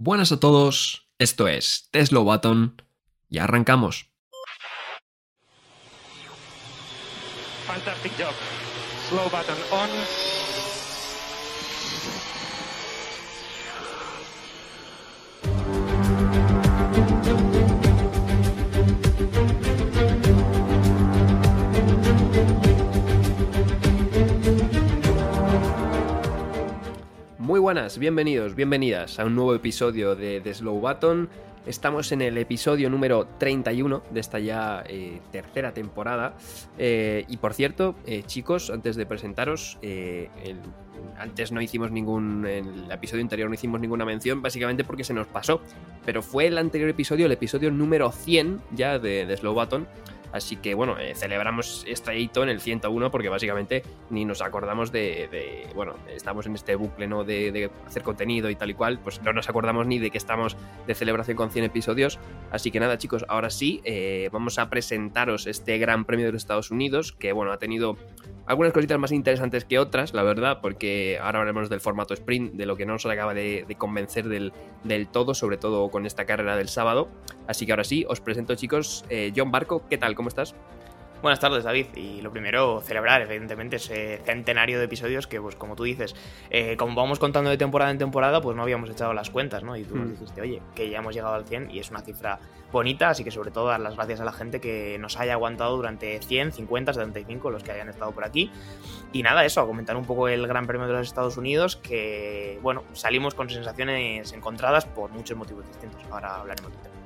Buenas 0.00 0.30
a 0.30 0.38
todos, 0.38 1.08
esto 1.18 1.48
es 1.48 1.88
Tesla 1.90 2.20
Button 2.20 2.80
y 3.28 3.38
arrancamos. 3.38 4.08
Fantastic 7.66 8.12
job. 8.16 8.32
Slow 9.08 9.24
button 9.24 9.56
on. 9.72 10.37
Muy 27.48 27.60
buenas, 27.60 27.96
bienvenidos, 27.96 28.54
bienvenidas 28.54 29.18
a 29.18 29.24
un 29.24 29.34
nuevo 29.34 29.54
episodio 29.54 30.14
de 30.14 30.42
The 30.42 30.52
Slow 30.52 30.80
Button. 30.80 31.30
Estamos 31.66 32.12
en 32.12 32.20
el 32.20 32.36
episodio 32.36 32.90
número 32.90 33.26
31 33.38 34.02
de 34.10 34.20
esta 34.20 34.38
ya 34.38 34.84
eh, 34.86 35.22
tercera 35.32 35.72
temporada. 35.72 36.36
Eh, 36.76 37.24
y 37.26 37.38
por 37.38 37.54
cierto, 37.54 37.94
eh, 38.04 38.22
chicos, 38.26 38.68
antes 38.68 38.96
de 38.96 39.06
presentaros, 39.06 39.78
antes 41.16 41.50
no 41.50 41.62
hicimos 41.62 41.90
ningún. 41.90 42.44
En 42.46 42.66
el 42.66 42.92
episodio 42.92 43.22
anterior 43.22 43.48
no 43.48 43.54
hicimos 43.54 43.80
ninguna 43.80 44.04
mención, 44.04 44.42
básicamente 44.42 44.84
porque 44.84 45.02
se 45.02 45.14
nos 45.14 45.26
pasó. 45.26 45.62
Pero 46.04 46.20
fue 46.20 46.48
el 46.48 46.58
anterior 46.58 46.90
episodio, 46.90 47.24
el 47.24 47.32
episodio 47.32 47.70
número 47.70 48.12
100 48.12 48.60
ya 48.72 48.98
de, 48.98 49.24
de 49.24 49.36
Slow 49.38 49.54
Button. 49.54 49.88
Así 50.32 50.56
que 50.56 50.74
bueno, 50.74 50.98
eh, 50.98 51.14
celebramos 51.14 51.84
este 51.86 52.18
hito 52.18 52.42
en 52.42 52.48
el 52.48 52.60
101 52.60 53.10
porque 53.10 53.28
básicamente 53.28 53.82
ni 54.10 54.24
nos 54.24 54.42
acordamos 54.42 54.92
de, 54.92 55.68
bueno, 55.74 55.94
estamos 56.14 56.46
en 56.46 56.54
este 56.54 56.74
bucle 56.74 57.06
¿no? 57.06 57.24
de, 57.24 57.52
de 57.52 57.70
hacer 57.86 58.02
contenido 58.02 58.50
y 58.50 58.56
tal 58.56 58.70
y 58.70 58.74
cual, 58.74 58.98
pues 58.98 59.22
no 59.22 59.32
nos 59.32 59.48
acordamos 59.48 59.86
ni 59.86 59.98
de 59.98 60.10
que 60.10 60.18
estamos 60.18 60.56
de 60.86 60.94
celebración 60.94 61.36
con 61.36 61.50
100 61.50 61.64
episodios. 61.66 62.18
Así 62.50 62.70
que 62.70 62.80
nada 62.80 62.98
chicos, 62.98 63.24
ahora 63.28 63.50
sí, 63.50 63.80
eh, 63.84 64.28
vamos 64.32 64.58
a 64.58 64.68
presentaros 64.70 65.46
este 65.46 65.78
Gran 65.78 66.04
Premio 66.04 66.26
de 66.26 66.32
los 66.32 66.42
Estados 66.42 66.70
Unidos, 66.70 67.12
que 67.12 67.32
bueno, 67.32 67.52
ha 67.52 67.58
tenido 67.58 67.96
algunas 68.46 68.72
cositas 68.72 68.98
más 68.98 69.12
interesantes 69.12 69.64
que 69.64 69.78
otras, 69.78 70.14
la 70.14 70.22
verdad, 70.22 70.60
porque 70.62 71.18
ahora 71.20 71.40
hablaremos 71.40 71.68
del 71.68 71.80
formato 71.80 72.14
sprint, 72.14 72.54
de 72.54 72.64
lo 72.64 72.76
que 72.76 72.86
no 72.86 72.94
nos 72.94 73.04
acaba 73.04 73.34
de, 73.34 73.66
convencer 73.76 74.28
del, 74.28 74.52
del 74.84 75.08
todo, 75.08 75.34
sobre 75.34 75.58
todo 75.58 75.90
con 75.90 76.06
esta 76.06 76.24
carrera 76.24 76.56
del 76.56 76.68
sábado. 76.68 77.08
Así 77.46 77.66
que 77.66 77.72
ahora 77.72 77.84
sí, 77.84 78.06
os 78.08 78.20
presento 78.20 78.54
chicos, 78.54 79.04
eh, 79.10 79.32
John 79.36 79.50
Barco, 79.50 79.82
¿qué 79.88 79.98
tal? 79.98 80.14
¿Cómo 80.18 80.28
estás? 80.30 80.52
Buenas 81.22 81.38
tardes, 81.38 81.62
David. 81.62 81.86
Y 81.94 82.20
lo 82.22 82.32
primero, 82.32 82.80
celebrar, 82.80 83.22
evidentemente, 83.22 83.76
ese 83.76 84.20
centenario 84.24 84.80
de 84.80 84.86
episodios 84.86 85.28
que, 85.28 85.40
pues 85.40 85.54
como 85.54 85.76
tú 85.76 85.84
dices, 85.84 86.16
eh, 86.50 86.76
como 86.76 86.96
vamos 86.96 87.20
contando 87.20 87.50
de 87.50 87.56
temporada 87.56 87.92
en 87.92 87.98
temporada, 87.98 88.40
pues 88.40 88.56
no 88.56 88.62
habíamos 88.64 88.90
echado 88.90 89.12
las 89.12 89.30
cuentas, 89.30 89.62
¿no? 89.62 89.76
Y 89.76 89.84
tú 89.84 89.94
nos 89.94 90.08
Mm. 90.08 90.10
dijiste, 90.10 90.40
oye, 90.40 90.60
que 90.74 90.90
ya 90.90 90.98
hemos 90.98 91.14
llegado 91.14 91.34
al 91.34 91.44
100 91.44 91.70
y 91.70 91.78
es 91.78 91.90
una 91.92 92.00
cifra 92.00 92.40
bonita, 92.72 93.10
así 93.10 93.22
que 93.22 93.30
sobre 93.30 93.52
todo 93.52 93.66
dar 93.68 93.78
las 93.78 93.94
gracias 93.94 94.20
a 94.20 94.24
la 94.24 94.32
gente 94.32 94.60
que 94.60 94.96
nos 94.98 95.16
haya 95.20 95.34
aguantado 95.34 95.76
durante 95.76 96.20
100, 96.20 96.50
50, 96.52 96.92
75, 96.92 97.48
los 97.50 97.62
que 97.62 97.70
hayan 97.70 97.88
estado 97.88 98.10
por 98.10 98.24
aquí. 98.24 98.50
Y 99.12 99.22
nada, 99.22 99.44
eso, 99.44 99.60
a 99.60 99.66
comentar 99.66 99.96
un 99.96 100.04
poco 100.04 100.26
el 100.26 100.44
Gran 100.48 100.66
Premio 100.66 100.88
de 100.88 100.94
los 100.94 101.06
Estados 101.06 101.36
Unidos, 101.36 101.76
que, 101.76 102.58
bueno, 102.62 102.82
salimos 102.92 103.34
con 103.36 103.48
sensaciones 103.50 104.32
encontradas 104.32 104.84
por 104.84 105.10
muchos 105.12 105.36
motivos 105.36 105.64
distintos. 105.68 106.02
Ahora 106.10 106.40
hablaremos 106.40 106.72
del 106.72 106.80
tema. 106.82 106.97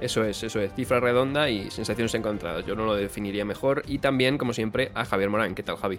Eso 0.00 0.22
es, 0.24 0.42
eso 0.42 0.60
es, 0.60 0.72
cifra 0.74 1.00
redonda 1.00 1.50
y 1.50 1.70
sensaciones 1.70 2.14
encontradas, 2.14 2.64
yo 2.64 2.76
no 2.76 2.86
lo 2.86 2.94
definiría 2.94 3.44
mejor. 3.44 3.82
Y 3.86 3.98
también, 3.98 4.38
como 4.38 4.52
siempre, 4.52 4.92
a 4.94 5.04
Javier 5.04 5.30
Morán, 5.30 5.54
¿qué 5.54 5.62
tal 5.62 5.76
Javi? 5.76 5.98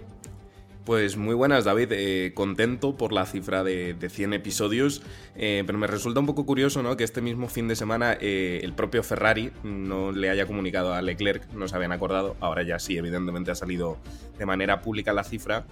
Pues 0.90 1.18
muy 1.18 1.36
buenas, 1.36 1.66
David. 1.66 1.90
Eh, 1.92 2.32
contento 2.34 2.98
por 2.98 3.14
la 3.14 3.28
cifra 3.28 3.64
de, 3.64 3.94
de 3.94 4.10
100 4.10 4.34
episodios, 4.34 5.04
eh, 5.36 5.64
pero 5.66 5.78
me 5.78 5.86
resulta 5.86 6.20
un 6.20 6.26
poco 6.26 6.48
curioso 6.48 6.82
¿no? 6.82 6.98
que 6.98 7.04
este 7.04 7.22
mismo 7.22 7.48
fin 7.48 7.68
de 7.68 7.76
semana 7.76 8.18
eh, 8.20 8.62
el 8.64 8.74
propio 8.74 9.04
Ferrari 9.04 9.52
no 9.64 10.12
le 10.12 10.32
haya 10.32 10.48
comunicado 10.48 10.94
a 10.94 11.02
Leclerc, 11.04 11.52
no 11.54 11.68
se 11.68 11.76
habían 11.76 11.92
acordado, 11.92 12.38
ahora 12.40 12.64
ya 12.64 12.80
sí, 12.80 12.98
evidentemente 12.98 13.52
ha 13.52 13.56
salido 13.56 14.00
de 14.40 14.46
manera 14.48 14.82
pública 14.82 15.14
la 15.14 15.24
cifra, 15.24 15.66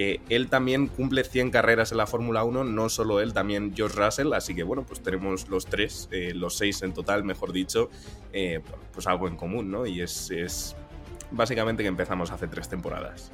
que 0.00 0.22
él 0.30 0.48
también 0.48 0.86
cumple 0.86 1.24
100 1.24 1.50
carreras 1.50 1.92
en 1.92 1.98
la 1.98 2.06
Fórmula 2.06 2.42
1, 2.42 2.64
no 2.64 2.88
solo 2.88 3.20
él, 3.20 3.34
también 3.34 3.74
George 3.76 4.02
Russell, 4.02 4.32
así 4.32 4.54
que 4.54 4.62
bueno, 4.62 4.82
pues 4.82 5.02
tenemos 5.02 5.50
los 5.50 5.66
tres, 5.66 6.08
eh, 6.10 6.32
los 6.34 6.56
seis 6.56 6.80
en 6.80 6.94
total, 6.94 7.22
mejor 7.22 7.52
dicho, 7.52 7.90
eh, 8.32 8.62
pues 8.94 9.06
algo 9.06 9.28
en 9.28 9.36
común, 9.36 9.70
¿no? 9.70 9.84
Y 9.84 10.00
es, 10.00 10.30
es 10.30 10.74
básicamente 11.30 11.82
que 11.82 11.90
empezamos 11.90 12.30
hace 12.30 12.48
tres 12.48 12.66
temporadas. 12.66 13.30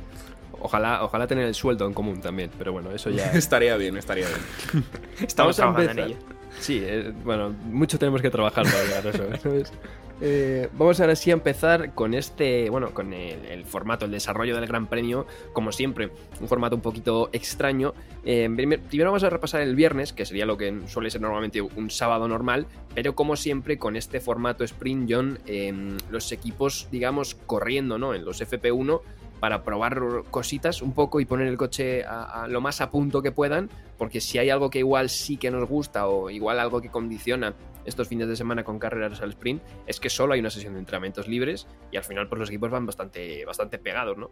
Ojalá, 0.58 1.04
ojalá 1.04 1.28
tener 1.28 1.46
el 1.46 1.54
sueldo 1.54 1.86
en 1.86 1.94
común 1.94 2.20
también, 2.20 2.50
pero 2.58 2.72
bueno, 2.72 2.90
eso 2.90 3.10
ya... 3.10 3.30
estaría 3.34 3.76
bien, 3.76 3.96
estaría 3.96 4.26
bien. 4.26 4.84
Estamos 5.20 5.54
trabajando 5.54 5.92
en 5.92 5.98
ello. 6.00 6.16
Sí, 6.58 6.82
eh, 6.82 7.12
bueno, 7.22 7.50
mucho 7.70 7.96
tenemos 7.96 8.20
que 8.20 8.30
trabajar 8.30 8.64
para 8.64 8.82
llegar 8.82 9.06
a 9.06 9.10
eso, 9.10 9.40
¿sabes? 9.40 9.72
Eh, 10.18 10.70
vamos 10.72 10.98
ahora 11.00 11.14
sí 11.14 11.30
a 11.30 11.34
empezar 11.34 11.92
con 11.94 12.14
este, 12.14 12.70
bueno, 12.70 12.94
con 12.94 13.12
el, 13.12 13.64
formato, 13.66 14.06
el 14.06 14.10
desarrollo 14.12 14.56
del 14.56 14.66
Gran 14.66 14.86
Premio, 14.86 15.26
como 15.52 15.72
siempre, 15.72 16.10
un 16.40 16.48
formato 16.48 16.74
un 16.74 16.80
poquito 16.80 17.28
extraño. 17.32 17.92
Eh, 18.24 18.48
primer- 18.56 18.80
primero 18.80 19.10
vamos 19.10 19.24
a 19.24 19.30
repasar 19.30 19.60
el 19.60 19.76
viernes, 19.76 20.14
que 20.14 20.24
sería 20.24 20.46
lo 20.46 20.56
que 20.56 20.74
suele 20.86 21.10
ser 21.10 21.20
normalmente 21.20 21.60
un 21.60 21.90
sábado 21.90 22.28
normal, 22.28 22.66
pero 22.94 23.14
como 23.14 23.36
siempre 23.36 23.78
con 23.78 23.94
este 23.94 24.20
formato 24.20 24.64
sprint, 24.64 25.10
John, 25.12 25.38
eh, 25.46 25.74
los 26.10 26.32
equipos, 26.32 26.88
digamos, 26.90 27.34
corriendo, 27.34 27.98
¿no? 27.98 28.14
En 28.14 28.24
los 28.24 28.40
FP1 28.40 29.02
para 29.38 29.64
probar 29.64 30.00
cositas 30.30 30.80
un 30.80 30.94
poco 30.94 31.20
y 31.20 31.26
poner 31.26 31.46
el 31.46 31.58
coche 31.58 32.04
lo 32.48 32.62
más 32.62 32.80
a 32.80 32.90
punto 32.90 33.20
que 33.20 33.32
puedan, 33.32 33.68
porque 33.98 34.22
si 34.22 34.38
hay 34.38 34.48
algo 34.48 34.70
que 34.70 34.78
igual 34.78 35.10
sí 35.10 35.36
que 35.36 35.50
nos 35.50 35.68
gusta 35.68 36.08
o 36.08 36.30
igual 36.30 36.58
algo 36.58 36.80
que 36.80 36.88
condiciona 36.88 37.52
estos 37.86 38.08
fines 38.08 38.28
de 38.28 38.36
semana 38.36 38.64
con 38.64 38.78
carreras 38.78 39.20
al 39.22 39.30
sprint, 39.30 39.62
es 39.86 40.00
que 40.00 40.10
solo 40.10 40.34
hay 40.34 40.40
una 40.40 40.50
sesión 40.50 40.74
de 40.74 40.80
entrenamientos 40.80 41.28
libres 41.28 41.66
y 41.90 41.96
al 41.96 42.04
final 42.04 42.28
pues 42.28 42.38
los 42.38 42.48
equipos 42.48 42.70
van 42.70 42.86
bastante, 42.86 43.44
bastante 43.44 43.78
pegados, 43.78 44.16
¿no? 44.18 44.30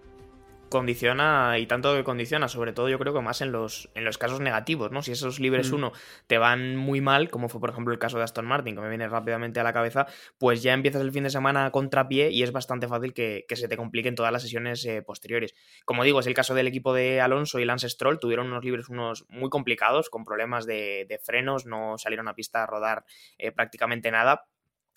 Condiciona 0.74 1.56
y 1.58 1.66
tanto 1.66 1.94
que 1.94 2.04
condiciona, 2.04 2.48
sobre 2.48 2.72
todo 2.72 2.88
yo 2.88 2.98
creo 2.98 3.14
que 3.14 3.20
más 3.20 3.40
en 3.40 3.52
los, 3.52 3.88
en 3.94 4.04
los 4.04 4.18
casos 4.18 4.40
negativos, 4.40 4.90
¿no? 4.90 5.02
Si 5.02 5.12
esos 5.12 5.40
libres 5.40 5.70
Mm. 5.70 5.74
uno 5.76 5.92
te 6.26 6.36
van 6.36 6.76
muy 6.76 7.00
mal, 7.00 7.30
como 7.30 7.48
fue 7.48 7.60
por 7.60 7.70
ejemplo 7.70 7.94
el 7.94 8.00
caso 8.00 8.18
de 8.18 8.24
Aston 8.24 8.44
Martin, 8.44 8.74
que 8.74 8.80
me 8.82 8.88
viene 8.88 9.08
rápidamente 9.08 9.60
a 9.60 9.62
la 9.62 9.72
cabeza, 9.72 10.06
pues 10.36 10.62
ya 10.62 10.74
empiezas 10.74 11.00
el 11.02 11.12
fin 11.12 11.22
de 11.24 11.30
semana 11.30 11.66
a 11.66 11.70
contrapié 11.70 12.30
y 12.30 12.42
es 12.42 12.50
bastante 12.52 12.88
fácil 12.88 13.14
que, 13.14 13.44
que 13.48 13.56
se 13.56 13.68
te 13.68 13.76
compliquen 13.76 14.16
todas 14.16 14.32
las 14.32 14.42
sesiones 14.42 14.84
eh, 14.84 15.02
posteriores. 15.02 15.54
Como 15.84 16.04
digo, 16.04 16.20
es 16.20 16.26
el 16.26 16.34
caso 16.34 16.54
del 16.54 16.66
equipo 16.66 16.92
de 16.92 17.20
Alonso 17.20 17.60
y 17.60 17.64
Lance 17.64 17.88
Stroll, 17.88 18.18
tuvieron 18.18 18.48
unos 18.48 18.64
libres 18.64 18.88
unos 18.88 19.24
muy 19.28 19.48
complicados, 19.50 20.10
con 20.10 20.24
problemas 20.24 20.66
de, 20.66 21.06
de 21.08 21.18
frenos, 21.18 21.64
no 21.66 21.96
salieron 21.98 22.28
a 22.28 22.34
pista 22.34 22.64
a 22.64 22.66
rodar 22.66 23.04
eh, 23.38 23.52
prácticamente 23.52 24.10
nada. 24.10 24.46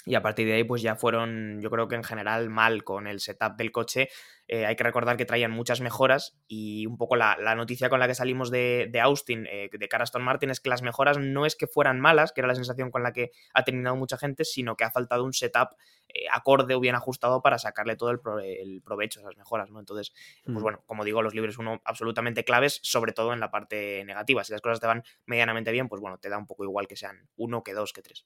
Y 0.08 0.16
a 0.16 0.22
partir 0.22 0.48
de 0.48 0.54
ahí, 0.54 0.64
pues 0.64 0.82
ya 0.82 0.96
fueron, 0.96 1.60
yo 1.62 1.70
creo 1.70 1.88
que 1.88 1.96
en 1.96 2.04
general, 2.04 2.50
mal 2.50 2.84
con 2.84 3.08
el 3.08 3.20
setup 3.20 3.58
del 3.58 3.72
coche. 3.72 4.10
Eh, 4.48 4.66
hay 4.66 4.78
que 4.78 4.84
recordar 4.86 5.18
que 5.18 5.26
traían 5.26 5.52
muchas 5.52 5.82
mejoras 5.82 6.40
y 6.48 6.86
un 6.86 6.98
poco 6.98 7.18
la, 7.18 7.36
la 7.38 7.54
noticia 7.56 7.90
con 7.90 8.00
la 8.00 8.08
que 8.08 8.16
salimos 8.16 8.50
de, 8.50 8.88
de 8.90 9.02
Austin, 9.02 9.46
eh, 9.52 9.70
de 9.72 9.88
cara 9.90 10.04
a 10.04 10.06
Aston 10.06 10.24
Martin, 10.24 10.50
es 10.50 10.62
que 10.62 10.70
las 10.70 10.82
mejoras 10.82 11.18
no 11.18 11.46
es 11.46 11.58
que 11.58 11.68
fueran 11.68 12.00
malas, 12.00 12.32
que 12.32 12.40
era 12.40 12.48
la 12.48 12.56
sensación 12.56 12.90
con 12.90 13.04
la 13.04 13.12
que 13.12 13.32
ha 13.54 13.64
terminado 13.66 13.98
mucha 13.98 14.18
gente, 14.18 14.46
sino 14.46 14.78
que 14.78 14.86
ha 14.86 14.92
faltado 14.92 15.26
un 15.26 15.34
setup 15.34 15.72
eh, 16.08 16.28
acorde 16.32 16.76
o 16.76 16.80
bien 16.80 16.96
ajustado 16.96 17.42
para 17.42 17.58
sacarle 17.58 17.98
todo 17.98 18.12
el, 18.12 18.22
pro- 18.22 18.40
el 18.40 18.82
provecho 18.82 19.20
a 19.20 19.24
esas 19.24 19.36
mejoras, 19.38 19.70
¿no? 19.70 19.80
Entonces, 19.82 20.14
pues 20.54 20.56
Mm. 20.60 20.62
bueno, 20.62 20.84
como 20.86 21.04
digo, 21.04 21.22
los 21.22 21.34
libres 21.36 21.58
uno 21.58 21.82
absolutamente 21.84 22.46
claves, 22.46 22.80
sobre 22.84 23.12
todo 23.12 23.34
en 23.34 23.42
la 23.42 23.52
parte 23.52 24.06
negativa. 24.06 24.46
Si 24.46 24.54
las 24.54 24.62
cosas 24.62 24.80
te 24.80 24.88
van 24.88 25.04
medianamente 25.26 25.74
bien, 25.74 25.90
pues 25.90 26.02
bueno, 26.02 26.18
te 26.20 26.30
da 26.30 26.38
un 26.38 26.48
poco 26.48 26.64
igual 26.64 26.88
que 26.88 26.96
sean 26.96 27.28
uno, 27.36 27.64
que 27.64 27.74
dos, 27.74 27.92
que 27.92 28.02
tres. 28.02 28.26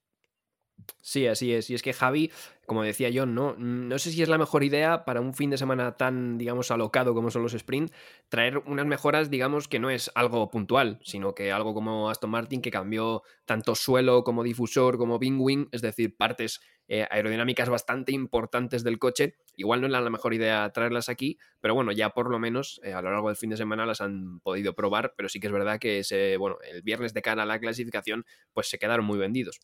Sí, 1.00 1.25
así 1.28 1.53
es. 1.53 1.69
Y 1.69 1.74
es 1.74 1.81
que 1.81 1.94
Javi, 1.94 2.31
como 2.68 2.84
decía 2.84 3.09
yo, 3.09 3.25
no, 3.25 3.56
no 3.57 3.97
sé 3.97 4.12
si 4.12 4.22
es 4.22 4.29
la 4.29 4.38
mejor 4.38 4.63
idea 4.63 5.03
para 5.03 5.19
un 5.19 5.34
fin 5.34 5.50
de 5.50 5.57
semana 5.57 5.97
tan, 5.97 6.38
digamos, 6.38 6.69
alocado 6.69 7.16
como 7.16 7.31
son 7.31 7.41
los 7.41 7.56
sprint, 7.56 7.91
traer 8.29 8.59
unas 8.59 8.85
mejoras, 8.85 9.31
digamos, 9.31 9.68
que 9.68 9.79
no 9.79 9.90
es 9.90 10.12
algo 10.13 10.52
puntual, 10.52 11.00
sino 11.03 11.34
que 11.34 11.52
algo 11.52 11.74
como 11.74 12.09
Aston 12.12 12.29
Martin 12.29 12.62
que 12.62 12.69
cambió 12.69 13.24
tanto 13.46 13.73
suelo 13.73 14.23
como 14.23 14.43
difusor 14.43 14.97
como 14.97 15.17
wing 15.17 15.67
es 15.72 15.82
decir, 15.82 16.16
partes 16.16 16.61
eh, 16.88 17.08
aerodinámicas 17.09 17.70
bastante 17.70 18.11
importantes 18.11 18.84
del 18.84 18.99
coche. 18.99 19.38
Igual 19.55 19.82
no 19.82 19.88
es 19.88 19.93
la 19.93 20.08
mejor 20.09 20.35
idea 20.35 20.70
traerlas 20.72 21.09
aquí, 21.09 21.40
pero 21.61 21.73
bueno, 21.73 21.91
ya 21.91 22.11
por 22.11 22.29
lo 22.29 22.38
menos 22.38 22.79
eh, 22.84 22.93
a 22.93 23.02
lo 23.02 23.11
largo 23.11 23.29
del 23.29 23.38
fin 23.38 23.49
de 23.49 23.58
semana 23.58 23.88
las 23.88 24.02
han 24.02 24.40
podido 24.41 24.76
probar, 24.76 25.14
pero 25.17 25.29
sí 25.29 25.40
que 25.40 25.47
es 25.47 25.53
verdad 25.53 25.79
que 25.79 25.99
ese, 25.99 26.38
bueno, 26.38 26.58
el 26.72 26.84
viernes 26.84 27.14
de 27.16 27.23
cara 27.23 27.41
a 27.43 27.46
la 27.47 27.59
clasificación, 27.59 28.23
pues 28.53 28.67
se 28.70 28.78
quedaron 28.78 29.05
muy 29.05 29.17
vendidos. 29.17 29.59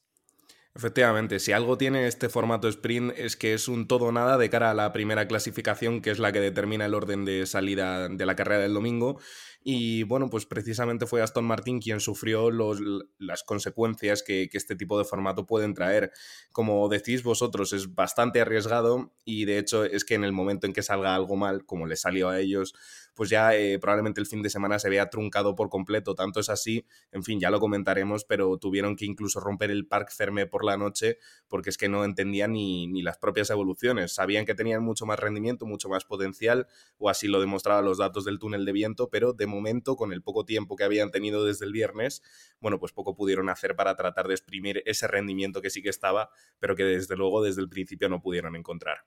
Efectivamente, 0.78 1.40
si 1.40 1.54
algo 1.54 1.76
tiene 1.76 2.06
este 2.06 2.30
formato 2.30 2.68
sprint 2.68 3.12
es 3.18 3.36
que 3.36 3.56
es 3.56 3.68
un 3.68 3.88
todo 3.88 4.12
nada 4.12 4.38
de 4.38 4.48
cara 4.52 4.70
a 4.70 4.76
la 4.76 4.94
primera 4.94 5.28
clasificación, 5.28 6.04
que 6.04 6.12
es 6.12 6.20
la 6.20 6.32
que 6.32 6.40
determina 6.40 6.86
el 6.86 6.94
orden 6.94 7.26
de 7.26 7.48
salida 7.48 8.08
de 8.10 8.26
la 8.28 8.36
carrera 8.36 8.62
del 8.62 8.76
domingo. 8.76 9.20
Y 9.64 10.04
bueno, 10.04 10.30
pues 10.30 10.46
precisamente 10.46 11.08
fue 11.08 11.24
Aston 11.24 11.46
Martin 11.46 11.80
quien 11.80 12.00
sufrió 12.00 12.52
las 12.52 13.44
consecuencias 13.44 14.22
que, 14.22 14.50
que, 14.52 14.58
este 14.60 14.76
tipo 14.76 15.00
de 15.00 15.06
formato 15.06 15.48
pueden 15.48 15.74
traer. 15.74 16.12
Como 16.52 16.88
decís 16.90 17.24
vosotros, 17.24 17.74
es 17.74 17.96
bastante 17.96 18.40
arriesgado 18.40 19.16
y 19.26 19.46
de 19.46 19.58
hecho 19.58 19.84
es 19.84 20.06
que 20.06 20.14
en 20.14 20.24
el 20.24 20.32
momento 20.32 20.68
en 20.68 20.74
que 20.74 20.84
salga 20.84 21.16
algo 21.16 21.38
mal, 21.38 21.66
como 21.66 21.88
le 21.88 21.96
salió 21.96 22.30
a 22.30 22.40
ellos, 22.40 22.76
pues 23.18 23.32
ya 23.32 23.56
eh, 23.56 23.80
probablemente 23.80 24.22
el 24.22 24.28
fin 24.28 24.44
de 24.44 24.52
semana 24.52 24.78
se 24.78 24.90
vea 24.90 25.10
truncado 25.10 25.56
por 25.56 25.70
completo. 25.70 26.14
Tanto 26.14 26.40
es 26.40 26.50
así, 26.50 26.86
en 27.12 27.24
fin, 27.24 27.40
ya 27.40 27.50
lo 27.50 27.60
comentaremos, 27.60 28.26
pero 28.26 28.58
tuvieron 28.60 28.96
que 28.96 29.06
incluso 29.06 29.40
romper 29.40 29.72
el 29.72 29.88
Parc 29.88 30.12
Fermé 30.12 30.46
por 30.46 30.64
la 30.64 30.78
noche 30.78 31.18
porque 31.48 31.72
es 31.72 31.78
que 31.78 31.90
no 31.90 32.06
entendían 32.06 32.52
ni, 32.52 32.86
ni 32.86 33.02
las 33.02 33.18
propias 33.18 33.50
evoluciones. 33.50 34.14
Sabían 34.14 34.46
que 34.46 34.54
tenían 34.54 34.84
mucho 34.84 35.08
más 35.08 35.18
rendimiento, 35.20 35.66
mucho 35.66 35.90
más 35.90 36.06
potencial, 36.06 36.68
o 37.00 37.10
así 37.10 37.28
lo 37.28 37.42
demostraban 37.42 37.86
los 37.86 37.98
datos 37.98 38.24
del 38.24 38.38
túnel 38.38 38.66
de 38.66 38.72
viento, 38.72 39.10
pero 39.10 39.34
de 39.34 39.48
momento, 39.48 39.96
con 39.96 40.14
el 40.14 40.22
poco 40.22 40.46
tiempo 40.46 40.76
que 40.76 40.84
habían 40.84 41.10
tenido 41.10 41.44
desde 41.44 41.66
el 41.66 41.72
viernes, 41.72 42.22
bueno, 42.62 42.80
pues 42.80 42.92
poco 42.92 43.16
pudieron 43.16 43.50
hacer 43.50 43.76
para 43.76 43.96
tratar 43.96 44.28
de 44.28 44.36
exprimir 44.36 44.84
ese 44.86 45.08
rendimiento 45.08 45.60
que 45.64 45.72
sí 45.72 45.82
que 45.82 45.90
estaba, 45.90 46.30
pero 46.60 46.76
que 46.76 46.84
desde 46.84 47.16
luego 47.16 47.42
desde 47.42 47.62
el 47.62 47.70
principio 47.70 48.10
no 48.10 48.22
pudieron 48.22 48.56
encontrar. 48.56 49.00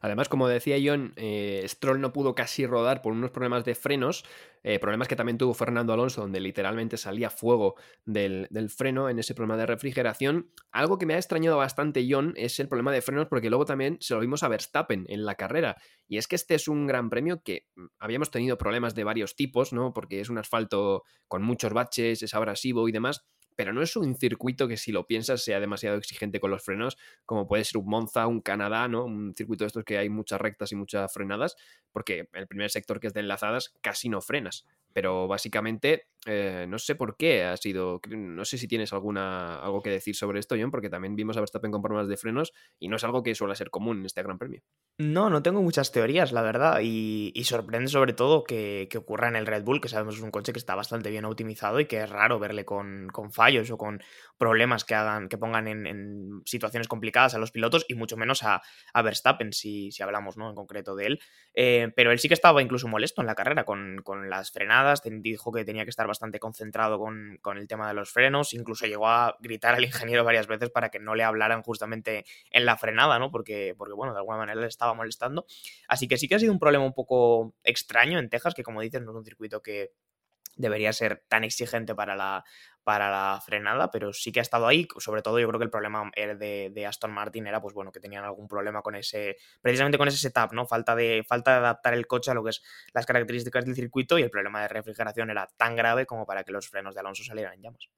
Además, 0.00 0.28
como 0.28 0.48
decía 0.48 0.76
John, 0.82 1.12
eh, 1.16 1.64
Stroll 1.66 2.00
no 2.00 2.12
pudo 2.12 2.34
casi 2.34 2.66
rodar 2.66 3.02
por 3.02 3.12
unos 3.12 3.30
problemas 3.30 3.64
de 3.64 3.74
frenos, 3.74 4.24
eh, 4.62 4.78
problemas 4.78 5.08
que 5.08 5.16
también 5.16 5.38
tuvo 5.38 5.54
Fernando 5.54 5.92
Alonso, 5.92 6.20
donde 6.20 6.40
literalmente 6.40 6.96
salía 6.96 7.30
fuego 7.30 7.74
del, 8.04 8.48
freno 8.68 9.08
en 9.08 9.18
ese 9.18 9.34
problema 9.34 9.56
de 9.56 9.66
refrigeración. 9.66 10.50
Algo 10.72 10.98
que 10.98 11.06
me 11.06 11.14
ha 11.14 11.18
extrañado 11.18 11.56
bastante, 11.56 12.06
John, 12.08 12.34
es 12.36 12.60
el 12.60 12.68
problema 12.68 12.92
de 12.92 13.02
frenos, 13.02 13.26
porque 13.28 13.50
luego 13.50 13.64
también 13.64 13.98
se 14.00 14.14
lo 14.14 14.20
vimos 14.20 14.42
a 14.42 14.48
Verstappen 14.48 15.04
en 15.08 15.24
la 15.24 15.34
carrera. 15.34 15.76
Y 16.06 16.18
es 16.18 16.28
que 16.28 16.36
este 16.36 16.54
es 16.54 16.68
un 16.68 16.86
gran 16.86 17.10
premio 17.10 17.42
que 17.42 17.66
mm, 17.74 17.86
habíamos 17.98 18.30
tenido 18.30 18.56
problemas 18.56 18.94
de 18.94 19.04
varios 19.04 19.36
tipos, 19.36 19.72
¿no? 19.72 19.92
Porque 19.92 20.20
es 20.20 20.28
un 20.28 20.38
asfalto 20.38 21.02
con 21.28 21.42
muchos 21.42 21.72
baches, 21.72 22.22
es 22.22 22.34
abrasivo 22.34 22.88
y 22.88 22.92
demás 22.92 23.26
pero 23.56 23.72
no 23.72 23.82
es 23.82 23.96
un 23.96 24.16
circuito 24.16 24.68
que 24.68 24.76
si 24.76 24.92
lo 24.92 25.06
piensas 25.06 25.42
sea 25.42 25.60
demasiado 25.60 25.96
exigente 25.96 26.40
con 26.40 26.50
los 26.50 26.62
frenos, 26.62 26.96
como 27.24 27.46
puede 27.46 27.64
ser 27.64 27.78
un 27.78 27.86
Monza, 27.86 28.26
un 28.26 28.40
Canadá, 28.40 28.88
¿no? 28.88 29.04
Un 29.04 29.34
circuito 29.34 29.64
de 29.64 29.68
estos 29.68 29.84
que 29.84 29.98
hay 29.98 30.08
muchas 30.08 30.40
rectas 30.40 30.72
y 30.72 30.76
muchas 30.76 31.12
frenadas, 31.12 31.56
porque 31.92 32.28
el 32.32 32.46
primer 32.46 32.70
sector 32.70 33.00
que 33.00 33.08
es 33.08 33.14
de 33.14 33.20
enlazadas 33.20 33.74
casi 33.80 34.08
no 34.08 34.20
frenas. 34.20 34.66
Pero 34.92 35.26
básicamente, 35.28 36.08
eh, 36.26 36.66
no 36.68 36.78
sé 36.78 36.94
por 36.94 37.16
qué 37.16 37.44
ha 37.44 37.56
sido. 37.56 38.00
No 38.08 38.44
sé 38.44 38.58
si 38.58 38.68
tienes 38.68 38.92
alguna, 38.92 39.56
algo 39.56 39.82
que 39.82 39.90
decir 39.90 40.14
sobre 40.14 40.40
esto, 40.40 40.56
John, 40.58 40.70
porque 40.70 40.90
también 40.90 41.16
vimos 41.16 41.36
a 41.36 41.40
Verstappen 41.40 41.70
con 41.70 41.82
problemas 41.82 42.08
de 42.08 42.16
frenos 42.16 42.52
y 42.78 42.88
no 42.88 42.96
es 42.96 43.04
algo 43.04 43.22
que 43.22 43.34
suele 43.34 43.54
ser 43.54 43.70
común 43.70 44.00
en 44.00 44.06
este 44.06 44.22
Gran 44.22 44.38
Premio. 44.38 44.62
No, 44.98 45.28
no 45.28 45.42
tengo 45.42 45.60
muchas 45.60 45.90
teorías, 45.90 46.32
la 46.32 46.42
verdad. 46.42 46.80
Y, 46.82 47.32
sorprende 47.44 47.88
sobre 47.88 48.12
todo 48.12 48.44
que, 48.44 48.88
ocurra 48.96 49.28
en 49.28 49.36
el 49.36 49.46
Red 49.46 49.64
Bull, 49.64 49.80
que 49.80 49.88
sabemos 49.88 50.16
es 50.16 50.22
un 50.22 50.30
coche 50.30 50.52
que 50.52 50.58
está 50.58 50.74
bastante 50.74 51.10
bien 51.10 51.24
optimizado 51.24 51.80
y 51.80 51.86
que 51.86 52.02
es 52.02 52.08
raro 52.08 52.38
verle 52.38 52.64
con, 52.64 53.10
fallos 53.30 53.70
o 53.70 53.76
con 53.76 54.02
problemas 54.38 54.84
que 54.84 54.94
hagan, 54.94 55.28
que 55.28 55.38
pongan 55.38 55.68
en, 55.68 56.42
situaciones 56.44 56.88
complicadas 56.88 57.34
a 57.34 57.38
los 57.38 57.50
pilotos 57.50 57.86
y 57.88 57.94
mucho 57.94 58.16
menos 58.16 58.42
a, 58.42 58.62
Verstappen, 59.02 59.52
si, 59.52 59.90
si, 59.92 60.02
hablamos 60.02 60.36
¿no? 60.36 60.48
en 60.48 60.54
concreto 60.54 60.96
de 60.96 61.06
él. 61.06 61.20
Eh, 61.54 61.92
pero 61.94 62.12
él 62.12 62.18
sí 62.18 62.28
que 62.28 62.34
estaba 62.34 62.62
incluso 62.62 62.88
molesto 62.88 63.20
en 63.20 63.26
la 63.26 63.34
carrera 63.34 63.64
con, 63.64 64.00
con 64.02 64.28
las 64.30 64.50
frenadas 64.50 65.02
dijo 65.04 65.52
que 65.52 65.64
tenía 65.64 65.84
que 65.84 65.90
estar 65.90 66.06
bastante 66.06 66.38
concentrado 66.38 66.98
con, 66.98 67.38
el 67.56 67.68
tema 67.68 67.88
de 67.88 67.94
los 67.94 68.10
frenos, 68.10 68.54
incluso 68.54 68.86
llegó 68.86 69.08
a 69.08 69.36
gritar 69.40 69.74
al 69.74 69.84
ingeniero 69.84 70.24
varias 70.24 70.46
veces 70.46 70.70
para 70.70 70.90
que 70.90 70.98
no 70.98 71.14
le 71.14 71.24
hablaran 71.24 71.62
justamente 71.62 72.24
en 72.50 72.64
la 72.64 72.76
frenada, 72.76 73.18
¿no? 73.18 73.30
Porque, 73.30 73.74
porque 73.76 73.94
bueno, 73.94 74.12
de 74.12 74.18
alguna 74.18 74.38
manera 74.38 74.60
le 74.60 74.66
estaba 74.66 74.94
molestando. 74.94 75.46
Así 75.88 76.08
que 76.08 76.16
sí 76.16 76.28
que 76.28 76.36
ha 76.36 76.38
sido 76.38 76.52
un 76.52 76.58
problema 76.58 76.84
un 76.84 76.94
poco 76.94 77.54
extraño 77.62 78.18
en 78.18 78.28
Texas, 78.28 78.54
que 78.54 78.62
como 78.62 78.80
dices, 78.80 79.02
no 79.02 79.12
es 79.12 79.16
un 79.16 79.24
circuito 79.24 79.62
que 79.62 79.92
debería 80.56 80.92
ser 80.92 81.24
tan 81.28 81.44
exigente 81.44 81.94
para 81.94 82.14
la, 82.14 82.44
para 82.84 83.10
la 83.10 83.40
frenada, 83.40 83.90
pero 83.90 84.12
sí 84.12 84.30
que 84.30 84.40
ha 84.40 84.42
estado 84.42 84.66
ahí. 84.66 84.86
Sobre 84.98 85.22
todo, 85.22 85.40
yo 85.40 85.48
creo 85.48 85.58
que 85.58 85.64
el 85.64 85.70
problema 85.70 86.10
de, 86.14 86.70
de, 86.72 86.86
Aston 86.86 87.10
Martin 87.10 87.46
era, 87.46 87.60
pues 87.60 87.74
bueno, 87.74 87.90
que 87.90 88.00
tenían 88.00 88.24
algún 88.24 88.46
problema 88.46 88.82
con 88.82 88.94
ese, 88.94 89.36
precisamente 89.60 89.98
con 89.98 90.06
ese 90.06 90.18
setup, 90.18 90.52
¿no? 90.52 90.66
Falta 90.66 90.94
de, 90.94 91.24
falta 91.26 91.52
de 91.52 91.56
adaptar 91.58 91.94
el 91.94 92.06
coche 92.06 92.30
a 92.30 92.34
lo 92.34 92.44
que 92.44 92.50
es 92.50 92.62
las 92.92 93.06
características 93.06 93.64
del 93.64 93.74
circuito 93.74 94.18
y 94.18 94.22
el 94.22 94.30
problema 94.30 94.60
de 94.62 94.68
refrigeración 94.68 95.30
era 95.30 95.48
tan 95.56 95.74
grave 95.74 96.06
como 96.06 96.26
para 96.26 96.44
que 96.44 96.52
los 96.52 96.68
frenos 96.68 96.94
de 96.94 97.00
Alonso 97.00 97.24
salieran 97.24 97.54
en 97.54 97.62
llamas. 97.62 97.88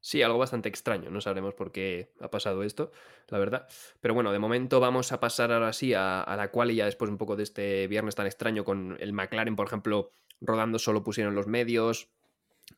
Sí, 0.00 0.22
algo 0.22 0.38
bastante 0.38 0.68
extraño, 0.68 1.10
no 1.10 1.20
sabremos 1.20 1.54
por 1.54 1.72
qué 1.72 2.12
ha 2.20 2.30
pasado 2.30 2.62
esto, 2.62 2.92
la 3.28 3.38
verdad. 3.38 3.68
Pero 4.00 4.14
bueno, 4.14 4.32
de 4.32 4.38
momento 4.38 4.80
vamos 4.80 5.12
a 5.12 5.20
pasar 5.20 5.52
ahora 5.52 5.72
sí 5.72 5.92
a, 5.92 6.22
a 6.22 6.36
la 6.36 6.50
cual 6.50 6.70
y 6.70 6.76
ya 6.76 6.86
después 6.86 7.10
un 7.10 7.18
poco 7.18 7.36
de 7.36 7.42
este 7.42 7.88
viernes 7.88 8.14
tan 8.14 8.26
extraño 8.26 8.64
con 8.64 8.96
el 9.00 9.12
McLaren, 9.12 9.56
por 9.56 9.66
ejemplo, 9.66 10.12
rodando 10.40 10.78
solo 10.78 11.02
pusieron 11.02 11.34
los 11.34 11.46
medios, 11.46 12.10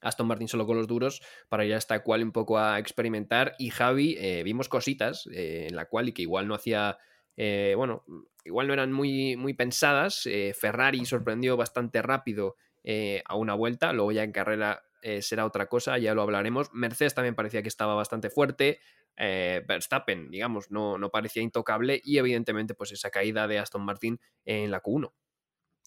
Aston 0.00 0.26
Martin 0.26 0.48
solo 0.48 0.66
con 0.66 0.76
los 0.76 0.86
duros 0.86 1.22
para 1.48 1.64
ir 1.64 1.74
a 1.74 1.78
esta 1.78 2.02
cual 2.02 2.22
un 2.22 2.32
poco 2.32 2.58
a 2.58 2.78
experimentar. 2.78 3.54
Y 3.58 3.70
Javi 3.70 4.16
eh, 4.18 4.42
vimos 4.42 4.68
cositas 4.68 5.28
eh, 5.32 5.66
en 5.68 5.76
la 5.76 5.86
cual 5.86 6.08
y 6.08 6.12
que 6.12 6.22
igual 6.22 6.48
no 6.48 6.54
hacía 6.54 6.98
eh, 7.36 7.74
bueno 7.76 8.04
igual 8.44 8.66
no 8.66 8.72
eran 8.72 8.92
muy, 8.92 9.36
muy 9.36 9.54
pensadas 9.54 10.28
Ferrari 10.58 11.04
sorprendió 11.04 11.56
bastante 11.56 12.02
rápido 12.02 12.56
a 13.24 13.36
una 13.36 13.54
vuelta 13.54 13.92
luego 13.92 14.12
ya 14.12 14.22
en 14.22 14.32
carrera 14.32 14.82
será 15.20 15.44
otra 15.44 15.66
cosa 15.66 15.98
ya 15.98 16.14
lo 16.14 16.22
hablaremos. 16.22 16.72
Mercedes 16.72 17.14
también 17.14 17.34
parecía 17.34 17.62
que 17.62 17.68
estaba 17.68 17.94
bastante 17.94 18.30
fuerte 18.30 18.80
Verstappen 19.16 20.30
digamos 20.30 20.70
no, 20.70 20.96
no 20.96 21.10
parecía 21.10 21.42
intocable 21.42 22.00
y 22.02 22.16
evidentemente 22.18 22.74
pues 22.74 22.92
esa 22.92 23.10
caída 23.10 23.46
de 23.46 23.58
Aston 23.58 23.84
Martin 23.84 24.18
en 24.44 24.70
la 24.70 24.82
Q1 24.82 25.12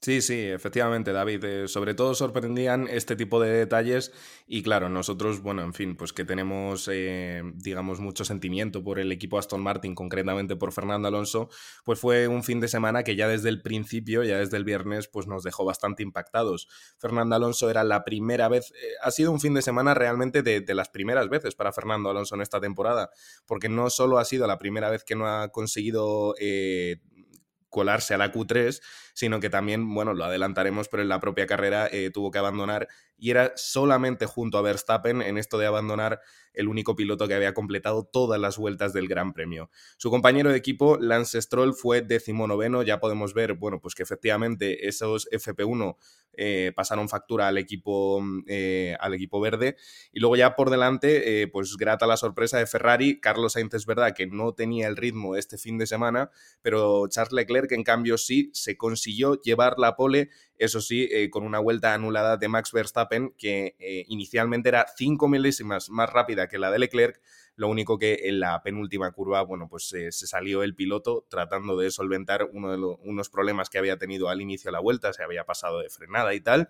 Sí, 0.04 0.22
sí, 0.22 0.38
efectivamente, 0.38 1.14
David. 1.14 1.46
Eh, 1.46 1.68
sobre 1.70 1.94
todo 1.96 2.14
sorprendían 2.14 2.90
este 2.90 3.16
tipo 3.16 3.40
de 3.40 3.50
detalles 3.52 4.12
y 4.46 4.62
claro, 4.62 4.90
nosotros, 4.90 5.42
bueno, 5.42 5.62
en 5.62 5.74
fin, 5.74 5.96
pues 5.96 6.12
que 6.12 6.26
tenemos, 6.26 6.90
eh, 6.92 7.42
digamos, 7.56 8.02
mucho 8.02 8.26
sentimiento 8.26 8.84
por 8.84 9.00
el 9.00 9.14
equipo 9.14 9.40
Aston 9.40 9.62
Martin, 9.64 9.96
concretamente 9.96 10.58
por 10.58 10.74
Fernando 10.74 11.08
Alonso, 11.08 11.48
pues 11.86 12.00
fue 12.00 12.28
un 12.28 12.44
fin 12.44 12.60
de 12.60 12.68
semana 12.68 13.04
que 13.04 13.16
ya 13.16 13.30
desde 13.30 13.48
el 13.48 13.62
principio, 13.62 14.26
ya 14.26 14.40
desde 14.40 14.58
el 14.58 14.66
viernes, 14.66 15.08
pues 15.08 15.26
nos 15.26 15.42
dejó 15.42 15.64
bastante 15.64 16.04
impactados. 16.04 16.68
Fernando 16.98 17.38
Alonso 17.38 17.70
era 17.70 17.86
la 17.86 18.04
primera 18.04 18.50
vez, 18.50 18.72
eh, 18.72 18.96
ha 19.02 19.10
sido 19.10 19.32
un 19.32 19.40
fin 19.40 19.54
de 19.54 19.62
semana 19.62 19.94
realmente 19.94 20.44
de, 20.44 20.60
de, 20.60 20.76
las 20.76 20.90
primeras 20.90 21.30
veces 21.30 21.56
para 21.56 21.72
Fernando 21.72 22.10
Alonso 22.10 22.36
en 22.36 22.42
esta 22.42 22.60
temporada, 22.60 23.10
porque 23.46 23.70
no 23.70 23.90
solo 23.90 24.18
ha 24.18 24.26
sido 24.26 24.48
la 24.48 24.58
primera 24.58 24.90
vez 24.90 25.06
que 25.06 25.16
no 25.16 25.28
ha 25.28 25.48
conseguido 25.48 26.36
colarse 27.74 28.14
a 28.14 28.18
la 28.18 28.31
Q3, 28.31 28.80
sino 29.14 29.40
que 29.40 29.50
también, 29.50 29.92
bueno, 29.94 30.14
lo 30.14 30.24
adelantaremos, 30.24 30.88
pero 30.88 31.02
en 31.02 31.10
la 31.10 31.20
propia 31.20 31.48
carrera 31.48 31.90
eh, 31.92 32.12
tuvo 32.14 32.30
que 32.30 32.38
abandonar 32.38 32.88
y 33.18 33.31
era 33.31 33.54
solamente 33.56 34.25
junto 34.25 34.58
a 34.58 34.62
Verstappen 34.62 35.22
en 35.22 35.38
esto 35.38 35.58
de 35.58 35.66
abandonar 35.66 36.20
el 36.54 36.68
único 36.68 36.96
piloto 36.96 37.28
que 37.28 37.34
había 37.34 37.54
completado 37.54 38.04
todas 38.04 38.40
las 38.40 38.58
vueltas 38.58 38.94
del 38.94 39.08
Gran 39.08 39.34
Premio. 39.34 39.72
Su 39.98 40.12
compañero 40.12 40.52
de 40.52 40.58
equipo, 40.58 40.98
Lance 41.00 41.42
Stroll, 41.42 41.74
fue 41.74 42.02
decimonoveno. 42.02 42.84
Ya 42.84 43.00
podemos 43.00 43.34
ver, 43.34 43.54
bueno, 43.56 43.80
pues 43.80 43.96
que 43.96 44.04
efectivamente 44.04 44.88
esos 44.88 45.28
FP1 45.31 45.96
eh, 46.34 46.72
pasaron 46.75 47.10
factura 47.10 47.48
al 47.48 47.58
equipo, 47.58 48.22
eh, 48.46 48.96
al 49.00 49.16
equipo 49.16 49.40
verde. 49.40 49.78
Y 50.12 50.20
luego 50.20 50.36
ya 50.36 50.56
por 50.56 50.70
delante, 50.70 51.48
pues 51.52 51.75
grata 51.77 52.06
la 52.06 52.18
sorpresa 52.18 52.60
de 52.60 52.68
Ferrari. 52.68 53.20
Carlos 53.20 53.53
Sainz 53.53 53.74
es 53.74 53.88
verdad 53.88 54.13
que 54.13 54.27
no 54.27 54.53
tenía 54.53 54.88
el 54.88 54.98
ritmo 54.98 55.36
este 55.36 55.58
fin 55.58 55.80
de 55.80 55.88
semana, 55.88 56.30
pero 56.62 57.08
Charles 57.08 57.34
Leclerc 57.34 57.62
en 57.72 57.84
cambio 57.84 58.17
sí 58.17 58.50
se 58.53 58.77
consiguió 58.77 59.41
llevar 59.41 59.75
la 59.77 59.96
pole 59.96 60.29
eso 60.58 60.79
sí, 60.82 61.10
con 61.29 61.43
una 61.43 61.60
vuelta 61.60 61.93
anulada 61.93 62.38
de 62.38 62.48
Max 62.48 62.72
Verstappen, 62.72 63.34
que 63.38 63.75
inicialmente 64.08 64.70
era 64.70 64.86
cinco 64.96 65.27
milésimas 65.27 65.89
más 65.89 66.10
rápida 66.10 66.48
que 66.48 66.58
la 66.58 66.72
de 66.72 66.79
Leclerc, 66.79 67.20
lo 67.55 67.67
único 67.67 67.98
que 67.98 68.22
en 68.24 68.39
la 68.39 68.62
penúltima 68.63 69.12
curva, 69.12 69.41
bueno, 69.41 69.67
pues 69.67 69.88
se 69.88 70.12
salió 70.12 70.63
el 70.63 70.75
piloto 70.75 71.25
tratando 71.29 71.75
de 71.77 71.91
solventar 71.91 72.48
uno 72.51 72.72
de 72.72 72.77
unos 73.03 73.29
problemas 73.29 73.70
que 73.70 73.77
había 73.77 73.98
tenido 73.98 74.29
al 74.29 74.41
inicio 74.41 74.70
de 74.70 74.74
la 74.74 74.79
vuelta, 74.79 75.12
se 75.12 75.24
había 75.24 75.43
pasado 75.46 75.79
de 75.79 75.89
frenada 75.89 76.34
y 76.34 76.41
tal. 76.41 76.70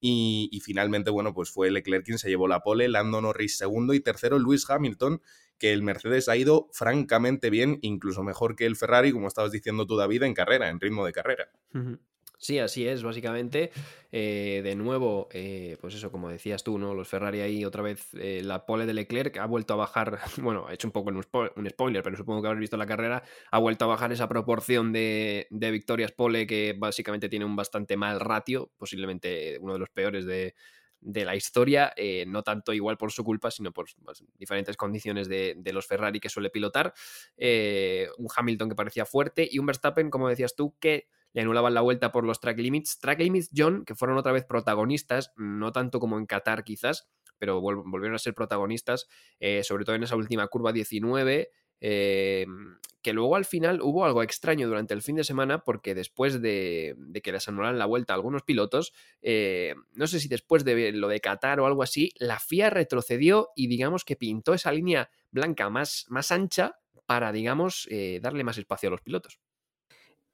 Y, 0.00 0.60
finalmente, 0.62 1.10
bueno, 1.10 1.34
pues 1.34 1.50
fue 1.50 1.70
Leclerc 1.70 2.04
quien 2.04 2.18
se 2.18 2.28
llevó 2.28 2.46
la 2.46 2.60
pole, 2.60 2.88
Lando 2.88 3.20
Norris 3.20 3.56
segundo 3.56 3.94
y 3.94 4.00
tercero 4.00 4.38
Lewis 4.38 4.68
Hamilton, 4.68 5.20
que 5.58 5.72
el 5.72 5.82
Mercedes 5.82 6.28
ha 6.28 6.36
ido 6.36 6.68
francamente 6.72 7.50
bien, 7.50 7.78
incluso 7.82 8.22
mejor 8.22 8.56
que 8.56 8.66
el 8.66 8.76
Ferrari, 8.76 9.12
como 9.12 9.28
estabas 9.28 9.52
diciendo 9.52 9.86
tú, 9.86 9.96
David, 9.96 10.22
en 10.22 10.34
carrera, 10.34 10.68
en 10.68 10.80
ritmo 10.80 11.04
de 11.04 11.12
carrera. 11.12 11.50
Sí, 12.40 12.60
así 12.60 12.86
es, 12.86 13.02
básicamente. 13.02 13.72
Eh, 14.12 14.60
de 14.62 14.76
nuevo, 14.76 15.28
eh, 15.32 15.76
pues 15.80 15.94
eso, 15.96 16.12
como 16.12 16.28
decías 16.28 16.62
tú, 16.62 16.78
¿no? 16.78 16.94
Los 16.94 17.08
Ferrari 17.08 17.40
ahí 17.40 17.64
otra 17.64 17.82
vez, 17.82 18.14
eh, 18.14 18.42
la 18.44 18.64
pole 18.64 18.86
de 18.86 18.94
Leclerc 18.94 19.36
ha 19.38 19.46
vuelto 19.46 19.74
a 19.74 19.76
bajar, 19.76 20.20
bueno, 20.40 20.66
ha 20.68 20.72
hecho 20.72 20.86
un 20.86 20.92
poco 20.92 21.10
un, 21.10 21.68
spoiler, 21.68 22.02
pero 22.04 22.16
supongo 22.16 22.40
que 22.40 22.48
habéis 22.48 22.60
visto 22.60 22.76
la 22.76 22.86
carrera, 22.86 23.24
ha 23.50 23.58
vuelto 23.58 23.84
a 23.84 23.88
bajar 23.88 24.12
esa 24.12 24.28
proporción 24.28 24.92
de, 24.92 25.48
victorias 25.50 26.12
pole 26.12 26.46
que 26.46 26.76
básicamente 26.78 27.28
tiene 27.28 27.44
un 27.44 27.56
bastante 27.56 27.96
mal 27.96 28.20
ratio, 28.20 28.70
posiblemente 28.78 29.58
uno 29.60 29.72
de 29.72 29.78
los 29.80 29.90
peores 29.90 30.24
de, 30.24 30.54
la 31.00 31.36
historia, 31.36 31.94
no 32.26 32.42
tanto 32.42 32.72
igual 32.72 32.96
por 32.96 33.12
su 33.12 33.24
culpa, 33.24 33.50
sino 33.50 33.72
por 33.72 33.86
pues, 34.04 34.24
diferentes 34.36 34.76
condiciones 34.76 35.28
de, 35.28 35.54
de, 35.56 35.72
los 35.72 35.86
Ferrari 35.86 36.20
que 36.20 36.28
suele 36.28 36.50
pilotar. 36.50 36.92
un 37.38 38.28
Hamilton 38.34 38.68
que 38.68 38.74
parecía 38.74 39.06
fuerte 39.06 39.48
y 39.50 39.58
un 39.58 39.66
Verstappen, 39.66 40.10
como 40.10 40.28
decías 40.28 40.54
tú, 40.56 40.76
que 40.80 41.08
y 41.32 41.40
anulaban 41.40 41.74
la 41.74 41.82
vuelta 41.82 42.10
por 42.12 42.24
los 42.24 42.40
track 42.40 42.58
limits. 42.58 42.98
Track 42.98 43.20
limits, 43.20 43.50
John, 43.56 43.84
que 43.84 43.94
fueron 43.94 44.18
otra 44.18 44.32
vez 44.32 44.44
protagonistas, 44.44 45.32
no 45.36 45.72
tanto 45.72 46.00
como 46.00 46.18
en 46.18 46.26
Qatar 46.26 46.64
quizás, 46.64 47.08
pero 47.38 47.60
volvieron 47.60 48.14
a 48.14 48.18
ser 48.18 48.34
protagonistas, 48.34 49.06
eh, 49.38 49.62
sobre 49.62 49.84
todo 49.84 49.96
en 49.96 50.02
esa 50.02 50.16
última 50.16 50.46
curva 50.48 50.72
19. 50.72 51.50
Eh, 51.80 52.46
que 53.02 53.12
luego 53.12 53.36
al 53.36 53.44
final 53.44 53.80
hubo 53.80 54.04
algo 54.04 54.22
extraño 54.22 54.66
durante 54.66 54.92
el 54.92 55.02
fin 55.02 55.16
de 55.16 55.24
semana 55.24 55.62
porque 55.62 55.94
después 55.94 56.42
de, 56.42 56.96
que 57.22 57.32
les 57.32 57.48
anularan 57.48 57.78
la 57.78 57.86
vuelta 57.86 58.12
a 58.12 58.16
algunos 58.16 58.42
pilotos, 58.42 58.92
eh, 59.22 59.74
no 59.94 60.06
sé 60.06 60.20
si 60.20 60.28
después 60.28 60.64
de 60.64 60.92
lo 60.92 61.08
de 61.08 61.20
Qatar 61.20 61.60
o 61.60 61.66
algo 61.66 61.82
así, 61.82 62.12
la 62.16 62.40
FIA 62.40 62.70
retrocedió 62.70 63.50
y 63.54 63.68
digamos 63.68 64.04
que 64.04 64.16
pintó 64.16 64.52
esa 64.52 64.72
línea 64.72 65.10
blanca 65.30 65.70
más, 65.70 66.06
más 66.08 66.32
ancha 66.32 66.76
para, 67.06 67.32
digamos, 67.32 67.88
darle 68.20 68.44
más 68.44 68.58
espacio 68.58 68.88
a 68.88 68.90
los 68.90 69.00
pilotos. 69.00 69.40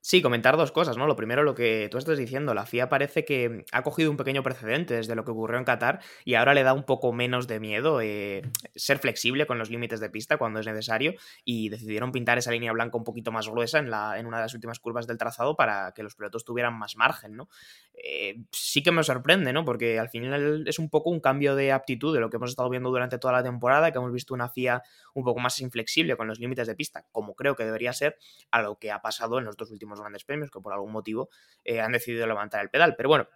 Sí, 0.07 0.21
comentar 0.21 0.59
dos 0.59 0.71
cosas, 0.71 0.99
¿no? 0.99 1.07
Lo 1.07 1.17
primero, 1.17 1.45
lo 1.45 1.55
que 1.55 1.89
tú 1.91 1.97
estás 1.97 2.19
diciendo, 2.19 2.53
la 2.53 2.67
FIA 2.67 2.91
parece 2.91 3.25
que 3.25 3.65
ha 3.73 3.83
cogido 3.83 4.11
un 4.11 4.19
pequeño 4.19 4.43
precedente 4.43 4.93
desde 4.97 5.15
lo 5.15 5.25
que 5.25 5.31
ocurrió 5.31 5.57
en 5.57 5.65
Qatar 5.65 6.01
y 6.27 6.35
ahora 6.35 6.53
le 6.53 6.63
da 6.63 6.75
un 6.75 6.85
poco 6.85 7.15
menos 7.15 7.47
de 7.47 7.59
miedo 7.59 8.03
eh, 8.03 8.43
ser 8.77 8.99
flexible 8.99 9.47
con 9.47 9.59
los 9.59 9.71
límites 9.71 10.01
de 10.01 10.11
pista 10.11 10.37
cuando 10.37 10.61
es 10.61 10.67
necesario 10.67 11.15
y 11.43 11.71
decidieron 11.71 12.13
pintar 12.13 12.37
esa 12.37 12.51
línea 12.51 12.71
blanca 12.73 12.99
un 12.99 13.05
poquito 13.05 13.33
más 13.33 13.49
gruesa 13.49 13.79
en, 13.79 13.89
la, 13.89 14.19
en 14.19 14.27
una 14.27 14.37
de 14.37 14.43
las 14.43 14.53
últimas 14.53 14.79
curvas 14.79 15.07
del 15.07 15.17
trazado 15.17 15.57
para 15.57 15.93
que 15.93 16.03
los 16.03 16.17
pilotos 16.17 16.45
tuvieran 16.45 16.79
más 16.79 16.97
margen, 16.97 17.35
¿no? 17.35 17.49
Eh, 17.95 18.43
sí 18.51 18.83
que 18.83 18.93
me 18.93 19.05
sorprende, 19.05 19.55
¿no? 19.55 19.65
Porque 19.65 19.99
al 19.99 20.11
final 20.11 20.69
es 20.69 20.79
un 20.79 20.91
poco 20.91 21.09
un 21.09 21.21
cambio 21.21 21.55
de 21.55 21.73
aptitud 21.73 22.13
de 22.13 22.21
lo 22.21 22.29
que 22.29 22.37
hemos 22.37 22.51
estado 22.51 22.69
viendo 22.69 22.91
durante 22.91 23.17
toda 23.17 23.33
la 23.33 23.43
temporada, 23.43 23.91
que 23.91 23.97
hemos 23.97 24.13
visto 24.13 24.35
una 24.35 24.51
FIA 24.51 24.83
un 25.15 25.25
poco 25.25 25.41
más 25.41 25.59
inflexible 25.61 26.15
con 26.19 26.29
los 26.29 26.41
límites 26.41 26.67
de 26.67 26.75
pista, 26.75 27.07
como 27.11 27.35
creo 27.35 27.57
que 27.57 27.65
debería 27.65 27.95
ser, 27.95 28.19
a 28.51 28.61
lo 28.61 28.79
que 28.79 28.93
ha 28.93 29.01
pasado 29.01 29.39
en 29.39 29.47
los 29.47 29.57
dos 29.57 29.71
últimos 29.71 29.94
grandes 30.01 30.25
premios, 30.25 30.51
que 30.51 30.61
por 30.61 30.73
algún 30.73 30.93
motivo 30.93 31.29
eh, 31.65 31.81
han 31.81 31.93
decidido 31.93 32.27
levantar 32.27 32.63
el 32.63 32.71
pedal. 32.71 32.95
Pero 32.97 33.09
bueno, 33.09 33.29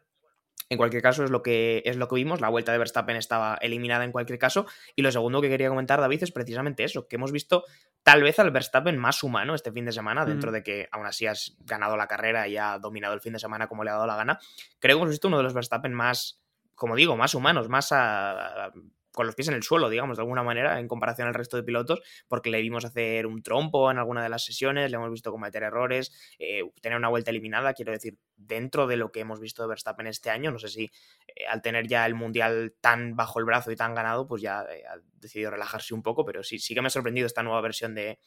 en 0.71 0.77
cualquier 0.77 1.03
caso, 1.03 1.25
es 1.25 1.31
lo, 1.31 1.43
que, 1.43 1.83
es 1.87 1.97
lo 1.97 2.09
que 2.09 2.17
vimos. 2.17 2.41
La 2.43 2.51
vuelta 2.51 2.73
de 2.73 2.79
Verstappen 2.79 3.17
estaba 3.17 3.59
eliminada 3.63 4.05
en 4.05 4.13
cualquier 4.13 4.39
caso. 4.39 4.67
Y 4.95 5.03
lo 5.03 5.11
segundo 5.11 5.41
que 5.41 5.49
quería 5.49 5.71
comentar, 5.71 6.01
David, 6.01 6.23
es 6.25 6.31
precisamente 6.31 6.85
eso, 6.85 7.09
que 7.09 7.17
hemos 7.17 7.33
visto 7.33 7.65
tal 8.03 8.23
vez 8.23 8.39
al 8.39 8.51
Verstappen 8.51 8.99
más 8.99 9.23
humano 9.23 9.55
este 9.55 9.73
fin 9.73 9.87
de 9.87 9.93
semana, 9.93 10.27
dentro 10.27 10.53
de 10.53 10.63
que 10.63 10.89
aún 10.93 11.07
así 11.07 11.27
has 11.27 11.57
ganado 11.61 11.97
la 11.97 12.07
carrera 12.07 12.49
y 12.49 12.59
ha 12.59 12.79
dominado 12.79 13.15
el 13.15 13.21
fin 13.21 13.33
de 13.33 13.39
semana 13.39 13.67
como 13.67 13.83
le 13.83 13.91
ha 13.91 13.95
dado 13.95 14.07
la 14.07 14.17
gana. 14.17 14.39
Creo 14.79 14.97
que 14.97 15.01
hemos 15.01 15.11
visto 15.11 15.29
uno 15.29 15.39
de 15.39 15.43
los 15.43 15.55
Verstappen 15.55 15.95
más, 15.95 16.43
como 16.75 16.97
digo, 16.97 17.17
más 17.17 17.35
humanos, 17.35 17.71
más 17.71 17.91
a, 17.93 18.71
con 19.19 19.27
los 19.27 19.35
pies 19.35 19.49
en 19.49 19.55
el 19.55 19.65
suelo, 19.65 19.91
digamos, 19.91 20.17
de 20.17 20.23
alguna 20.23 20.45
manera, 20.45 20.79
en 20.79 20.87
comparación 20.87 21.27
al 21.27 21.35
resto 21.35 21.57
de 21.57 21.65
pilotos, 21.65 22.01
porque 22.29 22.51
le 22.51 22.61
vimos 22.61 22.85
hacer 22.85 23.27
un 23.27 23.43
trompo 23.43 23.91
en 23.91 23.99
alguna 23.99 24.23
de 24.23 24.29
las 24.29 24.45
sesiones, 24.45 24.93
le 24.93 24.97
hemos 24.97 25.11
visto 25.11 25.33
cometer 25.33 25.65
errores, 25.65 26.13
eh, 26.39 26.63
tener 26.81 26.97
una 26.97 27.09
vuelta 27.09 27.33
eliminada, 27.33 27.75
quiero 27.75 27.91
decir, 27.91 28.17
dentro 28.37 28.87
de 28.87 28.97
lo 28.97 29.11
que 29.11 29.19
hemos 29.19 29.41
visto 29.41 29.61
de 29.63 29.71
Verstappen 29.71 30.07
este 30.07 30.31
año, 30.31 30.53
no 30.53 30.61
sé 30.61 30.69
si 30.69 30.93
eh, 31.35 31.49
al 31.49 31.63
tener 31.63 31.89
ya 31.89 32.07
el 32.07 32.15
Mundial 32.15 32.77
tan 32.81 33.17
bajo 33.17 33.41
el 33.41 33.45
brazo 33.45 33.73
y 33.73 33.77
tan 33.77 33.93
ganado, 33.93 34.29
pues 34.29 34.41
ya 34.41 34.65
eh, 34.71 34.85
ha 34.89 35.01
decidido 35.15 35.51
relajarse 35.51 35.95
un 35.95 36.05
poco, 36.05 36.25
pero 36.25 36.45
sí, 36.45 36.61
sí 36.61 36.73
que 36.77 36.81
me 36.81 36.87
ha 36.87 36.91
sorprendido 36.91 37.27
esta 37.27 37.43
nueva 37.43 37.61
versión 37.61 37.97
de, 37.97 38.21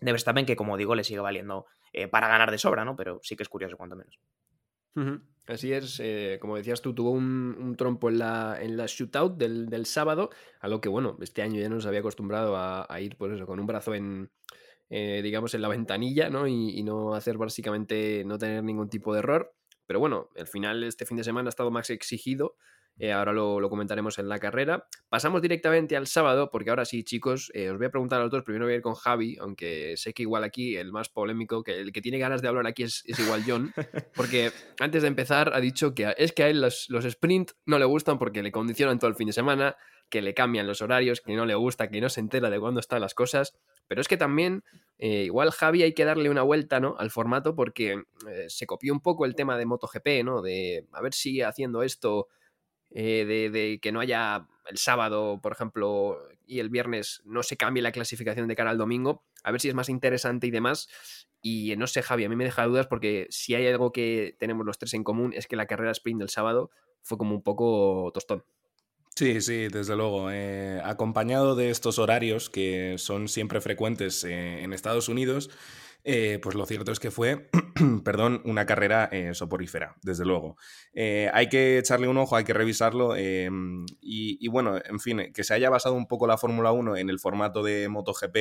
de 0.00 0.10
Verstappen, 0.10 0.44
que 0.44 0.56
como 0.56 0.76
digo, 0.76 0.96
le 0.96 1.04
sigue 1.04 1.20
valiendo 1.20 1.66
para 2.10 2.26
ganar 2.26 2.50
de 2.50 2.58
sobra, 2.58 2.84
¿no? 2.84 2.96
Pero 2.96 3.20
sí 3.22 3.36
que 3.36 3.44
es 3.44 3.48
curioso, 3.48 3.76
cuanto 3.76 3.94
menos. 3.94 4.18
Así 5.46 5.72
es, 5.72 6.00
eh, 6.00 6.38
como 6.40 6.56
decías 6.56 6.82
tú, 6.82 6.92
tuvo 6.92 7.10
un, 7.12 7.74
trompo 7.78 8.08
en 8.08 8.18
la, 8.18 8.58
en 8.60 8.76
la 8.76 8.86
shootout 8.86 9.36
del, 9.36 9.68
del, 9.68 9.86
sábado, 9.86 10.30
a 10.58 10.66
lo 10.66 10.80
que, 10.80 10.88
bueno, 10.88 11.16
este 11.20 11.42
año 11.42 11.60
ya 11.60 11.68
nos 11.68 11.86
había 11.86 12.00
acostumbrado 12.00 12.56
a, 12.56 13.00
ir, 13.00 13.16
pues 13.16 13.32
eso, 13.32 13.46
con 13.46 13.60
un 13.60 13.66
brazo 13.66 13.94
en, 13.94 14.30
eh, 14.90 15.20
digamos, 15.22 15.54
en 15.54 15.62
la 15.62 15.68
ventanilla, 15.68 16.30
¿no? 16.30 16.48
Y, 16.48 16.70
y, 16.76 16.82
no 16.82 17.14
hacer 17.14 17.38
básicamente, 17.38 18.24
no 18.26 18.38
tener 18.38 18.64
ningún 18.64 18.88
tipo 18.88 19.12
de 19.12 19.20
error. 19.20 19.54
Pero 19.86 20.00
bueno, 20.00 20.30
al 20.36 20.48
final 20.48 20.82
este 20.82 21.06
fin 21.06 21.16
de 21.16 21.22
semana 21.22 21.48
ha 21.48 21.50
estado 21.50 21.70
más 21.70 21.90
exigido 21.90 22.56
eh, 22.98 23.12
ahora 23.12 23.32
lo, 23.32 23.68
comentaremos 23.68 24.18
en 24.18 24.28
la 24.28 24.38
carrera. 24.38 24.86
Pasamos 25.08 25.42
directamente 25.42 25.96
al 25.96 26.06
sábado, 26.06 26.50
porque 26.50 26.70
ahora 26.70 26.86
sí, 26.86 27.04
chicos, 27.04 27.50
eh, 27.52 27.70
os 27.70 27.76
voy 27.76 27.86
a 27.86 27.90
preguntar 27.90 28.20
a 28.20 28.22
los 28.22 28.30
dos. 28.30 28.42
Primero 28.42 28.64
voy 28.64 28.72
a 28.72 28.76
ir 28.76 28.82
con 28.82 28.94
Javi, 28.94 29.36
aunque 29.38 29.96
sé 29.96 30.14
que 30.14 30.22
igual 30.22 30.44
aquí 30.44 30.76
el 30.76 30.92
más 30.92 31.10
polémico, 31.10 31.62
que 31.62 31.78
el 31.78 31.92
que 31.92 32.00
tiene 32.00 32.18
ganas 32.18 32.40
de 32.40 32.48
hablar 32.48 32.66
aquí 32.66 32.84
es, 32.84 33.04
igual 33.06 33.42
John, 33.46 33.72
porque 34.16 34.50
antes 34.80 35.02
de 35.02 35.08
empezar 35.08 35.52
ha 35.54 35.60
dicho 35.60 35.94
que 35.94 36.14
es 36.16 36.32
que 36.32 36.44
a 36.44 36.48
él 36.48 36.60
los, 36.60 36.86
los 36.88 37.04
sprint 37.04 37.52
no 37.66 37.78
le 37.78 37.84
gustan 37.84 38.18
porque 38.18 38.42
le 38.42 38.50
condicionan 38.50 38.98
todo 38.98 39.10
el 39.10 39.16
fin 39.16 39.26
de 39.26 39.34
semana, 39.34 39.76
que 40.08 40.22
le 40.22 40.32
cambian 40.32 40.66
los 40.66 40.80
horarios, 40.80 41.20
que 41.20 41.34
no 41.34 41.44
le 41.44 41.54
gusta, 41.54 41.88
que 41.88 42.00
no 42.00 42.08
se 42.08 42.20
entera 42.20 42.48
de 42.48 42.60
cuándo 42.60 42.80
están 42.80 43.00
las 43.00 43.12
cosas. 43.12 43.54
Pero 43.88 44.00
es 44.00 44.08
que 44.08 44.16
también, 44.16 44.64
eh, 44.98 45.24
igual 45.24 45.50
Javi 45.50 45.82
hay 45.82 45.92
que 45.92 46.04
darle 46.04 46.30
una 46.30 46.42
vuelta 46.42 46.80
¿no? 46.80 46.96
al 46.98 47.10
formato 47.10 47.54
porque 47.54 48.02
se 48.48 48.66
copió 48.66 48.92
un 48.92 49.00
poco 49.00 49.26
el 49.26 49.34
tema 49.34 49.58
de 49.58 49.66
MotoGP, 49.66 50.24
¿no? 50.24 50.42
De 50.42 50.86
a 50.92 51.02
ver 51.02 51.12
si 51.12 51.42
haciendo 51.42 51.82
esto 51.82 52.28
eh, 52.98 53.50
de, 53.52 53.78
que 53.78 53.92
no 53.92 54.00
haya 54.00 54.46
el 54.70 54.78
sábado, 54.78 55.38
por 55.42 55.52
ejemplo, 55.52 56.18
y 56.46 56.60
el 56.60 56.70
viernes 56.70 57.20
no 57.26 57.42
se 57.42 57.58
cambie 57.58 57.82
la 57.82 57.92
clasificación 57.92 58.48
de 58.48 58.56
cara 58.56 58.70
al 58.70 58.78
domingo, 58.78 59.22
a 59.44 59.52
ver 59.52 59.60
si 59.60 59.68
es 59.68 59.74
más 59.74 59.90
interesante 59.90 60.46
y 60.46 60.50
demás. 60.50 60.88
Y 61.42 61.76
no 61.76 61.86
sé, 61.88 62.00
Javi, 62.00 62.24
a 62.24 62.30
mí 62.30 62.36
me 62.36 62.44
deja 62.44 62.64
dudas 62.64 62.86
porque 62.86 63.26
si 63.28 63.54
hay 63.54 63.66
algo 63.66 63.92
que 63.92 64.34
tenemos 64.38 64.64
los 64.64 64.78
tres 64.78 64.94
en 64.94 65.04
común 65.04 65.34
es 65.34 65.46
que 65.46 65.56
la 65.56 65.66
carrera 65.66 65.90
sprint 65.90 66.20
del 66.20 66.30
sábado 66.30 66.70
fue 67.02 67.18
como 67.18 67.34
un 67.34 67.42
poco 67.42 68.10
tostón. 68.14 68.44
Sí, 69.14 69.42
sí, 69.42 69.68
desde 69.68 69.94
luego. 69.94 70.30
Eh, 70.30 70.80
acompañado 70.82 71.54
de 71.54 71.68
estos 71.68 71.98
horarios 71.98 72.48
que 72.48 72.96
son 72.96 73.28
siempre 73.28 73.60
frecuentes 73.60 74.24
eh, 74.24 74.62
en 74.62 74.72
Estados 74.72 75.10
Unidos, 75.10 75.50
eh, 76.08 76.38
pues 76.40 76.54
lo 76.54 76.64
cierto 76.66 76.92
es 76.92 77.00
que 77.00 77.10
fue, 77.10 77.50
perdón, 78.04 78.40
una 78.44 78.64
carrera 78.64 79.08
eh, 79.10 79.34
soporífera, 79.34 79.96
desde 80.02 80.24
luego. 80.24 80.56
Eh, 80.92 81.28
hay 81.34 81.48
que 81.48 81.78
echarle 81.78 82.06
un 82.06 82.16
ojo, 82.16 82.36
hay 82.36 82.44
que 82.44 82.52
revisarlo 82.52 83.16
em, 83.16 83.84
y, 84.00 84.38
y, 84.40 84.46
bueno, 84.46 84.78
en 84.84 85.00
fin, 85.00 85.32
que 85.34 85.42
se 85.42 85.52
haya 85.52 85.68
basado 85.68 85.96
un 85.96 86.06
poco 86.06 86.28
la 86.28 86.38
Fórmula 86.38 86.70
1 86.70 86.96
en 86.96 87.10
el 87.10 87.18
formato 87.18 87.64
de 87.64 87.88
MotoGP 87.88 88.36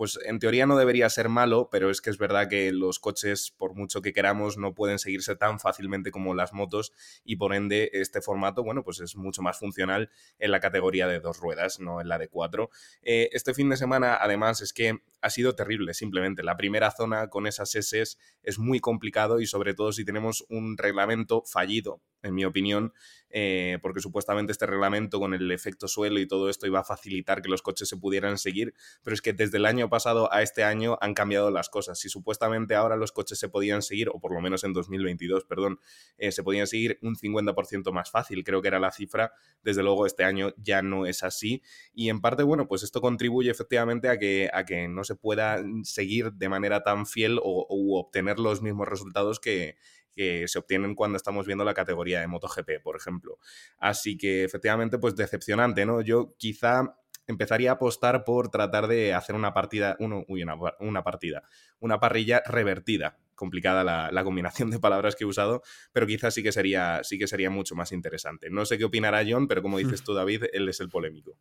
pues 0.00 0.18
en 0.24 0.38
teoría 0.38 0.64
no 0.64 0.78
debería 0.78 1.10
ser 1.10 1.28
malo, 1.28 1.68
pero 1.70 1.90
es 1.90 2.00
que 2.00 2.08
es 2.08 2.16
verdad 2.16 2.48
que 2.48 2.72
los 2.72 2.98
coches, 2.98 3.50
por 3.50 3.74
mucho 3.74 4.00
que 4.00 4.14
queramos, 4.14 4.56
no 4.56 4.72
pueden 4.72 4.98
seguirse 4.98 5.36
tan 5.36 5.60
fácilmente 5.60 6.10
como 6.10 6.34
las 6.34 6.54
motos 6.54 6.94
y 7.22 7.36
por 7.36 7.52
ende 7.54 7.90
este 7.92 8.22
formato, 8.22 8.64
bueno, 8.64 8.82
pues 8.82 9.00
es 9.00 9.14
mucho 9.14 9.42
más 9.42 9.58
funcional 9.58 10.10
en 10.38 10.52
la 10.52 10.60
categoría 10.60 11.06
de 11.06 11.20
dos 11.20 11.38
ruedas, 11.38 11.80
no 11.80 12.00
en 12.00 12.08
la 12.08 12.16
de 12.16 12.28
cuatro. 12.28 12.70
Eh, 13.02 13.28
este 13.32 13.52
fin 13.52 13.68
de 13.68 13.76
semana, 13.76 14.16
además, 14.18 14.62
es 14.62 14.72
que 14.72 15.00
ha 15.20 15.28
sido 15.28 15.54
terrible, 15.54 15.92
simplemente. 15.92 16.42
La 16.42 16.56
primera 16.56 16.90
zona 16.92 17.28
con 17.28 17.46
esas 17.46 17.74
S 17.74 18.02
es 18.42 18.58
muy 18.58 18.80
complicado 18.80 19.38
y 19.38 19.46
sobre 19.46 19.74
todo 19.74 19.92
si 19.92 20.06
tenemos 20.06 20.46
un 20.48 20.78
reglamento 20.78 21.42
fallido, 21.44 22.00
en 22.22 22.34
mi 22.34 22.44
opinión, 22.44 22.92
eh, 23.30 23.78
porque 23.82 24.00
supuestamente 24.00 24.50
este 24.50 24.66
reglamento 24.66 25.20
con 25.20 25.34
el 25.34 25.50
efecto 25.52 25.86
suelo 25.86 26.18
y 26.18 26.26
todo 26.26 26.50
esto 26.50 26.66
iba 26.66 26.80
a 26.80 26.84
facilitar 26.84 27.42
que 27.42 27.48
los 27.48 27.62
coches 27.62 27.88
se 27.88 27.96
pudieran 27.96 28.38
seguir, 28.38 28.74
pero 29.02 29.14
es 29.14 29.22
que 29.22 29.32
desde 29.32 29.58
el 29.58 29.66
año 29.66 29.88
pasado 29.88 30.32
a 30.32 30.42
este 30.42 30.64
año 30.64 30.98
han 31.00 31.14
cambiado 31.14 31.50
las 31.50 31.68
cosas. 31.68 31.98
Si 31.98 32.08
supuestamente 32.08 32.74
ahora 32.74 32.96
los 32.96 33.12
coches 33.12 33.38
se 33.38 33.48
podían 33.48 33.82
seguir, 33.82 34.08
o 34.08 34.18
por 34.20 34.34
lo 34.34 34.40
menos 34.40 34.64
en 34.64 34.72
2022, 34.72 35.44
perdón, 35.44 35.78
eh, 36.18 36.32
se 36.32 36.42
podían 36.42 36.66
seguir 36.66 36.98
un 37.02 37.14
50% 37.14 37.92
más 37.92 38.10
fácil, 38.10 38.42
creo 38.42 38.62
que 38.62 38.68
era 38.68 38.80
la 38.80 38.90
cifra, 38.90 39.32
desde 39.62 39.82
luego 39.82 40.06
este 40.06 40.24
año 40.24 40.52
ya 40.56 40.82
no 40.82 41.06
es 41.06 41.22
así. 41.22 41.62
Y 41.94 42.08
en 42.08 42.20
parte, 42.20 42.42
bueno, 42.42 42.66
pues 42.66 42.82
esto 42.82 43.00
contribuye 43.00 43.50
efectivamente 43.50 44.08
a 44.08 44.18
que, 44.18 44.50
a 44.52 44.64
que 44.64 44.88
no 44.88 45.04
se 45.04 45.14
pueda 45.14 45.62
seguir 45.84 46.32
de 46.32 46.48
manera 46.48 46.82
tan 46.82 47.06
fiel 47.06 47.38
o, 47.42 47.66
obtener 48.00 48.38
los 48.38 48.62
mismos 48.62 48.88
resultados 48.88 49.40
que, 49.40 49.76
que 50.14 50.48
se 50.48 50.58
obtienen 50.58 50.94
cuando 50.94 51.16
estamos 51.16 51.46
viendo 51.46 51.64
la 51.64 51.74
categoría 51.74 52.20
de 52.20 52.26
MotoGP, 52.26 52.82
por 52.82 52.96
ejemplo. 52.96 53.38
Así 53.78 54.16
que 54.16 54.44
efectivamente, 54.44 54.98
pues 54.98 55.16
decepcionante, 55.16 55.86
¿no? 55.86 56.00
Yo 56.00 56.34
quizá 56.38 56.96
empezaría 57.30 57.70
a 57.70 57.74
apostar 57.74 58.24
por 58.24 58.50
tratar 58.50 58.86
de 58.86 59.14
hacer 59.14 59.34
una 59.34 59.54
partida, 59.54 59.96
uno, 59.98 60.24
uy, 60.28 60.42
una, 60.42 61.02
partida, 61.02 61.42
una 61.78 61.98
parrilla 61.98 62.42
revertida. 62.46 63.18
Complicada 63.34 64.10
la, 64.12 64.24
combinación 64.24 64.70
de 64.70 64.78
palabras 64.78 65.16
que 65.16 65.24
he 65.24 65.26
usado, 65.26 65.62
pero 65.92 66.06
quizás 66.06 66.34
sí 66.34 66.42
que 66.42 66.52
sería, 66.52 67.02
sí 67.02 67.18
que 67.18 67.26
sería 67.26 67.48
mucho 67.48 67.74
más 67.74 67.90
interesante. 67.90 68.50
No 68.50 68.66
sé 68.66 68.76
qué 68.76 68.84
opinará 68.84 69.22
John, 69.26 69.48
pero 69.48 69.62
como 69.62 69.78
dices 69.78 70.02
tú, 70.04 70.12
David, 70.12 70.44
él 70.52 70.68
es 70.68 70.80
el 70.80 70.90
polémico. 70.90 71.38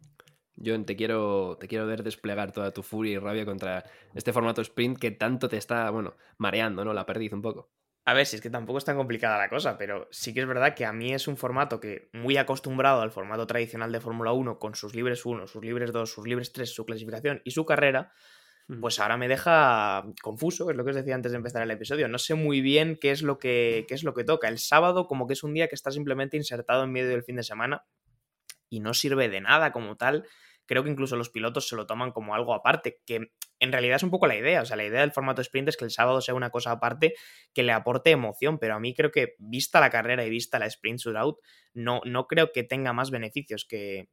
John, 0.63 0.85
te 0.85 0.95
quiero, 0.95 1.57
te 1.59 1.67
quiero 1.67 1.85
ver 1.88 2.03
desplegar 2.03 2.53
toda 2.53 2.71
tu 2.71 2.83
furia 2.83 3.13
y 3.13 3.17
rabia 3.17 3.45
contra 3.45 3.83
este 4.13 4.31
formato 4.31 4.61
sprint 4.61 4.97
que 4.97 5.11
tanto 5.11 5.49
te 5.49 5.57
está, 5.57 5.89
bueno, 5.89 6.15
mareando, 6.38 6.85
¿no? 6.85 6.93
La 6.93 7.05
perdiz 7.05 7.33
un 7.33 7.41
poco. 7.41 7.69
A 8.10 8.13
ver, 8.16 8.25
si 8.25 8.38
es 8.38 8.42
que 8.42 8.50
tampoco 8.50 8.80
es 8.80 8.86
tan 8.86 8.98
complicada 8.98 9.38
la 9.38 9.50
cosa, 9.50 9.78
pero 9.78 10.08
sí 10.10 10.34
que 10.34 10.39
es 10.39 10.48
verdad 10.48 10.74
que 10.74 10.84
a 10.84 10.92
mí 10.92 11.13
es 11.13 11.28
un 11.28 11.38
formato 11.38 11.80
que, 11.80 12.10
muy 12.12 12.38
acostumbrado 12.38 13.01
al 13.01 13.12
formato 13.12 13.46
tradicional 13.46 13.92
de 13.92 14.00
Fórmula 14.00 14.32
1, 14.32 14.58
con 14.58 14.74
sus 14.74 14.96
libres 14.96 15.28
1, 15.28 15.46
sus 15.46 15.63
libres 15.63 15.94
2, 15.94 16.12
sus 16.12 16.25
libres 16.28 16.51
3, 16.51 16.74
su 16.74 16.88
clasificación 16.88 17.39
y 17.44 17.51
su 17.51 17.68
carrera, 17.68 18.12
pues 18.82 19.00
ahora 19.00 19.16
me 19.16 19.28
deja 19.28 20.04
confuso, 20.24 20.72
es 20.72 20.75
lo 20.75 20.84
que 20.84 20.89
os 20.89 20.96
decía 20.96 21.13
antes 21.13 21.34
de 21.34 21.36
empezar 21.36 21.62
el 21.62 21.70
episodio. 21.70 22.08
No 22.08 22.18
sé 22.18 22.34
muy 22.34 22.62
bien 22.62 22.98
qué 23.00 23.12
es 23.12 23.22
lo 23.22 23.38
que, 23.38 23.86
qué 23.88 23.94
es 23.94 24.04
lo 24.04 24.16
que 24.16 24.24
toca. 24.24 24.48
El 24.48 24.58
sábado, 24.58 25.06
como 25.06 25.28
que 25.28 25.34
es 25.34 25.44
un 25.44 25.54
día 25.54 25.68
que 25.68 25.75
está 25.75 25.92
simplemente 25.92 26.36
insertado 26.36 26.86
en 26.86 26.92
medio 26.92 27.10
del 27.10 27.22
fin 27.22 27.36
de 27.36 27.44
semana 27.44 27.86
y 28.72 28.80
no 28.80 28.96
sirve 28.96 29.30
de 29.30 29.42
nada 29.42 29.72
como 29.72 29.98
tal 29.98 30.25
creo 30.69 30.83
que 30.83 30.91
incluso 30.91 31.15
los 31.15 31.31
pilotos 31.31 31.67
se 31.67 31.75
lo 31.75 31.88
toman 31.88 32.11
como 32.11 32.35
algo 32.35 32.53
aparte, 32.53 33.01
que 33.03 33.31
en 33.59 33.71
realidad 33.71 33.95
es 33.95 34.03
un 34.03 34.11
poco 34.11 34.27
la 34.27 34.35
idea, 34.35 34.61
o 34.61 34.65
sea, 34.65 34.77
la 34.77 34.85
idea 34.85 35.01
del 35.01 35.11
formato 35.11 35.41
sprint 35.41 35.69
es 35.69 35.77
que 35.77 35.83
el 35.83 35.89
sábado 35.89 36.21
sea 36.21 36.35
una 36.35 36.51
cosa 36.51 36.69
aparte 36.69 37.15
que 37.55 37.63
le 37.63 37.71
aporte 37.71 38.11
emoción, 38.11 38.59
pero 38.59 38.75
a 38.75 38.79
mí 38.79 38.93
creo 38.93 39.09
que 39.09 39.33
vista 39.39 39.79
la 39.79 39.89
carrera 39.89 40.23
y 40.23 40.29
vista 40.29 40.59
la 40.59 40.67
sprint 40.67 40.99
shootout, 40.99 41.39
no, 41.73 42.01
no 42.05 42.27
creo 42.27 42.51
que 42.51 42.63
tenga 42.63 42.93
más 42.93 43.09
beneficios 43.09 43.65
que, 43.65 44.09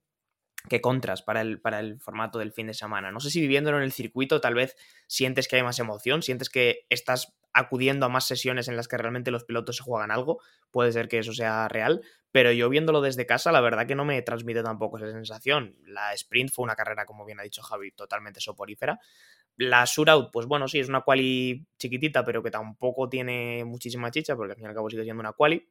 que 0.71 0.81
contras 0.81 1.21
para 1.21 1.43
el, 1.43 1.61
para 1.61 1.81
el 1.81 2.01
formato 2.01 2.39
del 2.39 2.53
fin 2.53 2.69
de 2.69 2.75
semana. 2.75 3.13
No 3.13 3.21
sé 3.21 3.29
si 3.29 3.43
viviéndolo 3.43 3.77
en 3.77 3.85
el 3.85 3.93
circuito 3.93 4.41
tal 4.41 4.55
vez 4.55 4.77
sientes 5.09 5.49
que 5.49 5.57
hay 5.57 5.63
más 5.63 5.79
emoción, 5.79 6.23
sientes 6.23 6.49
que 6.49 6.87
estás 6.89 7.37
acudiendo 7.57 8.07
a 8.07 8.09
más 8.11 8.27
sesiones 8.27 8.69
en 8.69 8.77
las 8.77 8.87
que 8.87 8.99
realmente 8.99 9.31
los 9.31 9.45
pilotos 9.45 9.77
se 9.77 9.83
juegan 9.83 10.11
algo, 10.11 10.41
puede 10.71 10.93
ser 10.93 11.09
que 11.09 11.19
eso 11.19 11.33
sea 11.33 11.69
real, 11.69 12.03
pero 12.31 12.53
yo 12.53 12.69
viéndolo 12.69 13.01
desde 13.01 13.25
casa, 13.25 13.51
la 13.51 13.63
verdad 13.63 13.87
que 13.87 13.95
no 13.95 14.05
me 14.05 14.21
transmite 14.21 14.63
tampoco 14.63 14.99
esa 14.99 15.11
sensación. 15.11 15.75
La 15.87 16.13
sprint 16.13 16.51
fue 16.53 16.65
una 16.65 16.77
carrera, 16.77 17.07
como 17.07 17.25
bien 17.25 17.41
ha 17.41 17.43
dicho 17.43 17.63
Javi, 17.63 17.93
totalmente 17.93 18.41
soporífera. 18.41 19.01
La 19.57 19.85
shootout, 19.87 20.31
pues 20.33 20.47
bueno, 20.47 20.69
sí, 20.69 20.81
es 20.81 20.89
una 20.91 21.01
quali 21.01 21.67
chiquitita, 21.79 22.25
pero 22.25 22.43
que 22.43 22.51
tampoco 22.51 23.09
tiene 23.09 23.65
muchísima 23.65 24.11
chicha, 24.11 24.37
porque 24.37 24.53
al 24.53 24.57
fin 24.57 24.67
y 24.67 24.69
al 24.69 24.75
cabo 24.75 24.91
sigue 24.91 25.05
siendo 25.05 25.21
una 25.21 25.33
quali. 25.33 25.67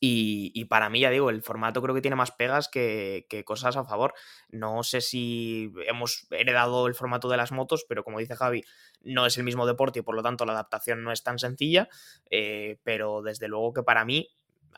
Y, 0.00 0.64
para 0.66 0.90
mí, 0.90 1.00
ya 1.00 1.10
digo, 1.10 1.30
el 1.30 1.42
formato 1.42 1.82
creo 1.82 1.94
que 1.94 2.00
tiene 2.00 2.14
más 2.14 2.30
pegas 2.30 2.68
que, 2.68 3.26
cosas 3.44 3.76
a 3.76 3.84
favor. 3.84 4.14
No 4.48 4.82
sé 4.82 5.00
si 5.00 5.72
hemos 5.86 6.26
heredado 6.30 6.86
el 6.86 6.94
formato 6.94 7.28
de 7.28 7.36
las 7.36 7.50
motos, 7.50 7.84
pero 7.88 8.04
como 8.04 8.18
dice 8.18 8.36
Javi, 8.36 8.62
no 9.02 9.26
es 9.26 9.36
el 9.38 9.44
mismo 9.44 9.66
deporte 9.66 9.98
y 10.00 10.02
por 10.02 10.14
lo 10.14 10.22
tanto 10.22 10.44
la 10.44 10.52
adaptación 10.52 11.02
no 11.02 11.12
es 11.12 11.22
tan 11.24 11.38
sencilla. 11.38 11.88
Eh, 12.30 12.78
pero 12.84 13.22
desde 13.22 13.48
luego 13.48 13.72
que 13.72 13.82
para 13.82 14.04
mí, 14.04 14.28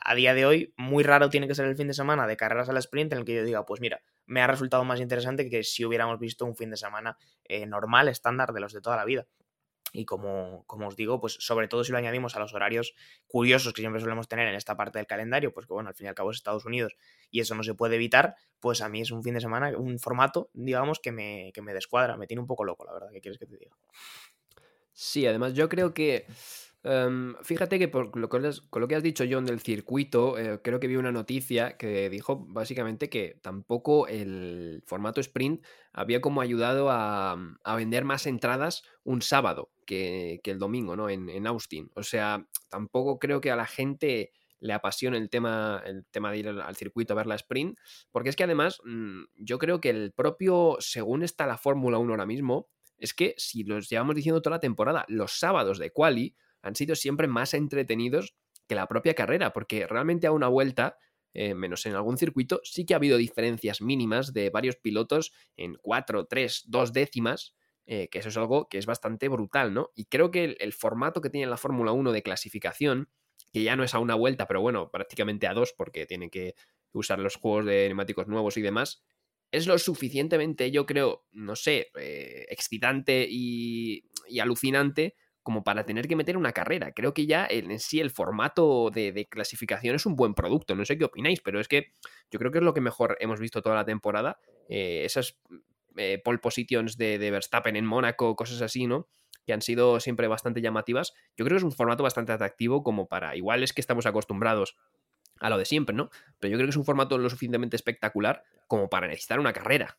a 0.03 0.15
día 0.15 0.33
de 0.33 0.45
hoy, 0.45 0.73
muy 0.77 1.03
raro 1.03 1.29
tiene 1.29 1.47
que 1.47 1.55
ser 1.55 1.65
el 1.65 1.75
fin 1.75 1.87
de 1.87 1.93
semana 1.93 2.25
de 2.25 2.37
carreras 2.37 2.69
al 2.69 2.77
sprint 2.77 3.13
en 3.13 3.19
el 3.19 3.25
que 3.25 3.35
yo 3.35 3.43
diga, 3.43 3.65
pues 3.65 3.81
mira, 3.81 4.01
me 4.25 4.41
ha 4.41 4.47
resultado 4.47 4.83
más 4.83 4.99
interesante 4.99 5.49
que 5.49 5.63
si 5.63 5.85
hubiéramos 5.85 6.19
visto 6.19 6.45
un 6.45 6.55
fin 6.55 6.71
de 6.71 6.77
semana 6.77 7.17
eh, 7.43 7.67
normal, 7.67 8.07
estándar 8.07 8.53
de 8.53 8.61
los 8.61 8.73
de 8.73 8.81
toda 8.81 8.95
la 8.95 9.05
vida. 9.05 9.27
Y 9.91 10.05
como, 10.05 10.63
como, 10.67 10.87
os 10.87 10.95
digo, 10.95 11.19
pues 11.19 11.33
sobre 11.39 11.67
todo 11.67 11.83
si 11.83 11.91
lo 11.91 11.97
añadimos 11.97 12.35
a 12.35 12.39
los 12.39 12.53
horarios 12.53 12.95
curiosos 13.27 13.73
que 13.73 13.81
siempre 13.81 14.01
solemos 14.01 14.27
tener 14.27 14.47
en 14.47 14.55
esta 14.55 14.77
parte 14.77 14.99
del 14.99 15.07
calendario, 15.07 15.53
pues 15.53 15.67
que 15.67 15.73
bueno, 15.73 15.89
al 15.89 15.95
fin 15.95 16.05
y 16.05 16.09
al 16.09 16.15
cabo 16.15 16.31
es 16.31 16.37
Estados 16.37 16.65
Unidos 16.65 16.95
y 17.29 17.41
eso 17.41 17.55
no 17.55 17.63
se 17.63 17.73
puede 17.73 17.95
evitar, 17.95 18.35
pues 18.59 18.81
a 18.81 18.89
mí 18.89 19.01
es 19.01 19.11
un 19.11 19.23
fin 19.23 19.33
de 19.33 19.41
semana, 19.41 19.77
un 19.77 19.99
formato, 19.99 20.49
digamos, 20.53 20.99
que 20.99 21.11
me, 21.11 21.51
que 21.53 21.61
me 21.61 21.73
descuadra, 21.73 22.17
me 22.17 22.27
tiene 22.27 22.41
un 22.41 22.47
poco 22.47 22.63
loco, 22.63 22.85
la 22.85 22.93
verdad, 22.93 23.09
¿qué 23.11 23.21
quieres 23.21 23.37
que 23.37 23.45
te 23.45 23.57
diga? 23.57 23.75
Sí, 24.93 25.25
además 25.25 25.53
yo 25.53 25.67
creo 25.67 25.93
que 25.93 26.25
Em, 26.83 27.35
fíjate 27.43 27.77
que 27.77 27.87
por 27.87 28.17
lo 28.17 28.27
que, 28.27 28.51
con 28.69 28.81
lo 28.81 28.87
que 28.87 28.95
has 28.95 29.03
dicho, 29.03 29.23
John, 29.29 29.45
del 29.45 29.59
circuito, 29.59 30.37
eh, 30.39 30.59
creo 30.63 30.79
que 30.79 30.87
vi 30.87 30.95
una 30.95 31.11
noticia 31.11 31.77
que 31.77 32.09
dijo 32.09 32.43
básicamente 32.47 33.09
que 33.09 33.39
tampoco 33.43 34.07
el 34.07 34.81
formato 34.87 35.21
sprint 35.21 35.63
había 35.93 36.21
como 36.21 36.41
ayudado 36.41 36.89
a, 36.89 37.37
vender 37.77 38.03
más 38.03 38.25
entradas 38.25 38.83
un 39.03 39.21
sábado 39.21 39.69
que, 39.91 40.51
el 40.51 40.59
domingo, 40.59 40.95
¿no? 40.95 41.09
En, 41.09 41.47
Austin. 41.47 41.91
O 41.95 42.03
sea, 42.03 42.47
tampoco 42.69 43.19
creo 43.19 43.41
que 43.41 43.51
a 43.51 43.55
la 43.55 43.65
gente 43.65 44.31
le 44.59 44.73
apasione 44.73 45.17
el 45.17 45.29
tema, 45.29 45.81
el 45.85 46.05
tema 46.05 46.31
de 46.31 46.37
ir 46.37 46.47
al, 46.47 46.75
circuito 46.75 47.13
a 47.13 47.17
ver 47.17 47.27
la 47.27 47.35
sprint, 47.35 47.77
porque 48.11 48.29
es 48.29 48.35
que 48.35 48.43
además 48.43 48.79
mm, 48.85 49.23
yo 49.35 49.57
creo 49.57 49.81
que 49.81 49.89
el 49.89 50.13
propio, 50.13 50.77
según 50.79 51.23
está 51.23 51.45
la 51.45 51.57
Fórmula 51.57 51.97
1 51.97 52.13
ahora 52.13 52.25
mismo, 52.25 52.69
es 52.97 53.13
que 53.13 53.33
si 53.37 53.63
los 53.63 53.89
llevamos 53.89 54.15
diciendo 54.15 54.41
toda 54.41 54.57
la 54.57 54.59
temporada, 54.59 55.05
los 55.09 55.33
sábados 55.39 55.79
de 55.79 55.91
quali 55.91 56.35
han 56.61 56.75
sido 56.75 56.95
siempre 56.95 57.27
más 57.27 57.53
entretenidos 57.53 58.35
que 58.67 58.75
la 58.75 58.87
propia 58.87 59.15
carrera, 59.15 59.51
porque 59.51 59.87
realmente 59.87 60.27
a 60.27 60.31
una 60.31 60.47
vuelta, 60.47 60.95
eh, 61.33 61.55
menos 61.55 61.85
en 61.85 61.95
algún 61.95 62.17
circuito, 62.17 62.61
sí 62.63 62.85
que 62.85 62.93
ha 62.93 62.97
habido 62.97 63.17
diferencias 63.17 63.81
mínimas 63.81 64.31
de 64.31 64.51
varios 64.51 64.75
pilotos 64.75 65.33
en 65.57 65.75
4, 65.81 66.27
3, 66.27 66.63
2 66.67 66.93
décimas, 66.93 67.55
eh, 67.85 68.07
que 68.09 68.19
eso 68.19 68.29
es 68.29 68.37
algo 68.37 68.67
que 68.69 68.77
es 68.77 68.85
bastante 68.85 69.27
brutal, 69.27 69.73
¿no? 69.73 69.89
Y 69.95 70.05
creo 70.05 70.31
que 70.31 70.55
el, 70.59 70.73
formato 70.73 71.21
que 71.21 71.29
tiene 71.29 71.47
la 71.47 71.57
Fórmula 71.57 71.91
1 71.91 72.11
de 72.11 72.23
clasificación, 72.23 73.09
que 73.51 73.63
ya 73.63 73.75
no 73.75 73.83
es 73.83 73.93
a 73.93 73.99
una 73.99 74.15
vuelta, 74.15 74.47
pero 74.47 74.61
bueno, 74.61 74.91
prácticamente 74.91 75.47
a 75.47 75.53
dos, 75.53 75.73
porque 75.75 76.05
tiene 76.05 76.29
que 76.29 76.55
usar 76.93 77.19
los 77.19 77.35
juegos 77.35 77.65
de 77.65 77.87
neumáticos 77.87 78.27
nuevos 78.27 78.57
y 78.57 78.61
demás, 78.61 79.03
es 79.51 79.67
lo 79.67 79.77
suficientemente, 79.77 80.71
yo 80.71 80.85
creo, 80.85 81.25
no 81.31 81.55
sé, 81.55 81.91
eh, 81.99 82.45
excitante 82.49 83.27
y, 83.29 84.05
y, 84.29 84.39
alucinante 84.39 85.15
como 85.43 85.63
para 85.63 85.85
tener 85.85 86.07
que 86.07 86.15
meter 86.15 86.37
una 86.37 86.51
carrera. 86.51 86.91
Creo 86.93 87.13
que 87.13 87.25
ya 87.25 87.47
en 87.49 87.79
sí 87.79 87.99
el 87.99 88.11
formato 88.11 88.89
de, 88.91 89.27
clasificación 89.29 89.95
es 89.95 90.05
un 90.05 90.15
buen 90.15 90.33
producto. 90.33 90.75
No 90.75 90.85
sé 90.85 90.97
qué 90.97 91.05
opináis, 91.05 91.41
pero 91.41 91.59
es 91.59 91.67
que 91.67 91.93
yo 92.29 92.39
creo 92.39 92.51
que 92.51 92.59
es 92.59 92.63
lo 92.63 92.73
que 92.73 92.81
mejor 92.81 93.17
hemos 93.19 93.39
visto 93.39 93.61
toda 93.61 93.75
la 93.75 93.85
temporada. 93.85 94.39
Eh, 94.69 95.03
esas 95.05 95.39
eh, 95.97 96.21
pole 96.23 96.39
positions 96.39 96.97
de, 96.97 97.17
Verstappen 97.31 97.75
en 97.75 97.85
Mónaco, 97.85 98.35
cosas 98.35 98.61
así, 98.61 98.87
¿no? 98.87 99.07
Que 99.45 99.53
han 99.53 99.61
sido 99.61 99.99
siempre 99.99 100.27
bastante 100.27 100.61
llamativas. 100.61 101.13
Yo 101.35 101.45
creo 101.45 101.55
que 101.55 101.59
es 101.59 101.63
un 101.63 101.71
formato 101.71 102.03
bastante 102.03 102.31
atractivo 102.31 102.83
como 102.83 103.07
para... 103.07 103.35
Igual 103.35 103.63
es 103.63 103.73
que 103.73 103.81
estamos 103.81 104.05
acostumbrados 104.05 104.77
a 105.39 105.49
lo 105.49 105.57
de 105.57 105.65
siempre, 105.65 105.95
¿no? 105.95 106.09
Pero 106.39 106.51
yo 106.51 106.57
creo 106.57 106.67
que 106.67 106.71
es 106.71 106.77
un 106.77 106.85
formato 106.85 107.17
lo 107.17 107.29
suficientemente 107.29 107.75
espectacular 107.75 108.43
como 108.67 108.89
para 108.89 109.07
necesitar 109.07 109.39
una 109.39 109.53
carrera. 109.53 109.97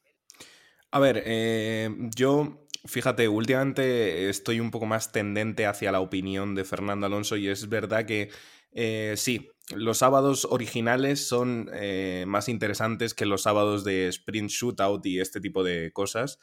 A 0.91 1.01
ver, 1.01 1.23
eh, 1.25 1.91
yo 2.15 2.63
Fíjate, 2.85 3.29
últimamente 3.29 4.29
estoy 4.29 4.59
un 4.59 4.73
poco 4.73 4.87
más 4.87 5.13
tendente 5.13 5.67
hacia 5.67 5.93
la 5.93 6.01
opinión 6.01 6.57
de 6.57 6.65
Fernando 6.65 7.07
Alonso 7.07 7.37
y 7.37 7.47
es 7.47 7.69
verdad 7.69 8.05
que 8.07 8.31
eh, 8.73 9.15
sí, 9.17 9.52
los 9.71 9.99
sábados 9.99 10.47
originales 10.51 11.27
son 11.27 11.71
eh, 11.73 12.25
más 12.27 12.49
interesantes 12.49 13.15
que 13.15 13.27
los 13.27 13.43
sábados 13.43 13.85
de 13.85 14.09
sprint 14.09 14.51
shootout 14.51 15.05
y 15.07 15.21
este 15.21 15.41
tipo 15.41 15.63
de 15.63 15.93
cosas, 15.93 16.39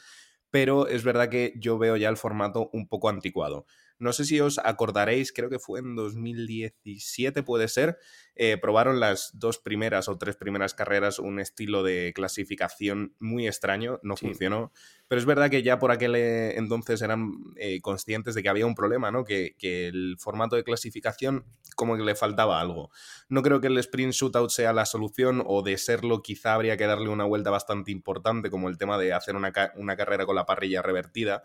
pero 0.50 0.88
es 0.88 1.04
verdad 1.04 1.30
que 1.30 1.54
yo 1.58 1.78
veo 1.78 1.98
ya 1.98 2.10
el 2.10 2.18
formato 2.18 2.70
un 2.74 2.88
poco 2.88 3.10
anticuado. 3.10 3.66
No 4.00 4.14
sé 4.14 4.24
si 4.24 4.40
os 4.40 4.60
acordaréis, 4.64 5.34
creo 5.34 5.50
que 5.50 5.60
fue 5.60 5.80
en 5.80 5.96
2017, 5.96 7.44
puede 7.44 7.68
ser, 7.68 7.98
eh, 8.36 8.58
probaron 8.58 9.02
las 9.02 9.32
dos 9.34 9.60
primeras 9.60 10.08
o 10.08 10.18
tres 10.18 10.38
primeras 10.38 10.74
carreras 10.74 11.20
un 11.20 11.40
estilo 11.42 11.84
de 11.84 12.14
clasificación 12.16 13.14
muy 13.20 13.46
extraño, 13.46 14.00
no 14.02 14.16
funcionó, 14.16 14.72
pero 15.10 15.20
es 15.20 15.26
verdad 15.26 15.50
que 15.50 15.64
ya 15.64 15.80
por 15.80 15.92
aquel 15.92 16.16
eh, 16.16 16.58
entonces 16.58 17.02
eran 17.02 17.34
eh, 17.58 17.82
conscientes 17.82 18.36
de 18.36 18.42
que 18.42 18.48
había 18.48 18.66
un 18.66 18.76
problema, 18.76 19.12
¿no? 19.12 19.26
Que, 19.26 19.56
que, 19.58 19.88
el 19.88 20.16
formato 20.18 20.56
de 20.56 20.64
clasificación 20.64 21.44
como 21.76 21.98
que 21.98 22.04
le 22.04 22.16
faltaba 22.16 22.62
algo. 22.62 22.92
No 23.28 23.42
creo 23.42 23.60
que 23.60 23.68
el 23.68 23.78
sprint 23.80 24.14
shootout 24.14 24.50
sea 24.50 24.72
la 24.72 24.86
solución 24.86 25.44
o 25.46 25.62
de 25.62 25.78
serlo 25.78 26.22
quizá 26.22 26.54
habría 26.54 26.78
que 26.78 26.88
darle 26.88 27.10
una 27.10 27.26
vuelta 27.26 27.50
bastante 27.50 27.92
importante 27.92 28.50
como 28.50 28.70
el 28.70 28.78
tema 28.78 28.98
de 28.98 29.12
hacer 29.12 29.36
una, 29.36 29.52
una 29.76 29.98
carrera 29.98 30.26
con 30.26 30.36
la 30.36 30.46
parrilla 30.46 30.82
revertida. 30.82 31.44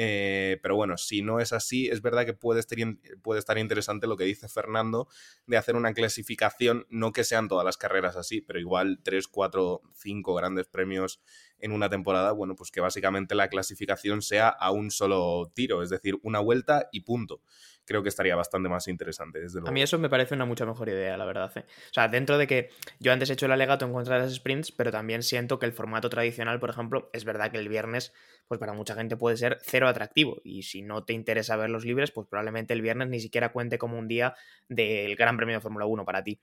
Eh, 0.00 0.60
pero 0.62 0.76
bueno, 0.76 0.96
si 0.96 1.22
no 1.22 1.40
es 1.40 1.52
así, 1.52 1.88
es 1.88 2.02
verdad 2.02 2.24
que 2.24 2.32
puede 2.32 2.60
estar, 2.60 2.78
puede 3.20 3.40
estar 3.40 3.58
interesante 3.58 4.06
lo 4.06 4.16
que 4.16 4.22
dice 4.22 4.48
Fernando 4.48 5.08
de 5.48 5.56
hacer 5.56 5.74
una 5.74 5.92
clasificación, 5.92 6.86
no 6.88 7.12
que 7.12 7.24
sean 7.24 7.48
todas 7.48 7.64
las 7.64 7.76
carreras 7.76 8.14
así, 8.14 8.40
pero 8.40 8.60
igual 8.60 9.00
3, 9.02 9.26
4, 9.26 9.82
5 9.94 10.34
grandes 10.36 10.68
premios 10.68 11.20
en 11.58 11.72
una 11.72 11.88
temporada, 11.88 12.30
bueno, 12.30 12.54
pues 12.54 12.70
que 12.70 12.80
básicamente 12.80 13.34
la 13.34 13.48
clasificación 13.48 14.22
sea 14.22 14.48
a 14.48 14.70
un 14.70 14.92
solo 14.92 15.50
tiro, 15.52 15.82
es 15.82 15.90
decir, 15.90 16.14
una 16.22 16.38
vuelta 16.38 16.88
y 16.92 17.00
punto 17.00 17.42
creo 17.88 18.02
que 18.02 18.10
estaría 18.10 18.36
bastante 18.36 18.68
más 18.68 18.86
interesante. 18.86 19.40
Desde 19.40 19.60
A 19.66 19.72
mí 19.72 19.80
eso 19.80 19.98
me 19.98 20.10
parece 20.10 20.34
una 20.34 20.44
mucha 20.44 20.66
mejor 20.66 20.90
idea, 20.90 21.16
la 21.16 21.24
verdad. 21.24 21.50
¿eh? 21.56 21.64
O 21.66 21.94
sea, 21.94 22.06
dentro 22.08 22.36
de 22.36 22.46
que 22.46 22.68
yo 23.00 23.12
antes 23.12 23.30
he 23.30 23.32
hecho 23.32 23.46
el 23.46 23.52
alegato 23.52 23.86
en 23.86 23.94
contra 23.94 24.16
de 24.16 24.24
las 24.24 24.34
sprints, 24.34 24.70
pero 24.72 24.92
también 24.92 25.22
siento 25.22 25.58
que 25.58 25.64
el 25.64 25.72
formato 25.72 26.10
tradicional, 26.10 26.60
por 26.60 26.68
ejemplo, 26.68 27.08
es 27.14 27.24
verdad 27.24 27.50
que 27.50 27.56
el 27.56 27.68
viernes, 27.68 28.12
pues 28.46 28.60
para 28.60 28.74
mucha 28.74 28.94
gente 28.94 29.16
puede 29.16 29.38
ser 29.38 29.58
cero 29.62 29.88
atractivo. 29.88 30.42
Y 30.44 30.64
si 30.64 30.82
no 30.82 31.04
te 31.04 31.14
interesa 31.14 31.56
ver 31.56 31.70
los 31.70 31.86
libres, 31.86 32.10
pues 32.10 32.28
probablemente 32.28 32.74
el 32.74 32.82
viernes 32.82 33.08
ni 33.08 33.20
siquiera 33.20 33.52
cuente 33.52 33.78
como 33.78 33.98
un 33.98 34.06
día 34.06 34.34
del 34.68 35.16
Gran 35.16 35.38
Premio 35.38 35.54
de 35.54 35.60
Fórmula 35.62 35.86
1 35.86 36.04
para 36.04 36.22
ti. 36.22 36.38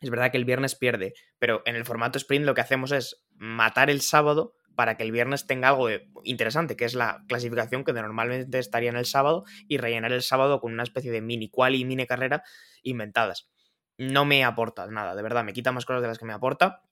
Es 0.00 0.10
verdad 0.10 0.32
que 0.32 0.36
el 0.36 0.44
viernes 0.44 0.74
pierde, 0.74 1.14
pero 1.38 1.62
en 1.64 1.76
el 1.76 1.84
formato 1.84 2.18
sprint 2.18 2.44
lo 2.44 2.54
que 2.54 2.60
hacemos 2.60 2.90
es 2.90 3.24
matar 3.36 3.88
el 3.88 4.00
sábado 4.00 4.56
para 4.74 4.96
que 4.96 5.02
el 5.02 5.12
viernes 5.12 5.46
tenga 5.46 5.68
algo 5.68 5.88
interesante, 6.24 6.76
que 6.76 6.84
es 6.84 6.94
la 6.94 7.24
clasificación 7.28 7.84
que 7.84 7.92
normalmente 7.92 8.58
estaría 8.58 8.90
en 8.90 8.96
el 8.96 9.06
sábado 9.06 9.44
y 9.68 9.78
rellenar 9.78 10.12
el 10.12 10.22
sábado 10.22 10.60
con 10.60 10.72
una 10.72 10.82
especie 10.82 11.10
de 11.10 11.20
mini 11.20 11.48
quali 11.48 11.80
y 11.80 11.84
mini 11.84 12.06
carrera 12.06 12.42
inventadas. 12.82 13.48
No 13.98 14.24
me 14.24 14.44
aporta 14.44 14.86
nada, 14.86 15.14
de 15.14 15.22
verdad, 15.22 15.44
me 15.44 15.52
quita 15.52 15.72
más 15.72 15.84
cosas 15.84 16.02
de 16.02 16.08
las 16.08 16.18
que 16.18 16.24
me 16.24 16.32
aporta. 16.32 16.82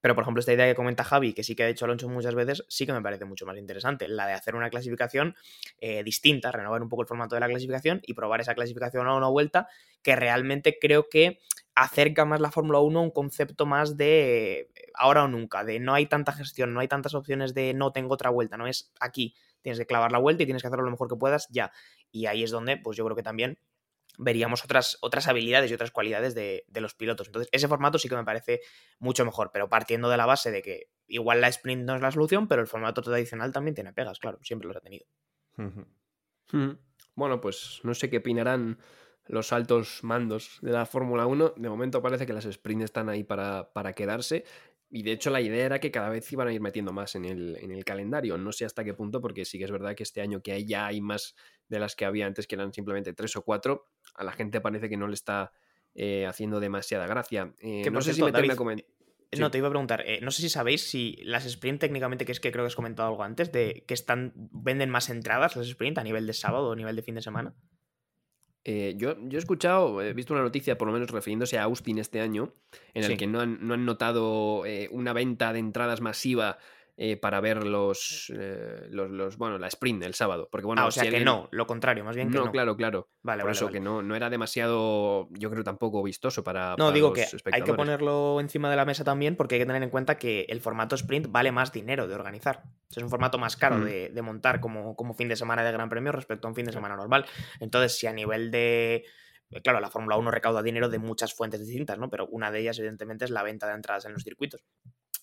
Pero, 0.00 0.14
por 0.14 0.22
ejemplo, 0.22 0.40
esta 0.40 0.52
idea 0.52 0.66
que 0.66 0.74
comenta 0.74 1.04
Javi, 1.04 1.32
que 1.32 1.42
sí 1.42 1.54
que 1.54 1.64
ha 1.64 1.68
hecho 1.68 1.84
Alonso 1.84 2.08
muchas 2.08 2.34
veces, 2.34 2.64
sí 2.68 2.86
que 2.86 2.92
me 2.92 3.02
parece 3.02 3.24
mucho 3.24 3.46
más 3.46 3.56
interesante. 3.56 4.08
La 4.08 4.26
de 4.26 4.32
hacer 4.32 4.54
una 4.54 4.70
clasificación 4.70 5.34
eh, 5.78 6.02
distinta, 6.04 6.52
renovar 6.52 6.82
un 6.82 6.88
poco 6.88 7.02
el 7.02 7.08
formato 7.08 7.34
de 7.34 7.40
la 7.40 7.48
clasificación 7.48 8.00
y 8.04 8.14
probar 8.14 8.40
esa 8.40 8.54
clasificación 8.54 9.06
a 9.06 9.14
una 9.14 9.28
vuelta, 9.28 9.68
que 10.02 10.16
realmente 10.16 10.78
creo 10.80 11.08
que 11.08 11.38
acerca 11.74 12.24
más 12.24 12.40
la 12.40 12.50
Fórmula 12.50 12.80
1 12.80 12.98
a 12.98 13.02
un 13.02 13.10
concepto 13.10 13.64
más 13.64 13.96
de 13.96 14.68
ahora 14.94 15.24
o 15.24 15.28
nunca, 15.28 15.64
de 15.64 15.78
no 15.78 15.94
hay 15.94 16.06
tanta 16.06 16.32
gestión, 16.32 16.74
no 16.74 16.80
hay 16.80 16.88
tantas 16.88 17.14
opciones 17.14 17.54
de 17.54 17.72
no 17.72 17.92
tengo 17.92 18.14
otra 18.14 18.30
vuelta, 18.30 18.56
no 18.56 18.66
es 18.66 18.92
aquí, 18.98 19.34
tienes 19.62 19.78
que 19.78 19.86
clavar 19.86 20.10
la 20.10 20.18
vuelta 20.18 20.42
y 20.42 20.46
tienes 20.46 20.62
que 20.62 20.68
hacerlo 20.68 20.84
lo 20.84 20.90
mejor 20.90 21.08
que 21.08 21.16
puedas 21.16 21.46
ya. 21.50 21.70
Y 22.10 22.26
ahí 22.26 22.42
es 22.42 22.50
donde, 22.50 22.76
pues 22.78 22.96
yo 22.96 23.04
creo 23.04 23.14
que 23.16 23.22
también 23.22 23.58
veríamos 24.18 24.64
otras, 24.64 24.98
otras 25.00 25.28
habilidades 25.28 25.70
y 25.70 25.74
otras 25.74 25.90
cualidades 25.90 26.34
de, 26.34 26.64
los 26.74 26.94
pilotos. 26.94 27.28
Entonces, 27.28 27.48
ese 27.52 27.68
formato 27.68 27.98
sí 27.98 28.08
que 28.08 28.16
me 28.16 28.24
parece 28.24 28.60
mucho 28.98 29.24
mejor, 29.24 29.50
pero 29.52 29.68
partiendo 29.68 30.10
de 30.10 30.16
la 30.16 30.26
base 30.26 30.50
de 30.50 30.60
que 30.60 30.90
igual 31.06 31.40
la 31.40 31.48
sprint 31.48 31.84
no 31.84 31.94
es 31.94 32.02
la 32.02 32.10
solución, 32.10 32.48
pero 32.48 32.60
el 32.60 32.66
formato 32.66 33.00
tradicional 33.00 33.52
también 33.52 33.74
tiene 33.74 33.92
pegas, 33.92 34.18
claro, 34.18 34.38
siempre 34.42 34.68
los 34.68 34.76
ha 34.76 34.80
tenido. 34.80 35.06
Hmm. 35.56 36.72
Bueno, 37.14 37.40
pues 37.40 37.80
no 37.84 37.94
sé 37.94 38.10
qué 38.10 38.18
opinarán 38.18 38.78
los 39.26 39.52
altos 39.52 40.02
mandos 40.02 40.58
de 40.62 40.72
la 40.72 40.86
Fórmula 40.86 41.26
1. 41.26 41.54
De 41.56 41.68
momento 41.68 42.02
parece 42.02 42.26
que 42.26 42.32
las 42.32 42.44
sprints 42.44 42.84
están 42.84 43.08
ahí 43.08 43.24
para, 43.24 43.72
para, 43.72 43.92
quedarse. 43.92 44.44
Y 44.90 45.02
de 45.02 45.12
hecho 45.12 45.30
la 45.30 45.40
idea 45.40 45.66
era 45.66 45.80
que 45.80 45.90
cada 45.90 46.08
vez 46.08 46.30
iban 46.32 46.48
a 46.48 46.52
ir 46.52 46.60
metiendo 46.60 46.92
más 46.92 47.14
en 47.14 47.26
el, 47.26 47.56
en 47.60 47.72
el, 47.72 47.84
calendario. 47.84 48.38
No 48.38 48.52
sé 48.52 48.64
hasta 48.64 48.84
qué 48.84 48.94
punto, 48.94 49.20
porque 49.20 49.44
sí 49.44 49.58
que 49.58 49.64
es 49.64 49.70
verdad 49.70 49.94
que 49.94 50.02
este 50.02 50.22
año 50.22 50.40
que 50.40 50.64
ya 50.64 50.86
hay 50.86 51.00
más 51.00 51.34
de 51.68 51.78
las 51.78 51.94
que 51.94 52.06
había 52.06 52.26
antes, 52.26 52.46
que 52.46 52.54
eran 52.54 52.72
simplemente 52.72 53.12
tres 53.12 53.36
o 53.36 53.42
cuatro, 53.42 53.88
a 54.14 54.24
la 54.24 54.32
gente 54.32 54.60
parece 54.60 54.88
que 54.88 54.96
no 54.96 55.06
le 55.06 55.14
está 55.14 55.52
eh, 55.94 56.26
haciendo 56.26 56.58
demasiada 56.58 57.06
gracia. 57.06 57.52
Eh, 57.60 57.88
no 57.90 58.00
sé 58.00 58.14
si 58.14 58.22
meterme 58.22 58.54
a 58.54 58.56
comentar. 58.56 58.86
No, 59.36 59.50
te 59.50 59.58
iba 59.58 59.68
a 59.68 59.70
preguntar, 59.70 60.04
eh, 60.06 60.20
no 60.22 60.30
sé 60.30 60.40
si 60.40 60.48
sabéis 60.48 60.88
si 60.88 61.18
las 61.22 61.44
sprint 61.44 61.80
técnicamente, 61.80 62.24
que 62.24 62.32
es 62.32 62.40
que 62.40 62.50
creo 62.50 62.64
que 62.64 62.68
has 62.68 62.76
comentado 62.76 63.10
algo 63.10 63.22
antes, 63.22 63.52
de 63.52 63.84
que 63.86 63.92
están 63.92 64.32
venden 64.34 64.88
más 64.88 65.10
entradas 65.10 65.54
las 65.54 65.68
sprint 65.68 65.98
a 65.98 66.02
nivel 66.02 66.26
de 66.26 66.32
sábado 66.32 66.68
o 66.68 66.72
a 66.72 66.76
nivel 66.76 66.96
de 66.96 67.02
fin 67.02 67.14
de 67.14 67.20
semana. 67.20 67.54
Eh, 68.70 68.96
yo, 68.98 69.16
yo 69.22 69.38
he 69.38 69.40
escuchado, 69.40 70.02
he 70.02 70.12
visto 70.12 70.34
una 70.34 70.42
noticia, 70.42 70.76
por 70.76 70.88
lo 70.88 70.92
menos 70.92 71.08
refiriéndose 71.10 71.56
a 71.56 71.62
Austin 71.62 71.98
este 71.98 72.20
año, 72.20 72.52
en 72.92 73.02
el 73.04 73.16
que 73.16 73.26
no 73.26 73.40
han, 73.40 73.66
no 73.66 73.72
han 73.72 73.86
notado 73.86 74.66
eh, 74.66 74.90
una 74.92 75.14
venta 75.14 75.54
de 75.54 75.58
entradas 75.58 76.02
masiva 76.02 76.58
eh, 77.00 77.16
para 77.16 77.40
ver 77.40 77.64
los, 77.64 78.32
eh, 78.36 78.88
los, 78.90 79.08
los, 79.08 79.38
bueno, 79.38 79.56
la 79.56 79.68
sprint 79.68 80.02
el 80.02 80.14
sábado. 80.14 80.48
Porque, 80.50 80.66
bueno, 80.66 80.82
ah, 80.82 80.86
o 80.86 80.90
sea 80.90 81.08
que 81.08 81.20
no, 81.20 81.48
lo 81.52 81.64
contrario, 81.64 82.04
más 82.04 82.16
bien 82.16 82.28
que 82.28 82.38
no. 82.38 82.46
no. 82.46 82.50
claro, 82.50 82.76
claro. 82.76 83.08
Vale, 83.22 83.42
Por 83.42 83.52
eso 83.52 83.68
que 83.68 83.78
no, 83.78 84.02
no 84.02 84.16
era 84.16 84.28
demasiado, 84.28 85.28
yo 85.30 85.48
creo 85.48 85.62
tampoco 85.62 86.02
vistoso 86.02 86.42
para. 86.42 86.74
No, 86.76 86.90
digo 86.90 87.12
que 87.12 87.24
hay 87.52 87.62
que 87.62 87.72
ponerlo 87.72 88.40
encima 88.40 88.68
de 88.68 88.74
la 88.74 88.84
mesa 88.84 89.04
también 89.04 89.36
porque 89.36 89.54
hay 89.54 89.60
que 89.60 89.66
tener 89.66 89.80
en 89.80 89.90
cuenta 89.90 90.18
que 90.18 90.46
el 90.48 90.60
formato 90.60 90.96
sprint 90.96 91.28
vale 91.30 91.52
más 91.52 91.70
dinero 91.70 92.08
de 92.08 92.16
organizar. 92.16 92.64
es 92.90 92.96
un 93.00 93.08
formato 93.08 93.38
más 93.38 93.56
caro 93.56 93.76
mm. 93.76 93.84
de, 93.84 94.08
de, 94.08 94.22
montar 94.22 94.58
como, 94.58 94.96
como 94.96 95.14
fin 95.14 95.28
de 95.28 95.36
semana 95.36 95.62
de 95.62 95.70
Gran 95.70 95.88
Premio 95.88 96.10
respecto 96.10 96.48
a 96.48 96.50
un 96.50 96.56
fin 96.56 96.66
de 96.66 96.72
semana 96.72 96.96
normal. 96.96 97.26
Entonces, 97.60 97.96
si 97.96 98.08
a 98.08 98.12
nivel 98.12 98.50
de 98.50 99.04
claro, 99.62 99.78
la 99.78 99.88
Fórmula 99.88 100.16
1 100.16 100.32
recauda 100.32 100.64
dinero 100.64 100.88
de 100.88 100.98
muchas 100.98 101.32
fuentes 101.32 101.60
distintas, 101.60 101.96
¿no? 101.96 102.10
Pero 102.10 102.26
una 102.26 102.50
de 102.50 102.58
ellas, 102.58 102.76
evidentemente, 102.80 103.24
es 103.24 103.30
la 103.30 103.44
venta 103.44 103.68
de 103.68 103.74
entradas 103.74 104.04
en 104.04 104.14
los 104.14 104.24
circuitos 104.24 104.64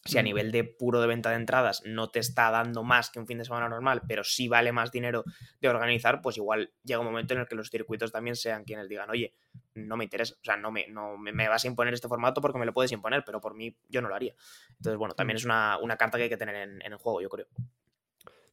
si 0.06 0.20
a 0.20 0.22
nivel 0.22 0.52
de 0.52 0.64
puro 0.64 1.02
de 1.02 1.08
venta 1.08 1.32
de 1.32 1.38
entradas 1.38 1.82
no 1.84 2.12
te 2.12 2.20
está 2.20 2.52
dando 2.52 2.84
más 2.84 3.10
que 3.10 3.20
un 3.20 3.26
fin 3.26 3.40
de 3.40 3.46
semana 3.46 3.68
normal, 3.68 4.04
pero 4.08 4.24
sí 4.24 4.48
vale 4.48 4.72
más 4.72 4.92
dinero 4.92 5.24
de 5.60 5.68
organizar, 5.68 6.22
pues 6.22 6.38
igual 6.38 6.72
llega 6.84 7.00
un 7.00 7.08
momento 7.08 7.34
en 7.34 7.40
el 7.40 7.48
que 7.48 7.56
los 7.56 7.72
circuitos 7.72 8.12
también 8.12 8.36
sean 8.36 8.66
quienes 8.66 8.88
digan, 8.88 9.10
oye, 9.10 9.34
no 9.74 9.98
me 9.98 10.04
interesa, 10.04 10.36
o 10.36 10.46
sea, 10.46 10.58
no 10.58 10.72
me, 10.72 10.88
no 10.88 11.18
me, 11.18 11.48
vas 11.50 11.66
a 11.66 11.68
imponer 11.68 11.94
este 11.96 12.08
formato 12.08 12.40
porque 12.40 12.60
me 12.60 12.68
lo 12.68 12.74
puedes 12.74 12.92
imponer, 12.92 13.24
pero 13.26 13.42
por 13.42 13.56
mí 13.56 13.76
yo 13.90 14.02
no 14.02 14.08
lo 14.08 14.16
haría. 14.16 14.36
Entonces, 14.78 14.98
bueno, 14.98 15.16
también 15.16 15.38
es 15.38 15.46
una, 15.46 15.80
carta 15.98 16.18
que 16.18 16.26
hay 16.26 16.30
que 16.30 16.38
tener 16.38 16.56
en, 16.56 16.82
el 16.84 16.98
juego, 16.98 17.22
yo 17.22 17.30
creo. 17.30 17.48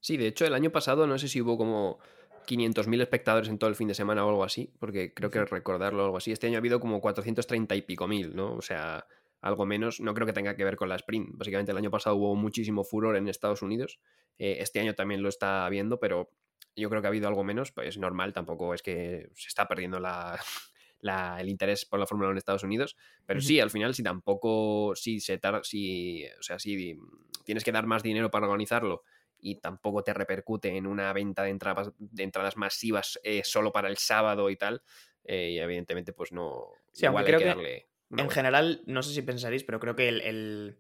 Sí, 0.01 0.17
de 0.17 0.29
hecho, 0.29 0.47
el 0.47 0.55
año 0.55 0.71
pasado 0.71 1.07
no 1.07 1.19
sé 1.19 1.29
si 1.29 1.43
hubo 1.43 1.59
como 1.59 1.99
500.000 2.47 3.03
espectadores 3.03 3.51
en 3.51 3.59
todo 3.59 3.69
el 3.69 3.77
fin 3.77 3.89
de 3.89 3.95
semana 3.95 4.25
o 4.25 4.31
algo 4.31 4.45
así, 4.45 4.73
porque 4.79 5.13
creo 5.13 5.31
que 5.31 5.45
recordarlo 5.45 6.03
o 6.03 6.07
algo 6.07 6.17
así. 6.17 6.33
Este 6.33 6.47
año 6.47 6.57
ha 6.57 6.59
habido 6.59 6.81
como 6.81 7.01
430 7.03 7.75
y 7.77 7.83
pico 7.83 8.09
mil, 8.09 8.35
¿no? 8.35 8.55
O 8.55 8.63
sea, 8.63 9.07
algo 9.43 9.67
menos. 9.67 10.01
No 10.01 10.15
creo 10.15 10.27
que 10.27 10.33
tenga 10.33 10.57
que 10.57 10.65
ver 10.65 10.77
con 10.77 10.89
la 10.89 10.97
sprint. 10.97 11.37
Básicamente 11.37 11.73
el 11.73 11.79
año 11.79 11.91
pasado 11.91 12.17
hubo 12.17 12.35
muchísimo 12.35 12.85
furor 12.85 13.17
en 13.17 13.29
Estados 13.29 13.61
Unidos. 13.61 14.01
Eh, 14.39 14.59
este 14.61 14.81
año 14.81 14.95
también 14.95 15.23
lo 15.23 15.29
está 15.29 15.67
habiendo, 15.67 15.99
pero 15.99 16.31
yo 16.77 16.89
creo 16.89 17.03
que 17.03 17.09
ha 17.09 17.11
habido 17.11 17.29
algo 17.29 17.45
menos. 17.45 17.73
Pues 17.73 17.99
normal, 17.99 18.33
tampoco 18.33 18.73
es 18.73 18.83
que 18.83 19.29
se 19.35 19.49
está 19.49 19.67
perdiendo 19.67 19.99
la, 19.99 20.39
el 21.41 21.49
interés 21.49 21.85
por 21.85 21.99
la 21.99 22.07
Fórmula 22.07 22.29
1 22.29 22.33
en 22.33 22.39
Estados 22.39 22.63
Unidos. 22.63 22.97
Pero 23.27 23.41
sí, 23.41 23.59
al 23.59 23.71
final, 23.71 23.95
si 23.95 24.05
tampoco, 24.05 24.95
si 24.95 25.19
se 25.21 25.41
si, 25.65 26.25
o 26.39 26.43
sea, 26.43 26.59
si 26.61 26.97
tienes 27.45 27.65
que 27.65 27.73
dar 27.73 27.87
más 27.87 28.05
dinero 28.05 28.31
para 28.31 28.47
organizarlo 28.47 29.03
y 29.41 29.57
tampoco 29.57 30.05
te 30.05 30.15
repercute 30.15 30.77
en 30.77 30.87
una 30.87 31.13
venta 31.13 31.43
de 31.43 31.51
entradas, 31.51 31.91
de 31.99 32.23
entradas 32.23 32.57
masivas 32.57 33.19
eh, 33.25 33.43
solo 33.43 33.73
para 33.73 33.89
el 33.89 33.97
sábado 33.97 34.49
y 34.51 34.57
tal, 34.57 34.83
eh, 35.25 35.51
y 35.51 35.59
evidentemente, 35.59 36.13
pues 36.13 36.31
no. 36.31 36.69
Sí, 36.93 37.07
igual 37.07 37.27
hay 37.27 37.37
que 37.39 37.45
darle 37.45 37.92
en 38.17 38.31
general, 38.31 38.83
no 38.87 39.03
sé 39.03 39.15
si 39.15 39.23
pensaréis, 39.23 39.65
pero 39.65 39.81
creo 39.81 39.97
que 39.97 40.09
el, 40.09 40.77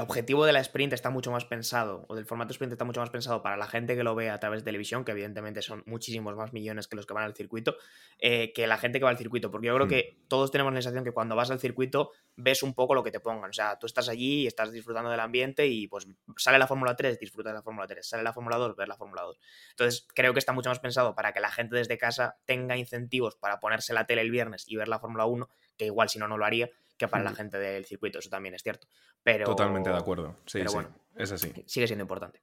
objetivo 0.00 0.46
de 0.46 0.52
la 0.52 0.60
sprint 0.60 0.92
está 0.92 1.10
mucho 1.10 1.30
más 1.32 1.44
pensado, 1.44 2.06
o 2.08 2.14
del 2.14 2.24
formato 2.24 2.52
sprint 2.52 2.72
está 2.72 2.84
mucho 2.84 3.00
más 3.00 3.10
pensado 3.10 3.42
para 3.42 3.56
la 3.56 3.66
gente 3.66 3.96
que 3.96 4.04
lo 4.04 4.14
ve 4.14 4.30
a 4.30 4.38
través 4.38 4.60
de 4.60 4.66
televisión, 4.66 5.04
que 5.04 5.12
evidentemente 5.12 5.62
son 5.62 5.82
muchísimos 5.86 6.36
más 6.36 6.52
millones 6.52 6.86
que 6.86 6.96
los 6.96 7.06
que 7.06 7.14
van 7.14 7.24
al 7.24 7.34
circuito, 7.34 7.76
eh, 8.18 8.52
que 8.52 8.66
la 8.66 8.78
gente 8.78 8.98
que 8.98 9.04
va 9.04 9.10
al 9.10 9.18
circuito. 9.18 9.50
Porque 9.50 9.66
yo 9.66 9.74
creo 9.74 9.86
hmm. 9.86 9.90
que 9.90 10.18
todos 10.28 10.50
tenemos 10.50 10.72
la 10.72 10.80
sensación 10.80 11.04
que 11.04 11.12
cuando 11.12 11.34
vas 11.34 11.50
al 11.50 11.58
circuito 11.58 12.12
ves 12.36 12.62
un 12.62 12.74
poco 12.74 12.94
lo 12.94 13.02
que 13.02 13.10
te 13.10 13.20
pongan. 13.20 13.50
O 13.50 13.52
sea, 13.52 13.78
tú 13.78 13.86
estás 13.86 14.08
allí 14.08 14.42
y 14.42 14.46
estás 14.46 14.70
disfrutando 14.70 15.10
del 15.10 15.20
ambiente 15.20 15.66
y 15.66 15.88
pues 15.88 16.06
sale 16.36 16.58
la 16.58 16.66
Fórmula 16.66 16.94
3, 16.94 17.18
disfruta 17.18 17.50
de 17.50 17.56
la 17.56 17.62
Fórmula 17.62 17.86
3, 17.86 18.08
sale 18.08 18.22
la 18.22 18.32
Fórmula 18.32 18.56
2, 18.56 18.76
ver 18.76 18.88
la 18.88 18.96
Fórmula 18.96 19.22
2. 19.22 19.40
Entonces, 19.70 20.06
creo 20.14 20.32
que 20.32 20.38
está 20.38 20.52
mucho 20.52 20.70
más 20.70 20.78
pensado 20.78 21.14
para 21.14 21.32
que 21.32 21.40
la 21.40 21.50
gente 21.50 21.76
desde 21.76 21.98
casa 21.98 22.38
tenga 22.44 22.76
incentivos 22.76 23.36
para 23.36 23.60
ponerse 23.60 23.92
la 23.92 24.06
tele 24.06 24.22
el 24.22 24.30
viernes 24.30 24.64
y 24.68 24.76
ver 24.76 24.88
la 24.88 24.98
Fórmula 24.98 25.26
1, 25.26 25.50
que 25.80 25.86
igual 25.86 26.10
si 26.10 26.18
no, 26.18 26.28
no 26.28 26.36
lo 26.36 26.44
haría 26.44 26.70
que 26.98 27.08
para 27.08 27.24
la 27.24 27.34
gente 27.34 27.58
del 27.58 27.86
circuito, 27.86 28.18
eso 28.18 28.28
también 28.28 28.54
es 28.54 28.62
cierto. 28.62 28.86
Pero, 29.22 29.46
Totalmente 29.46 29.88
de 29.88 29.96
acuerdo, 29.96 30.36
sí, 30.44 30.60
sí, 30.60 30.66
bueno, 30.70 30.90
es 31.16 31.32
así. 31.32 31.50
Sigue 31.64 31.86
siendo 31.86 32.02
importante. 32.02 32.42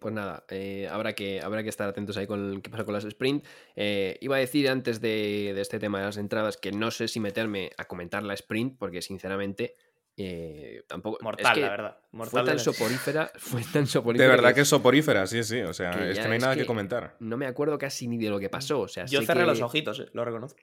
Pues 0.00 0.14
nada, 0.14 0.44
eh, 0.48 0.88
habrá, 0.90 1.12
que, 1.12 1.42
habrá 1.42 1.62
que 1.62 1.68
estar 1.68 1.86
atentos 1.86 2.16
ahí 2.16 2.26
con 2.26 2.62
qué 2.62 2.70
pasa 2.70 2.84
con 2.84 2.94
las 2.94 3.04
sprint. 3.04 3.44
Eh, 3.76 4.16
iba 4.22 4.36
a 4.36 4.38
decir 4.38 4.70
antes 4.70 5.02
de, 5.02 5.60
este 5.60 5.78
tema 5.78 5.98
de 5.98 6.06
las 6.06 6.16
entradas 6.16 6.56
que 6.56 6.72
no 6.72 6.90
sé 6.90 7.06
si 7.06 7.20
meterme 7.20 7.70
a 7.76 7.84
comentar 7.84 8.22
la 8.22 8.32
sprint, 8.32 8.78
porque 8.78 9.02
sinceramente 9.02 9.76
eh, 10.16 10.82
tampoco. 10.88 11.18
Mortal, 11.22 11.60
la 11.60 11.68
verdad. 11.68 11.98
fue 12.12 12.44
tan 12.44 12.58
soporífera. 12.58 13.30
Fue 13.36 13.62
tan 13.62 13.86
soporífera. 13.86 14.30
De 14.30 14.36
verdad 14.36 14.54
que, 14.54 14.62
es 14.62 14.68
soporífera, 14.68 15.26
sí, 15.26 15.44
sí. 15.44 15.60
O 15.60 15.74
sea, 15.74 15.90
es 16.08 16.18
que 16.18 16.26
no 16.26 16.32
hay 16.32 16.38
nada 16.38 16.56
que, 16.56 16.64
comentar. 16.64 17.16
No 17.20 17.36
me 17.36 17.46
acuerdo 17.46 17.76
casi 17.76 18.08
ni 18.08 18.16
de 18.16 18.30
lo 18.30 18.40
que 18.40 18.48
pasó. 18.48 18.80
O 18.80 18.88
sea, 18.88 19.04
Yo 19.04 19.20
cerré 19.20 19.44
los 19.44 19.60
ojitos, 19.60 20.06
lo 20.14 20.24
reconozco. 20.24 20.60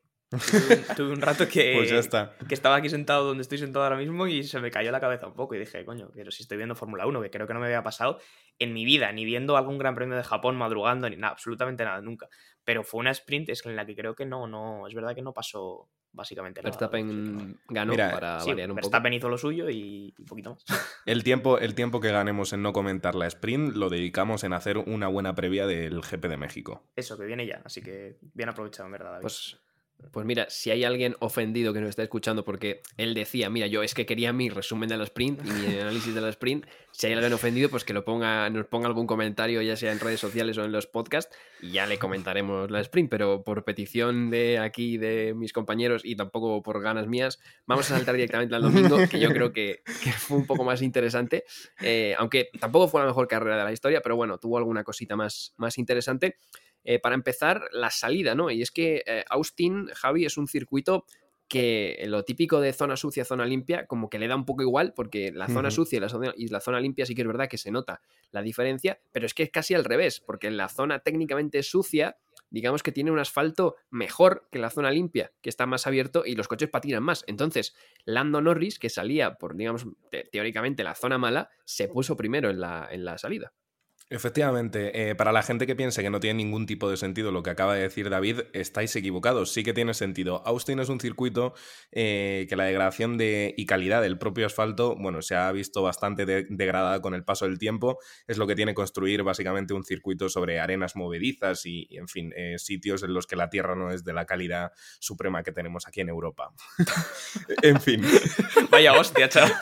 Tuve 0.96 1.12
un, 1.12 1.20
rato 1.20 1.46
que, 1.48 1.74
pues 1.76 1.89
ya 1.89 2.00
está. 2.00 2.36
que 2.48 2.54
estaba 2.54 2.78
aquí 2.78 2.89
sentado 2.89 3.26
donde 3.26 3.41
estoy 3.41 3.58
sentado 3.58 3.84
ahora 3.84 3.98
mismo 3.98 4.28
y 4.28 4.44
se 4.44 4.62
me 4.62 4.72
cayó 4.72 4.89
la 4.89 5.02
cabeza 5.02 5.28
un 5.28 5.34
poco 5.34 5.56
y 5.56 5.60
dije, 5.60 5.84
coño, 5.84 6.10
pero 6.13 6.32
si 6.32 6.44
estoy 6.44 6.56
viendo 6.56 6.74
Fórmula 6.74 7.06
1, 7.06 7.22
que 7.22 7.30
creo 7.30 7.48
que 7.48 7.54
no 7.54 7.60
me 7.60 7.65
había 7.65 7.84
pasado 7.84 8.17
en 8.58 8.74
mi 8.74 8.86
vida, 8.86 9.12
ni 9.12 9.26
viendo 9.26 9.58
algún 9.58 9.78
gran 9.78 9.94
premio 9.94 10.15
de 10.15 10.24
Japón 10.24 10.56
madrugando, 10.56 11.10
ni 11.10 11.17
nada, 11.17 11.34
absolutamente 11.34 11.84
nada, 11.84 12.02
nunca. 12.02 12.30
Pero 12.63 12.86
fue 12.86 13.02
una 13.02 13.12
sprint 13.12 13.50
es 13.50 13.65
en 13.65 13.76
la 13.76 13.86
que 13.86 13.94
creo 13.94 14.15
que 14.15 14.26
no, 14.26 14.48
no, 14.48 14.88
es 14.88 14.94
verdad 14.94 15.13
que 15.13 15.22
no 15.22 15.34
pasó 15.34 15.89
básicamente 16.13 16.62
nada. 16.62 16.70
Verstappen 16.70 17.60
ganó 17.67 17.94
para 17.96 18.38
variar 18.38 18.70
un 18.70 18.76
Verstappen 18.76 19.13
hizo 19.13 19.28
lo 19.28 19.38
suyo 19.38 19.70
y 19.70 20.13
un 20.17 20.26
poquito 20.26 20.52
más. 20.52 20.63
El 21.06 21.24
tiempo, 21.24 21.58
el 21.58 21.76
tiempo 21.76 22.00
que 22.00 22.12
ganemos 22.12 22.54
en 22.54 22.62
no 22.62 22.72
comentar 22.72 23.15
la 23.15 23.28
sprint 23.28 23.76
lo 23.76 23.89
dedicamos 23.89 24.44
en 24.46 24.54
hacer 24.54 24.78
una 24.78 25.08
buena 25.08 25.36
previa 25.36 25.67
del 25.67 26.00
GP 26.02 26.28
de 26.28 26.38
México. 26.38 26.84
Eso, 26.96 27.17
que 27.17 27.26
viene 27.26 27.46
ya, 27.46 27.62
así 27.65 27.82
que 27.82 28.17
bien 28.34 28.50
aprovechado, 28.50 28.86
en 28.86 28.91
verdad. 28.94 29.20
Pues 29.22 29.60
pues 30.12 30.26
mira, 30.26 30.48
si 30.50 30.72
hay 30.72 30.84
alguien 30.84 31.16
ofendido 31.20 31.74
que 31.74 31.80
nos 31.80 31.90
está 31.90 32.04
escuchando 32.04 32.44
porque 32.44 32.82
él 32.98 33.14
decía, 33.14 33.50
mira, 33.50 33.68
yo 33.68 33.84
es 33.84 33.94
que 33.94 34.06
quería 34.06 34.34
mi 34.34 34.50
resumen 34.50 34.90
de 34.90 34.98
la 34.98 35.04
sprint 35.04 35.46
y 35.46 35.52
mi 35.52 35.80
análisis 35.80 36.14
de 36.14 36.22
la 36.22 36.30
sprint, 36.30 36.66
si 36.92 37.08
hay 37.08 37.14
alguien 37.14 37.34
ofendido, 37.34 37.70
pues 37.70 37.86
que 37.86 37.94
lo 37.94 38.04
ponga, 38.04 38.50
nos 38.50 38.66
ponga 38.66 38.88
algún 38.88 39.08
comentario, 39.08 39.62
ya 39.62 39.76
sea 39.78 39.92
en 39.92 40.00
redes 40.00 40.20
sociales 40.20 40.58
o 40.58 40.66
en 40.66 40.72
los 40.72 40.88
podcasts, 40.88 41.36
y 41.62 41.72
ya 41.72 41.86
le 41.88 41.98
comentaremos 41.98 42.70
la 42.70 42.82
sprint. 42.82 43.10
Pero 43.10 43.44
por 43.44 43.64
petición 43.64 44.30
de 44.30 44.60
aquí, 44.60 44.98
de 44.98 45.34
mis 45.34 45.54
compañeros, 45.54 46.02
y 46.04 46.16
tampoco 46.16 46.62
por 46.62 46.82
ganas 46.82 47.08
mías, 47.08 47.40
vamos 47.66 47.90
a 47.92 47.96
saltar 47.96 48.16
directamente 48.16 48.56
al 48.56 48.62
domingo, 48.62 48.98
que 49.10 49.20
yo 49.20 49.30
creo 49.30 49.54
que, 49.54 49.82
fue 50.18 50.38
un 50.38 50.46
poco 50.46 50.64
más 50.64 50.82
interesante. 50.82 51.46
Eh, 51.82 52.14
aunque 52.18 52.50
tampoco 52.60 52.88
fue 52.88 53.02
la 53.02 53.08
mejor 53.08 53.28
carrera 53.28 53.58
de 53.58 53.64
la 53.64 53.72
historia, 53.72 54.02
pero 54.02 54.16
bueno, 54.16 54.38
tuvo 54.38 54.58
alguna 54.58 54.84
cosita 54.84 55.16
más, 55.16 55.54
más 55.58 55.78
interesante. 55.78 56.36
Eh, 56.84 57.00
para 57.00 57.15
empezar, 57.15 57.62
la 57.72 57.89
salida, 57.89 58.36
¿no? 58.36 58.50
Y 58.50 58.62
es 58.62 58.72
que 58.72 59.04
eh, 59.06 59.24
Austin, 59.30 59.88
Javi, 59.94 60.26
es 60.26 60.38
un 60.38 60.48
circuito 60.48 61.06
que 61.52 62.02
lo 62.08 62.24
típico 62.24 62.62
de 62.62 62.72
zona 62.72 62.96
sucia, 62.96 63.26
zona 63.26 63.46
limpia, 63.46 63.86
como 63.86 64.10
que 64.10 64.17
le 64.20 64.30
da 64.30 64.38
un 64.38 64.46
poco 64.46 64.62
igual, 64.62 64.94
porque 64.96 65.34
la 65.34 65.50
zona 65.50 65.70
sucia 65.70 65.98
y 65.98 66.00
la 66.00 66.08
zona, 66.08 66.34
y 66.38 66.48
la 66.48 66.62
zona, 66.62 66.80
limpia 66.80 67.06
sí 67.06 67.13
que 67.13 67.24
es 67.24 67.28
verdad 67.28 67.50
que 67.50 67.58
se 67.58 67.72
nota 67.72 68.02
la 68.32 68.41
diferencia, 68.41 69.02
pero 69.12 69.26
es 69.26 69.34
que 69.34 69.44
es 69.44 69.50
casi 69.50 69.74
al 69.74 69.84
revés, 69.84 70.22
porque 70.22 70.48
en 70.48 70.56
la 70.56 70.70
zona 70.70 71.00
técnicamente 71.00 71.62
sucia, 71.62 72.15
digamos 72.50 72.84
que 72.84 72.94
tiene 72.94 73.12
un 73.12 73.20
asfalto 73.20 73.76
mejor 73.89 74.48
que 74.50 74.60
la 74.60 74.70
zona 74.70 74.91
limpia, 74.91 75.34
que 75.41 75.50
está 75.50 75.65
más 75.65 75.88
abierto 75.88 76.24
y 76.26 76.36
los 76.36 76.48
coches 76.48 76.70
patinan 76.70 77.04
más. 77.04 77.26
Entonces, 77.28 77.76
Lando 78.06 78.39
Norris, 78.39 78.80
que 78.80 78.89
salía 78.89 79.36
por, 79.36 79.58
digamos, 79.58 79.86
teóricamente 80.32 80.86
la 80.86 80.96
zona 80.96 81.17
mala, 81.17 81.50
se 81.65 81.89
puso 81.89 82.15
primero 82.15 82.50
en 82.50 82.62
la, 82.62 82.88
en 82.89 83.04
la 83.04 83.17
salida. 83.17 83.52
Efectivamente, 84.12 85.10
eh, 85.10 85.15
para 85.15 85.32
la 85.32 85.41
gente 85.41 85.65
que 85.65 85.74
piense 85.74 86.04
que 86.04 86.10
no 86.10 86.19
tiene 86.19 86.43
ningún 86.43 86.65
tipo 86.65 86.89
de 86.89 86.97
sentido 86.97 87.32
lo 87.32 87.43
que 87.43 87.50
acaba 87.50 87.76
de 87.76 87.84
decir 87.84 88.10
David, 88.10 88.41
estáis 88.52 88.93
equivocados, 88.97 89.54
sí 89.54 89.63
que 89.63 89.71
tiene 89.71 89.93
sentido. 89.93 90.43
Austin 90.45 90.80
es 90.80 90.89
un 90.89 91.00
circuito 91.00 91.54
eh, 91.93 92.45
que 92.50 92.58
la 92.58 92.65
degradación 92.65 93.17
de, 93.17 93.54
y 93.56 93.65
calidad 93.65 94.02
del 94.02 94.17
propio 94.17 94.47
asfalto, 94.47 94.97
bueno, 94.97 95.21
se 95.21 95.36
ha 95.36 95.50
visto 95.54 95.82
bastante 95.82 96.26
degradada 96.26 97.02
con 97.02 97.13
el 97.13 97.24
paso 97.24 97.45
del 97.45 97.58
tiempo, 97.58 98.00
es 98.28 98.38
lo 98.38 98.47
que 98.47 98.56
tiene 98.56 98.74
construir 98.74 99.24
básicamente 99.24 99.74
un 99.74 99.86
circuito 99.86 100.28
sobre 100.28 100.60
arenas 100.60 100.97
movedizas 100.97 101.65
y, 101.65 101.88
en 101.91 102.10
fin, 102.10 102.34
eh, 102.36 102.56
sitios 102.58 103.04
en 103.04 103.13
los 103.13 103.28
que 103.28 103.38
la 103.38 103.50
tierra 103.50 103.78
no 103.78 103.91
es 103.91 104.04
de 104.04 104.12
la 104.12 104.26
calidad 104.26 104.74
suprema 105.00 105.41
que 105.41 105.54
tenemos 105.54 105.88
aquí 105.88 106.02
en 106.02 106.10
Europa. 106.10 106.52
en 107.62 107.80
fin. 107.80 108.04
Vaya 108.69 108.91
hostia, 108.91 109.30
chaval. 109.30 109.54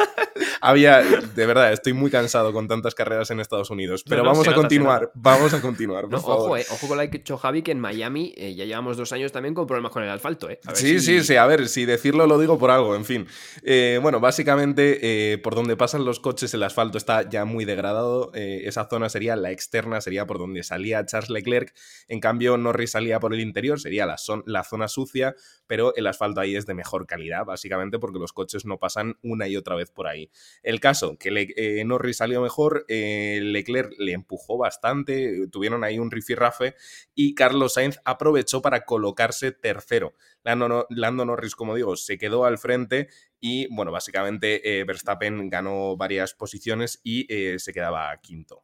Había, 0.61 1.01
de 1.01 1.45
verdad, 1.45 1.71
estoy 1.71 1.93
muy 1.93 2.09
cansado 2.09 2.51
con 2.51 2.67
tantas 2.67 2.95
carreras 2.95 3.29
en 3.29 3.39
Estados 3.39 3.69
Unidos, 3.69 4.03
pero 4.07 4.23
vamos 4.23 4.38
vamos 4.39 4.47
a 4.47 4.61
continuar, 4.61 5.11
vamos 5.13 5.53
a 5.53 5.61
continuar, 5.61 6.07
por 6.07 6.21
favor. 6.21 6.37
Ojo, 6.37 6.57
eh, 6.57 6.65
ojo 6.69 6.87
con 6.87 6.97
lo 6.97 7.03
que 7.03 7.07
ha 7.07 7.11
dicho 7.11 7.37
Javi, 7.37 7.61
que 7.61 7.71
en 7.71 7.79
Miami 7.79 8.33
eh, 8.37 8.55
ya 8.55 8.65
llevamos 8.65 8.97
dos 8.97 9.11
años 9.11 9.31
también 9.31 9.53
con 9.53 9.67
problemas 9.67 9.91
con 9.91 10.03
el 10.03 10.09
asfalto. 10.09 10.49
Eh. 10.49 10.59
Sí, 10.73 10.99
sí, 10.99 11.23
sí, 11.23 11.35
a 11.35 11.45
ver, 11.45 11.67
si 11.67 11.85
decirlo 11.85 12.27
lo 12.27 12.39
digo 12.39 12.57
por 12.57 12.71
algo, 12.71 12.95
en 12.95 13.05
fin. 13.05 13.27
Eh, 13.63 13.99
bueno, 14.01 14.19
básicamente 14.19 15.39
por 15.43 15.55
donde 15.55 15.75
pasan 15.75 16.05
los 16.05 16.19
coches 16.19 16.53
el 16.53 16.63
asfalto 16.63 16.97
está 16.97 17.27
ya 17.29 17.45
muy 17.45 17.65
degradado, 17.65 18.31
esa 18.33 18.87
zona 18.87 19.09
sería 19.09 19.35
la 19.35 19.51
externa, 19.51 20.01
sería 20.01 20.25
por 20.25 20.39
donde 20.39 20.63
salía 20.63 21.05
Charles 21.05 21.29
Leclerc, 21.29 21.73
en 22.07 22.19
cambio 22.19 22.57
Norris 22.57 22.91
salía 22.91 23.19
por 23.19 23.33
el 23.33 23.39
interior, 23.39 23.79
sería 23.79 24.05
la, 24.05 24.15
la 24.45 24.63
zona 24.63 24.87
sucia, 24.87 25.35
pero 25.67 25.93
el 25.95 26.07
asfalto 26.07 26.41
ahí 26.41 26.55
es 26.55 26.65
de 26.65 26.73
mejor 26.73 27.05
calidad, 27.05 27.45
básicamente 27.45 27.99
porque 27.99 28.19
los 28.19 28.33
coches 28.33 28.65
no 28.65 28.77
pasan 28.77 29.17
una 29.21 29.47
y 29.47 29.55
otra 29.55 29.75
vez 29.75 29.91
por 29.91 30.07
ahí. 30.07 30.29
El 30.63 30.79
caso, 30.79 31.17
que 31.17 31.83
Norris 31.85 32.17
salió 32.17 32.41
mejor, 32.41 32.85
Leclerc 32.87 33.93
le 33.97 34.11
empujó 34.29 34.57
bastante, 34.57 35.47
tuvieron 35.51 35.83
ahí 35.83 35.97
un 35.97 36.11
rifirrafe 36.11 36.75
y 37.15 37.33
Carlos 37.33 37.73
Sainz 37.73 37.99
aprovechó 38.05 38.61
para 38.61 38.85
colocarse 38.85 39.51
tercero. 39.51 40.13
Lando, 40.43 41.25
Norris, 41.25 41.55
como 41.55 41.75
digo, 41.75 41.95
se 41.95 42.17
quedó 42.19 42.45
al 42.45 42.59
frente 42.59 43.09
y, 43.39 43.67
bueno, 43.73 43.91
básicamente 43.91 44.79
eh, 44.79 44.83
Verstappen 44.83 45.49
ganó 45.49 45.97
varias 45.97 46.33
posiciones 46.35 46.99
y 47.03 47.25
eh, 47.33 47.57
se 47.57 47.73
quedaba 47.73 48.15
quinto. 48.21 48.63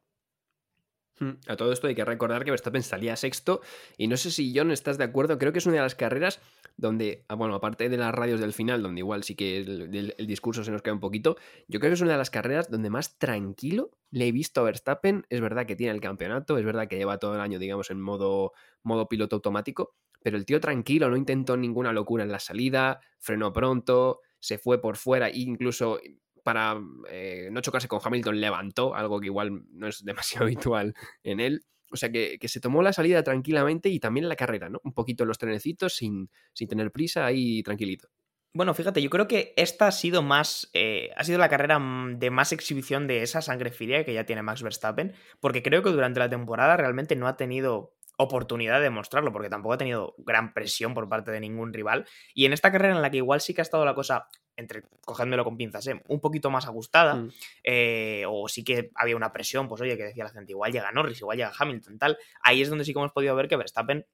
Hmm, 1.18 1.32
a 1.48 1.56
todo 1.56 1.72
esto 1.72 1.86
hay 1.86 1.94
que 1.94 2.04
recordar 2.04 2.44
que 2.44 2.50
Verstappen 2.50 2.82
salía 2.82 3.16
sexto 3.16 3.62
y 3.96 4.06
no 4.06 4.18
sé 4.18 4.30
si 4.30 4.52
John 4.54 4.70
estás 4.70 4.98
de 4.98 5.04
acuerdo, 5.04 5.38
creo 5.38 5.50
que 5.50 5.60
es 5.60 5.66
una 5.66 5.76
de 5.76 5.82
las 5.82 5.94
carreras 5.94 6.40
donde, 6.76 7.24
ah, 7.28 7.34
bueno, 7.34 7.54
aparte 7.54 7.88
de 7.88 7.96
las 7.96 8.14
radios 8.14 8.40
del 8.40 8.52
final, 8.52 8.82
donde 8.82 9.00
igual 9.00 9.24
sí 9.24 9.34
que 9.34 9.58
el, 9.58 10.26
discurso 10.26 10.62
se 10.62 10.70
nos 10.70 10.82
cae 10.82 10.92
un 10.92 11.00
poquito, 11.00 11.36
yo 11.68 11.80
creo 11.80 11.90
que 11.90 11.94
es 11.94 12.00
una 12.00 12.12
de 12.12 12.18
las 12.18 12.30
carreras 12.30 12.70
donde 12.70 12.90
más 12.90 13.18
tranquilo 13.18 13.90
le 14.10 14.28
he 14.28 14.32
visto 14.32 14.60
a 14.60 14.64
Verstappen. 14.64 15.24
Es 15.30 15.40
verdad 15.40 15.66
que 15.66 15.76
tiene 15.76 15.92
el 15.92 16.00
campeonato, 16.00 16.58
es 16.58 16.64
verdad 16.64 16.88
que 16.88 16.96
lleva 16.96 17.18
todo 17.18 17.34
el 17.34 17.40
año, 17.40 17.58
digamos, 17.58 17.90
en 17.90 18.00
modo, 18.00 18.52
modo 18.82 19.08
piloto 19.08 19.36
automático, 19.36 19.94
pero 20.22 20.36
el 20.36 20.44
tío 20.44 20.60
tranquilo, 20.60 21.08
no 21.08 21.16
intentó 21.16 21.56
ninguna 21.56 21.92
locura 21.92 22.24
en 22.24 22.32
la 22.32 22.40
salida, 22.40 23.00
frenó 23.18 23.52
pronto, 23.52 24.20
se 24.38 24.58
fue 24.58 24.80
por 24.80 24.96
fuera, 24.96 25.28
e 25.28 25.38
incluso 25.38 25.98
para 26.42 26.80
eh, 27.10 27.48
no 27.50 27.60
chocarse 27.60 27.88
con 27.88 28.00
Hamilton 28.02 28.40
levantó, 28.40 28.94
algo 28.94 29.18
que 29.18 29.26
igual 29.26 29.64
no 29.72 29.88
es 29.88 30.04
demasiado 30.04 30.44
habitual 30.46 30.94
en 31.22 31.40
él. 31.40 31.64
O 31.96 31.98
sea, 31.98 32.12
que, 32.12 32.38
se 32.46 32.60
tomó 32.60 32.82
la 32.82 32.92
salida 32.92 33.22
tranquilamente 33.22 33.88
y 33.88 33.98
también 33.98 34.28
la 34.28 34.36
carrera, 34.36 34.68
¿no? 34.68 34.80
Un 34.84 34.92
poquito 34.92 35.24
los 35.24 35.38
trenecitos 35.38 35.96
sin, 35.96 36.30
sin 36.52 36.68
tener 36.68 36.92
prisa 36.92 37.24
ahí 37.24 37.62
tranquilito. 37.62 38.08
Bueno, 38.52 38.74
fíjate, 38.74 39.02
yo 39.02 39.10
creo 39.10 39.26
que 39.26 39.54
esta 39.56 39.86
ha 39.86 39.92
sido 39.92 40.22
más. 40.22 40.70
Eh, 40.72 41.10
ha 41.16 41.24
sido 41.24 41.38
la 41.38 41.48
carrera 41.48 41.78
mm, 41.78 42.18
de 42.18 42.30
más 42.30 42.52
exhibición 42.52 43.06
de 43.06 43.22
esa 43.22 43.42
sangre 43.42 43.70
fría 43.70 44.04
que 44.04 44.14
ya 44.14 44.24
tiene 44.24 44.42
Max 44.42 44.62
Verstappen. 44.62 45.14
Porque 45.40 45.62
creo 45.62 45.82
que 45.82 45.90
durante 45.90 46.20
la 46.20 46.28
temporada 46.28 46.76
realmente 46.76 47.16
no 47.16 47.28
ha 47.28 47.36
tenido 47.36 47.96
oportunidad 48.18 48.80
de 48.80 48.90
mostrarlo, 48.90 49.32
porque 49.32 49.50
tampoco 49.50 49.74
ha 49.74 49.78
tenido 49.78 50.14
gran 50.18 50.54
presión 50.54 50.94
por 50.94 51.08
parte 51.08 51.30
de 51.30 51.40
ningún 51.40 51.72
rival. 51.72 52.06
Y 52.34 52.46
en 52.46 52.52
esta 52.52 52.72
carrera 52.72 52.94
en 52.94 53.02
la 53.02 53.10
que 53.10 53.18
igual 53.18 53.40
sí 53.40 53.54
que 53.54 53.60
ha 53.60 53.62
estado 53.62 53.84
la 53.84 53.94
cosa, 53.94 54.28
entre 54.56 54.82
cogéndolo 55.04 55.44
con 55.44 55.56
pinzas, 55.56 55.86
¿eh? 55.86 56.02
un 56.08 56.20
poquito 56.20 56.50
más 56.50 56.66
ajustada, 56.66 57.14
mm. 57.14 57.32
eh, 57.64 58.24
o 58.28 58.48
sí 58.48 58.64
que 58.64 58.90
había 58.94 59.16
una 59.16 59.32
presión, 59.32 59.68
pues 59.68 59.80
oye, 59.80 59.96
que 59.96 60.04
decía 60.04 60.24
la 60.24 60.30
gente, 60.30 60.52
igual 60.52 60.72
llega 60.72 60.90
Norris, 60.92 61.20
igual 61.20 61.36
llega 61.36 61.52
Hamilton, 61.56 61.98
tal. 61.98 62.18
Ahí 62.42 62.62
es 62.62 62.68
donde 62.68 62.84
sí 62.84 62.92
que 62.92 62.98
hemos 62.98 63.12
podido 63.12 63.34
ver 63.36 63.48
que 63.48 63.56
Verstappen 63.56 64.06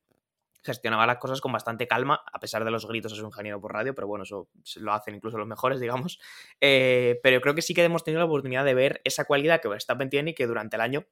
gestionaba 0.65 1.07
las 1.07 1.19
cosas 1.19 1.41
con 1.41 1.53
bastante 1.53 1.87
calma, 1.89 2.23
a 2.33 2.39
pesar 2.39 2.65
de 2.65 2.71
los 2.71 2.87
gritos 2.87 3.13
a 3.13 3.17
su 3.17 3.25
ingeniero 3.25 3.61
por 3.61 3.73
radio, 3.73 3.95
pero 3.95 4.07
bueno, 4.07 4.25
eso 4.25 4.49
lo 4.77 4.93
hacen 4.93 5.15
incluso 5.15 5.37
los 5.39 5.47
mejores, 5.47 5.81
digamos. 5.81 6.21
Eh, 6.61 7.19
pero 7.23 7.41
creo 7.41 7.55
que 7.55 7.63
sí 7.63 7.75
que 7.75 7.83
hemos 7.85 8.05
tenido 8.05 8.21
la 8.21 8.27
oportunidad 8.27 8.65
de 8.65 8.75
ver 8.75 9.01
esa 9.05 9.25
cualidad 9.25 9.61
que 9.61 9.69
Verstappen 9.69 10.09
tiene 10.09 10.31
y 10.31 10.35
que 10.35 10.47
durante 10.47 10.77
el 10.77 10.83
año 10.83 11.07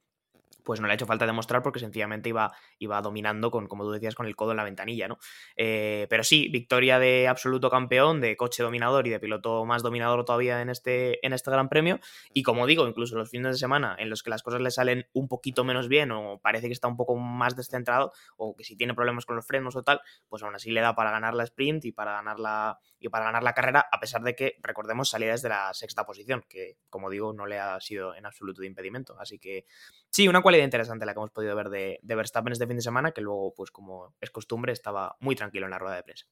pues 0.71 0.81
no 0.81 0.87
le 0.87 0.93
ha 0.93 0.95
hecho 0.95 1.05
falta 1.05 1.27
demostrar 1.27 1.65
porque 1.65 1.81
sencillamente 1.81 2.29
iba, 2.29 2.53
iba 2.79 3.03
dominando 3.03 3.51
con, 3.51 3.67
como 3.67 3.83
tú 3.83 3.91
decías, 3.91 4.15
con 4.15 4.27
el 4.27 4.37
codo 4.37 4.53
en 4.53 4.59
la 4.59 4.63
ventanilla, 4.63 5.09
¿no? 5.09 5.19
Eh, 5.57 6.07
pero 6.09 6.23
sí, 6.23 6.49
victoria 6.49 7.01
de 7.01 7.27
absoluto 7.27 7.71
campeón, 7.71 8.21
de 8.21 8.37
coche 8.37 8.63
dominador 8.63 9.05
y 9.09 9.11
de 9.11 9.19
piloto 9.19 9.65
más 9.65 9.83
dominador 9.83 10.25
todavía 10.25 10.63
en 10.63 10.71
este, 10.71 11.27
en 11.27 11.33
este 11.33 11.51
Gran 11.51 11.69
Premio. 11.69 11.99
Y 12.33 12.45
como 12.45 12.69
digo, 12.69 12.87
incluso 12.87 13.17
los 13.17 13.31
fines 13.31 13.51
de 13.51 13.59
semana 13.59 13.97
en 13.99 14.11
los 14.11 14.23
que 14.23 14.31
las 14.31 14.45
cosas 14.45 14.61
le 14.61 14.71
salen 14.71 15.09
un 15.13 15.27
poquito 15.27 15.65
menos 15.65 15.89
bien 15.89 16.13
o 16.13 16.39
parece 16.41 16.69
que 16.69 16.73
está 16.73 16.87
un 16.87 16.97
poco 16.97 17.17
más 17.17 17.57
descentrado 17.57 18.13
o 18.37 18.55
que 18.55 18.63
si 18.63 18.77
tiene 18.77 18.95
problemas 18.95 19.27
con 19.27 19.35
los 19.35 19.45
frenos 19.45 19.75
o 19.75 19.83
tal, 19.83 20.01
pues 20.29 20.45
aún 20.45 20.55
así 20.55 20.71
le 20.71 20.83
da 20.83 20.95
para 20.95 21.11
ganar 21.11 21.35
la 21.35 21.43
sprint 21.43 21.87
y 21.87 21.91
para 21.91 22.13
ganar 22.13 22.39
la, 22.39 22.79
y 23.01 23.09
para 23.09 23.25
ganar 23.25 23.43
la 23.43 23.55
carrera, 23.55 23.87
a 23.91 23.99
pesar 23.99 24.23
de 24.23 24.37
que, 24.37 24.57
recordemos, 24.63 25.11
salía 25.11 25.33
desde 25.33 25.49
la 25.49 25.75
sexta 25.75 26.07
posición, 26.07 26.45
que 26.49 26.77
como 26.91 27.11
digo, 27.11 27.33
no 27.33 27.47
le 27.47 27.59
ha 27.59 27.81
sido 27.81 28.15
en 28.15 28.27
absoluto 28.27 28.61
de 28.61 28.69
impedimento. 28.69 29.19
Así 29.19 29.39
que 29.39 29.65
sí, 30.11 30.29
una 30.29 30.43
cualidad 30.43 30.60
interesante 30.65 31.07
la 31.07 31.13
que 31.13 31.19
hemos 31.21 31.31
podido 31.31 31.55
ver 31.57 31.69
de, 31.71 31.99
de 32.03 32.15
Verstappen 32.15 32.53
este 32.53 32.67
fin 32.67 32.77
de 32.77 32.83
semana, 32.83 33.13
que 33.13 33.21
luego, 33.21 33.55
pues 33.55 33.71
como 33.71 34.15
es 34.21 34.31
costumbre, 34.31 34.73
estaba 34.73 35.17
muy 35.21 35.35
tranquilo 35.37 35.67
en 35.67 35.71
la 35.71 35.79
rueda 35.79 35.97
de 35.97 36.03
prensa. 36.03 36.27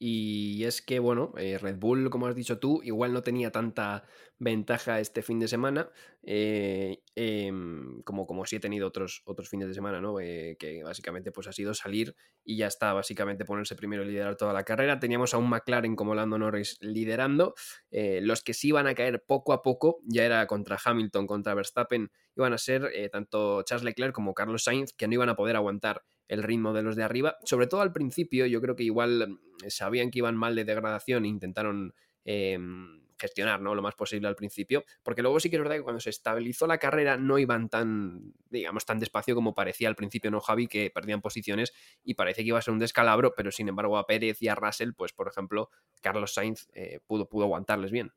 Y 0.00 0.62
es 0.64 0.80
que, 0.80 1.00
bueno, 1.00 1.32
eh, 1.38 1.58
Red 1.58 1.76
Bull, 1.78 2.08
como 2.08 2.28
has 2.28 2.36
dicho 2.36 2.60
tú, 2.60 2.80
igual 2.84 3.12
no 3.12 3.24
tenía 3.24 3.50
tanta 3.50 4.04
ventaja 4.38 5.00
este 5.00 5.22
fin 5.22 5.40
de 5.40 5.48
semana 5.48 5.90
eh, 6.22 7.02
em, 7.16 8.00
como, 8.02 8.24
como 8.24 8.46
sí 8.46 8.54
he 8.56 8.60
tenido 8.60 8.86
otros, 8.86 9.22
otros 9.24 9.48
fines 9.48 9.66
de 9.66 9.74
semana, 9.74 10.00
¿no? 10.00 10.20
Eh, 10.20 10.56
que 10.60 10.84
básicamente 10.84 11.32
pues 11.32 11.48
ha 11.48 11.52
sido 11.52 11.74
salir 11.74 12.14
y 12.44 12.56
ya 12.56 12.68
está, 12.68 12.92
básicamente 12.92 13.44
ponerse 13.44 13.74
primero 13.74 14.04
y 14.04 14.06
liderar 14.06 14.36
toda 14.36 14.52
la 14.52 14.62
carrera. 14.62 15.00
Teníamos 15.00 15.34
a 15.34 15.38
un 15.38 15.50
McLaren 15.50 15.96
como 15.96 16.14
Lando 16.14 16.38
Norris 16.38 16.78
liderando. 16.80 17.54
los 17.90 18.42
que 18.44 18.54
sí 18.54 18.68
iban 18.68 18.86
a 18.86 18.94
caer 18.94 19.24
poco 19.26 19.52
a 19.52 19.62
poco 19.62 19.98
ya 20.04 20.24
era 20.24 20.46
contra 20.46 20.78
Hamilton, 20.82 21.26
contra 21.26 21.54
Verstappen, 21.54 22.12
iban 22.36 22.52
a 22.52 22.58
ser 22.58 22.88
tanto 23.10 23.62
Charles 23.64 23.84
Leclerc 23.84 24.14
como 24.14 24.34
Carlos 24.34 24.62
Sainz, 24.62 24.92
que 24.92 25.08
no 25.08 25.14
iban 25.14 25.28
a 25.28 25.34
poder 25.34 25.56
aguantar 25.56 26.04
el 26.28 26.42
ritmo 26.42 26.72
de 26.72 26.82
los 26.82 26.96
de 26.96 27.02
arriba. 27.02 27.38
Sobre 27.44 27.66
todo 27.66 27.80
al 27.80 27.92
principio, 27.92 28.46
yo 28.46 28.60
creo 28.60 28.76
que 28.76 28.84
igual 28.84 29.28
mm, 29.28 29.68
sabían 29.68 30.10
que 30.10 30.18
iban 30.18 30.36
mal 30.36 30.54
de 30.54 30.64
degradación 30.64 31.24
e 31.24 31.28
intentaron 31.28 31.94
em, 32.24 33.00
gestionar 33.18 33.60
¿no? 33.60 33.74
lo 33.74 33.82
más 33.82 33.94
posible 33.94 34.28
al 34.28 34.36
principio, 34.36 34.84
porque 35.02 35.22
luego 35.22 35.40
sí 35.40 35.50
que 35.50 35.56
es 35.56 35.62
verdad 35.62 35.76
que 35.76 35.82
cuando 35.82 36.00
se 36.00 36.10
estabilizó 36.10 36.66
la 36.66 36.78
carrera 36.78 37.16
no 37.16 37.38
iban 37.38 37.68
tan, 37.68 38.34
digamos, 38.48 38.86
tan 38.86 39.00
despacio 39.00 39.34
como 39.34 39.54
parecía 39.54 39.88
al 39.88 39.96
principio, 39.96 40.30
¿no, 40.30 40.40
Javi? 40.40 40.68
Que 40.68 40.90
perdían 40.90 41.20
posiciones 41.20 41.72
y 42.04 42.14
parece 42.14 42.42
que 42.42 42.48
iba 42.48 42.58
a 42.58 42.62
ser 42.62 42.72
un 42.72 42.78
descalabro, 42.78 43.34
pero 43.34 43.50
sin 43.50 43.68
embargo 43.68 43.98
a 43.98 44.06
Pérez 44.06 44.40
y 44.42 44.48
a 44.48 44.54
Russell, 44.54 44.92
pues 44.92 45.12
por 45.12 45.28
ejemplo, 45.28 45.70
Carlos 46.00 46.34
Sainz 46.34 46.68
eh, 46.74 47.00
pudo, 47.06 47.28
pudo 47.28 47.44
aguantarles 47.44 47.90
bien. 47.90 48.12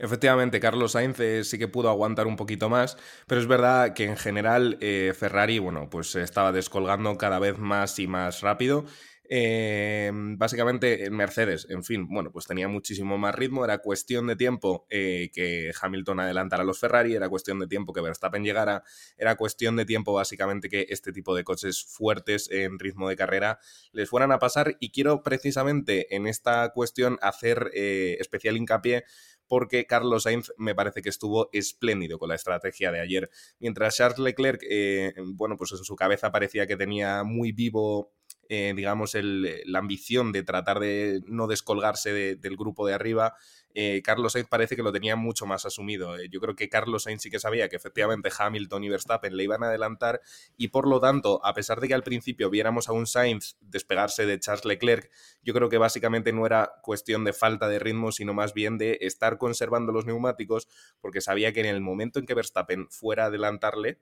Efectivamente, 0.00 0.60
Carlos 0.60 0.92
Sainz 0.92 1.20
eh, 1.20 1.44
sí 1.44 1.58
que 1.58 1.68
pudo 1.68 1.90
aguantar 1.90 2.26
un 2.26 2.36
poquito 2.36 2.70
más, 2.70 2.96
pero 3.26 3.38
es 3.38 3.46
verdad 3.46 3.92
que 3.92 4.04
en 4.04 4.16
general 4.16 4.78
eh, 4.80 5.12
Ferrari, 5.14 5.58
bueno, 5.58 5.90
pues 5.90 6.10
se 6.10 6.22
estaba 6.22 6.52
descolgando 6.52 7.18
cada 7.18 7.38
vez 7.38 7.58
más 7.58 7.98
y 7.98 8.06
más 8.06 8.40
rápido. 8.40 8.86
Eh, 9.32 10.10
básicamente 10.12 11.08
Mercedes, 11.10 11.66
en 11.70 11.84
fin, 11.84 12.08
bueno, 12.08 12.32
pues 12.32 12.46
tenía 12.46 12.66
muchísimo 12.66 13.16
más 13.16 13.34
ritmo, 13.34 13.62
era 13.62 13.78
cuestión 13.78 14.26
de 14.26 14.34
tiempo 14.34 14.86
que 14.88 15.70
Hamilton 15.80 16.18
adelantara 16.18 16.64
a 16.64 16.66
los 16.66 16.80
Ferrari, 16.80 17.14
era 17.14 17.28
cuestión 17.28 17.60
de 17.60 17.68
tiempo 17.68 17.92
que 17.92 18.00
Verstappen 18.00 18.42
llegara, 18.42 18.82
era 19.16 19.36
cuestión 19.36 19.76
de 19.76 19.84
tiempo 19.84 20.14
básicamente 20.14 20.68
que 20.68 20.86
este 20.88 21.12
tipo 21.12 21.36
de 21.36 21.44
coches 21.44 21.84
fuertes 21.84 22.50
en 22.50 22.80
ritmo 22.80 23.08
de 23.08 23.14
carrera 23.14 23.60
les 23.92 24.08
fueran 24.08 24.32
a 24.32 24.40
pasar 24.40 24.76
y 24.80 24.90
quiero 24.90 25.22
precisamente 25.22 26.16
en 26.16 26.26
esta 26.26 26.72
cuestión 26.72 27.16
hacer 27.22 27.70
especial 27.72 28.56
hincapié 28.56 29.04
porque 29.50 29.84
Carlos 29.84 30.22
Sainz 30.22 30.52
me 30.58 30.76
parece 30.76 31.02
que 31.02 31.08
estuvo 31.08 31.50
espléndido 31.52 32.20
con 32.20 32.28
la 32.28 32.36
estrategia 32.36 32.92
de 32.92 33.00
ayer. 33.00 33.30
Mientras 33.58 33.96
Charles 33.96 34.20
Leclerc, 34.20 34.62
eh, 34.70 35.12
bueno, 35.34 35.56
pues 35.56 35.72
en 35.72 35.78
su 35.78 35.96
cabeza 35.96 36.30
parecía 36.30 36.68
que 36.68 36.76
tenía 36.76 37.24
muy 37.24 37.50
vivo 37.50 38.12
eh, 38.48 38.72
digamos, 38.74 39.12
la 39.14 39.78
ambición 39.78 40.32
de 40.32 40.42
tratar 40.42 40.80
de 40.80 41.20
no 41.26 41.46
descolgarse 41.46 42.36
del 42.36 42.56
grupo 42.56 42.84
de 42.86 42.94
arriba. 42.94 43.34
Eh, 43.74 44.02
Carlos 44.02 44.32
Sainz 44.32 44.48
parece 44.48 44.76
que 44.76 44.82
lo 44.82 44.92
tenía 44.92 45.16
mucho 45.16 45.46
más 45.46 45.64
asumido. 45.66 46.18
Eh, 46.18 46.28
yo 46.30 46.40
creo 46.40 46.54
que 46.54 46.68
Carlos 46.68 47.04
Sainz 47.04 47.22
sí 47.22 47.30
que 47.30 47.38
sabía 47.38 47.68
que 47.68 47.76
efectivamente 47.76 48.30
Hamilton 48.36 48.84
y 48.84 48.88
Verstappen 48.88 49.36
le 49.36 49.44
iban 49.44 49.62
a 49.62 49.68
adelantar 49.68 50.20
y 50.56 50.68
por 50.68 50.88
lo 50.88 51.00
tanto, 51.00 51.44
a 51.44 51.54
pesar 51.54 51.80
de 51.80 51.88
que 51.88 51.94
al 51.94 52.02
principio 52.02 52.50
viéramos 52.50 52.88
a 52.88 52.92
un 52.92 53.06
Sainz 53.06 53.56
despegarse 53.60 54.26
de 54.26 54.38
Charles 54.40 54.64
Leclerc, 54.64 55.10
yo 55.42 55.54
creo 55.54 55.68
que 55.68 55.78
básicamente 55.78 56.32
no 56.32 56.46
era 56.46 56.72
cuestión 56.82 57.24
de 57.24 57.32
falta 57.32 57.68
de 57.68 57.78
ritmo, 57.78 58.12
sino 58.12 58.34
más 58.34 58.54
bien 58.54 58.78
de 58.78 58.98
estar 59.00 59.38
conservando 59.38 59.92
los 59.92 60.06
neumáticos, 60.06 60.68
porque 61.00 61.20
sabía 61.20 61.52
que 61.52 61.60
en 61.60 61.66
el 61.66 61.80
momento 61.80 62.18
en 62.18 62.26
que 62.26 62.34
Verstappen 62.34 62.88
fuera 62.90 63.24
a 63.24 63.26
adelantarle, 63.26 63.98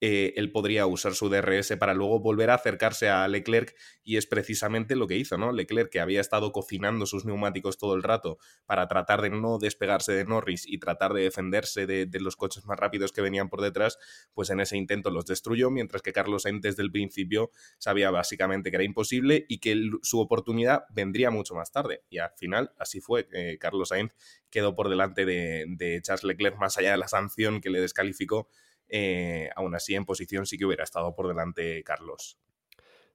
eh, 0.00 0.34
él 0.36 0.52
podría 0.52 0.86
usar 0.86 1.14
su 1.14 1.30
DRS 1.30 1.74
para 1.78 1.94
luego 1.94 2.20
volver 2.20 2.50
a 2.50 2.54
acercarse 2.54 3.08
a 3.08 3.26
Leclerc 3.28 3.74
y 4.02 4.18
es 4.18 4.26
precisamente 4.26 4.94
lo 4.94 5.06
que 5.06 5.16
hizo, 5.16 5.38
¿no? 5.38 5.52
Leclerc 5.52 5.90
que 5.90 6.00
había 6.00 6.20
estado 6.20 6.52
cocinando 6.52 7.06
sus 7.06 7.24
neumáticos 7.24 7.78
todo 7.78 7.94
el 7.94 8.02
rato 8.02 8.36
para 8.66 8.88
tratar 8.88 9.22
de 9.22 9.30
no 9.30 9.58
despegarse 9.58 10.12
de 10.12 10.26
Norris 10.26 10.66
y 10.66 10.78
tratar 10.78 11.14
de 11.14 11.22
defenderse 11.22 11.86
de, 11.86 12.08
los 12.20 12.36
coches 12.36 12.64
más 12.66 12.78
rápidos 12.78 13.12
que 13.12 13.20
venían 13.20 13.48
por 13.48 13.60
detrás, 13.60 13.98
pues 14.34 14.50
en 14.50 14.60
ese 14.60 14.76
intento 14.76 15.10
los 15.10 15.26
destruyó, 15.26 15.70
mientras 15.70 16.02
que 16.02 16.12
Carlos 16.12 16.42
Sainz 16.42 16.62
desde 16.62 16.82
el 16.82 16.90
principio 16.90 17.50
sabía 17.78 18.10
básicamente 18.10 18.70
que 18.70 18.76
era 18.76 18.84
imposible 18.84 19.46
y 19.48 19.58
que 19.58 19.90
su 20.02 20.20
oportunidad 20.20 20.84
vendría 20.90 21.30
mucho 21.30 21.54
más 21.54 21.72
tarde. 21.72 22.02
Y 22.08 22.18
al 22.18 22.32
final 22.36 22.72
así 22.78 23.00
fue, 23.00 23.28
eh, 23.32 23.58
Carlos 23.58 23.90
Sainz 23.90 24.14
quedó 24.50 24.74
por 24.74 24.88
delante 24.88 25.24
de, 25.24 25.64
de 25.68 26.00
Charles 26.02 26.24
Leclerc 26.24 26.58
más 26.58 26.76
allá 26.78 26.92
de 26.92 26.98
la 26.98 27.08
sanción 27.08 27.60
que 27.60 27.70
le 27.70 27.80
descalificó 27.80 28.48
eh, 28.88 29.50
aún 29.56 29.74
así 29.74 29.94
en 29.94 30.04
posición 30.04 30.46
sí 30.46 30.58
que 30.58 30.64
hubiera 30.64 30.84
estado 30.84 31.14
por 31.14 31.28
delante 31.28 31.82
Carlos. 31.84 32.38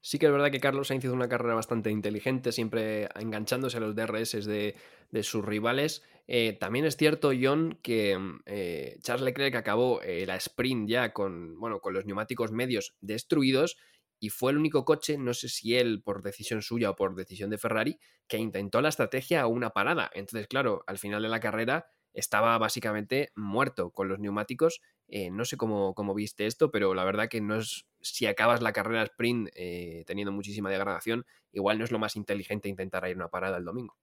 Sí 0.01 0.17
que 0.17 0.25
es 0.25 0.31
verdad 0.31 0.49
que 0.49 0.59
Carlos 0.59 0.89
ha 0.89 0.95
iniciado 0.95 1.15
una 1.15 1.29
carrera 1.29 1.53
bastante 1.53 1.91
inteligente, 1.91 2.51
siempre 2.51 3.07
enganchándose 3.15 3.77
a 3.77 3.81
los 3.81 3.95
DRS 3.95 4.45
de, 4.45 4.75
sus 5.21 5.45
rivales. 5.45 6.03
Eh, 6.27 6.57
también 6.59 6.85
es 6.85 6.97
cierto, 6.97 7.31
John, 7.39 7.77
que 7.83 8.17
eh, 8.47 8.97
Charles 9.01 9.25
Leclerc 9.25 9.55
acabó 9.55 10.01
la 10.03 10.35
sprint 10.37 10.89
ya 10.89 11.13
con, 11.13 11.59
bueno, 11.59 11.81
con 11.81 11.93
los 11.93 12.05
neumáticos 12.05 12.51
medios 12.51 12.95
destruidos 12.99 13.77
y 14.23 14.29
fue 14.29 14.51
el 14.51 14.59
único 14.59 14.85
coche, 14.85 15.17
no 15.17 15.33
sé 15.33 15.49
si 15.49 15.75
él 15.75 16.03
por 16.03 16.21
decisión 16.21 16.61
suya 16.61 16.91
o 16.91 16.95
por 16.95 17.15
decisión 17.15 17.49
de 17.49 17.57
Ferrari, 17.57 17.99
que 18.27 18.37
intentó 18.37 18.79
la 18.79 18.89
estrategia 18.89 19.41
a 19.41 19.47
una 19.47 19.71
parada. 19.71 20.11
Entonces, 20.13 20.47
claro, 20.47 20.83
al 20.85 20.99
final 20.99 21.23
de 21.23 21.29
la 21.29 21.39
carrera 21.39 21.87
estaba 22.13 22.55
básicamente 22.59 23.31
muerto 23.35 23.89
con 23.89 24.09
los 24.09 24.19
neumáticos. 24.19 24.79
Eh, 25.13 25.29
no 25.29 25.43
sé 25.43 25.57
cómo, 25.57 25.93
viste 26.15 26.45
esto, 26.45 26.71
pero 26.71 26.93
la 26.93 27.03
verdad 27.03 27.27
que 27.27 27.41
no 27.41 27.57
es. 27.57 27.85
Si 27.99 28.25
acabas 28.27 28.61
la 28.61 28.71
carrera 28.71 29.03
sprint 29.03 29.49
eh, 29.55 30.05
teniendo 30.07 30.31
muchísima 30.31 30.69
degradación, 30.69 31.25
igual 31.51 31.77
no 31.77 31.83
es 31.83 31.91
lo 31.91 31.99
más 31.99 32.15
inteligente 32.15 32.69
intentar 32.69 33.05
ir 33.09 33.17
una 33.17 33.27
parada 33.27 33.57
el 33.57 33.65
domingo. 33.65 33.97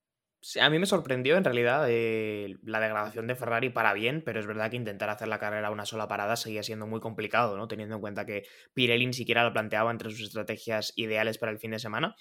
a 0.61 0.69
mí 0.69 0.79
me 0.79 0.85
sorprendió 0.85 1.39
en 1.39 1.45
realidad 1.45 1.87
eh, 1.89 2.59
la 2.63 2.79
degradación 2.79 3.27
de 3.27 3.37
Ferrari 3.37 3.71
para 3.71 3.95
bien, 3.95 4.23
pero 4.23 4.39
es 4.39 4.47
verdad 4.47 4.71
que 4.71 4.77
intentar 4.77 5.09
hacer 5.09 5.29
la 5.29 5.39
carrera 5.39 5.69
a 5.69 5.71
una 5.71 5.87
sola 5.87 6.09
parada 6.09 6.37
seguía 6.37 6.63
siendo 6.63 6.87
muy 6.87 7.01
complicado, 7.01 7.57
¿no? 7.57 7.69
Teniendo 7.69 7.95
en 7.95 8.03
cuenta 8.03 8.27
que 8.27 8.43
Pirelli 8.75 9.07
ni 9.07 9.15
siquiera 9.15 9.45
lo 9.45 9.55
planteaba 9.55 9.91
entre 9.91 10.11
sus 10.11 10.21
estrategias 10.21 10.93
ideales 10.95 11.39
para 11.39 11.53
el 11.53 11.59
fin 11.59 11.71
de 11.71 11.79
semana. 11.79 12.17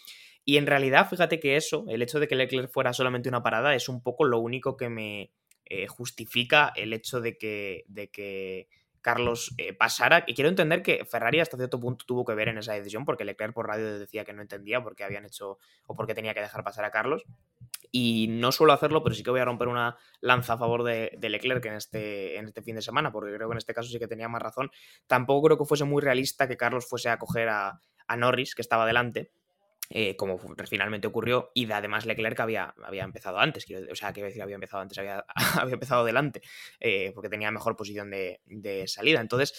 Y 0.45 0.55
en 0.55 0.65
realidad, 0.65 1.09
fíjate 1.09 1.41
que 1.41 1.57
eso, 1.57 1.83
el 1.89 2.01
hecho 2.01 2.21
de 2.21 2.29
que 2.29 2.35
Leclerc 2.35 2.71
fuera 2.71 2.93
solamente 2.93 3.27
una 3.27 3.43
parada, 3.43 3.75
es 3.75 3.89
un 3.89 4.01
poco 4.01 4.23
lo 4.23 4.39
único 4.39 4.77
que 4.77 4.87
me, 4.87 5.33
eh, 5.69 5.87
justifica 5.87 6.71
el 6.75 6.93
hecho 6.93 7.21
de 7.21 7.37
que, 7.37 7.83
de 7.87 8.09
que 8.09 8.69
Carlos 9.07 9.53
eh, 9.57 9.71
pasara. 9.73 10.25
Y 10.27 10.33
quiero 10.33 10.49
entender 10.49 10.81
que 10.81 11.05
Ferrari 11.05 11.39
hasta 11.39 11.55
cierto 11.55 11.79
punto 11.79 12.03
tuvo 12.05 12.25
que 12.25 12.33
ver 12.33 12.49
en 12.49 12.57
esa 12.57 12.73
decisión, 12.73 13.05
porque 13.05 13.23
Leclerc 13.23 13.53
por 13.53 13.65
radio 13.65 13.99
decía 13.99 14.25
que 14.25 14.33
no 14.33 14.41
entendía 14.41 14.83
por 14.83 14.97
qué 14.97 15.05
habían 15.05 15.25
hecho 15.25 15.59
o 15.85 15.95
por 15.95 16.07
qué 16.07 16.13
tenía 16.13 16.33
que 16.33 16.41
dejar 16.41 16.63
pasar 16.63 16.83
a 16.83 16.91
Carlos. 16.91 17.23
Y 17.89 18.27
no 18.29 18.51
suelo 18.51 18.73
hacerlo, 18.73 19.03
pero 19.03 19.15
sí 19.15 19.23
que 19.23 19.29
voy 19.29 19.39
a 19.39 19.45
romper 19.45 19.69
una 19.69 19.95
lanza 20.19 20.53
a 20.53 20.57
favor 20.57 20.83
de, 20.83 21.17
Leclerc 21.21 21.63
en 21.65 21.75
este, 21.75 22.37
en 22.37 22.47
este 22.47 22.61
fin 22.61 22.75
de 22.75 22.81
semana, 22.81 23.11
porque 23.11 23.33
creo 23.33 23.47
que 23.47 23.53
en 23.53 23.59
este 23.59 23.73
caso 23.73 23.89
sí 23.89 23.97
que 23.97 24.09
tenía 24.09 24.27
más 24.27 24.41
razón. 24.41 24.71
Tampoco 25.07 25.47
creo 25.47 25.57
que 25.57 25.63
fuese 25.63 25.85
muy 25.85 26.01
realista 26.01 26.47
que 26.47 26.57
Carlos 26.57 26.85
fuese 26.85 27.07
a 27.07 27.17
coger 27.17 27.47
a, 27.47 27.79
a 28.07 28.17
Norris, 28.17 28.55
que 28.55 28.61
estaba 28.61 28.85
delante, 28.85 29.31
eh, 29.89 30.15
como 30.15 30.39
finalmente 30.69 31.07
ocurrió, 31.07 31.51
y 31.53 31.71
además 31.71 32.05
Leclerc 32.05 32.39
había, 32.39 32.73
había 32.83 33.03
empezado 33.03 33.39
antes, 33.39 33.65
o 33.91 33.95
sea, 33.95 34.13
quiero 34.13 34.27
decir, 34.27 34.41
había 34.41 34.55
empezado 34.55 34.81
antes, 34.81 34.97
había, 34.97 35.25
había 35.61 35.73
empezado 35.73 36.05
delante, 36.05 36.41
eh, 36.79 37.11
porque 37.13 37.29
tenía 37.29 37.51
mejor 37.51 37.75
posición 37.75 38.09
de, 38.11 38.41
de 38.45 38.87
salida. 38.87 39.21
Entonces, 39.21 39.53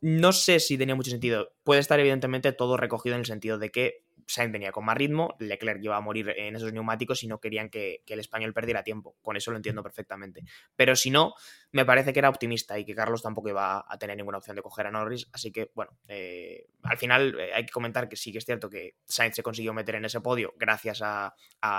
no 0.00 0.32
sé 0.32 0.60
si 0.60 0.78
tenía 0.78 0.94
mucho 0.94 1.10
sentido. 1.10 1.52
Puede 1.62 1.80
estar 1.80 2.00
evidentemente 2.00 2.52
todo 2.52 2.76
recogido 2.76 3.16
en 3.16 3.20
el 3.20 3.26
sentido 3.26 3.58
de 3.58 3.70
que 3.70 4.04
Sainz 4.30 4.52
venía 4.52 4.70
con 4.70 4.84
más 4.84 4.96
ritmo, 4.96 5.34
Leclerc 5.40 5.82
iba 5.82 5.96
a 5.96 6.00
morir 6.00 6.32
en 6.36 6.54
esos 6.54 6.72
neumáticos 6.72 7.22
y 7.24 7.26
no 7.26 7.40
querían 7.40 7.68
que, 7.68 8.02
el 8.06 8.20
español 8.20 8.52
perdiera 8.52 8.82
tiempo. 8.82 9.16
Con 9.22 9.36
eso 9.36 9.50
lo 9.50 9.56
entiendo 9.56 9.82
perfectamente. 9.82 10.42
Pero 10.76 10.94
si 10.94 11.10
no, 11.10 11.34
me 11.72 11.84
parece 11.84 12.12
que 12.12 12.20
era 12.20 12.28
optimista 12.28 12.78
y 12.78 12.84
que 12.84 12.94
Carlos 12.94 13.22
tampoco 13.22 13.48
iba 13.48 13.84
a 13.86 13.98
tener 13.98 14.16
ninguna 14.16 14.38
opción 14.38 14.56
de 14.56 14.62
coger 14.62 14.86
a 14.86 14.90
Norris. 14.90 15.28
Así 15.32 15.50
que, 15.50 15.70
bueno, 15.74 15.98
eh, 16.08 16.66
al 16.82 16.96
final 16.96 17.38
eh, 17.38 17.52
hay 17.54 17.66
que 17.66 17.72
comentar 17.72 18.08
que 18.08 18.16
sí 18.16 18.30
que 18.32 18.38
es 18.38 18.44
cierto 18.44 18.70
que 18.70 18.96
Sainz 19.04 19.34
se 19.34 19.42
consiguió 19.42 19.74
meter 19.74 19.96
en 19.96 20.04
ese 20.04 20.20
podio 20.20 20.54
gracias 20.56 21.00
a, 21.02 21.34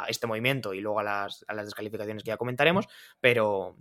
este 0.08 0.28
movimiento 0.28 0.74
y 0.74 0.82
luego 0.82 1.00
a 1.00 1.04
las, 1.04 1.46
descalificaciones 1.48 2.24
que 2.24 2.30
ya 2.30 2.38
comentaremos, 2.38 2.88
pero, 3.20 3.78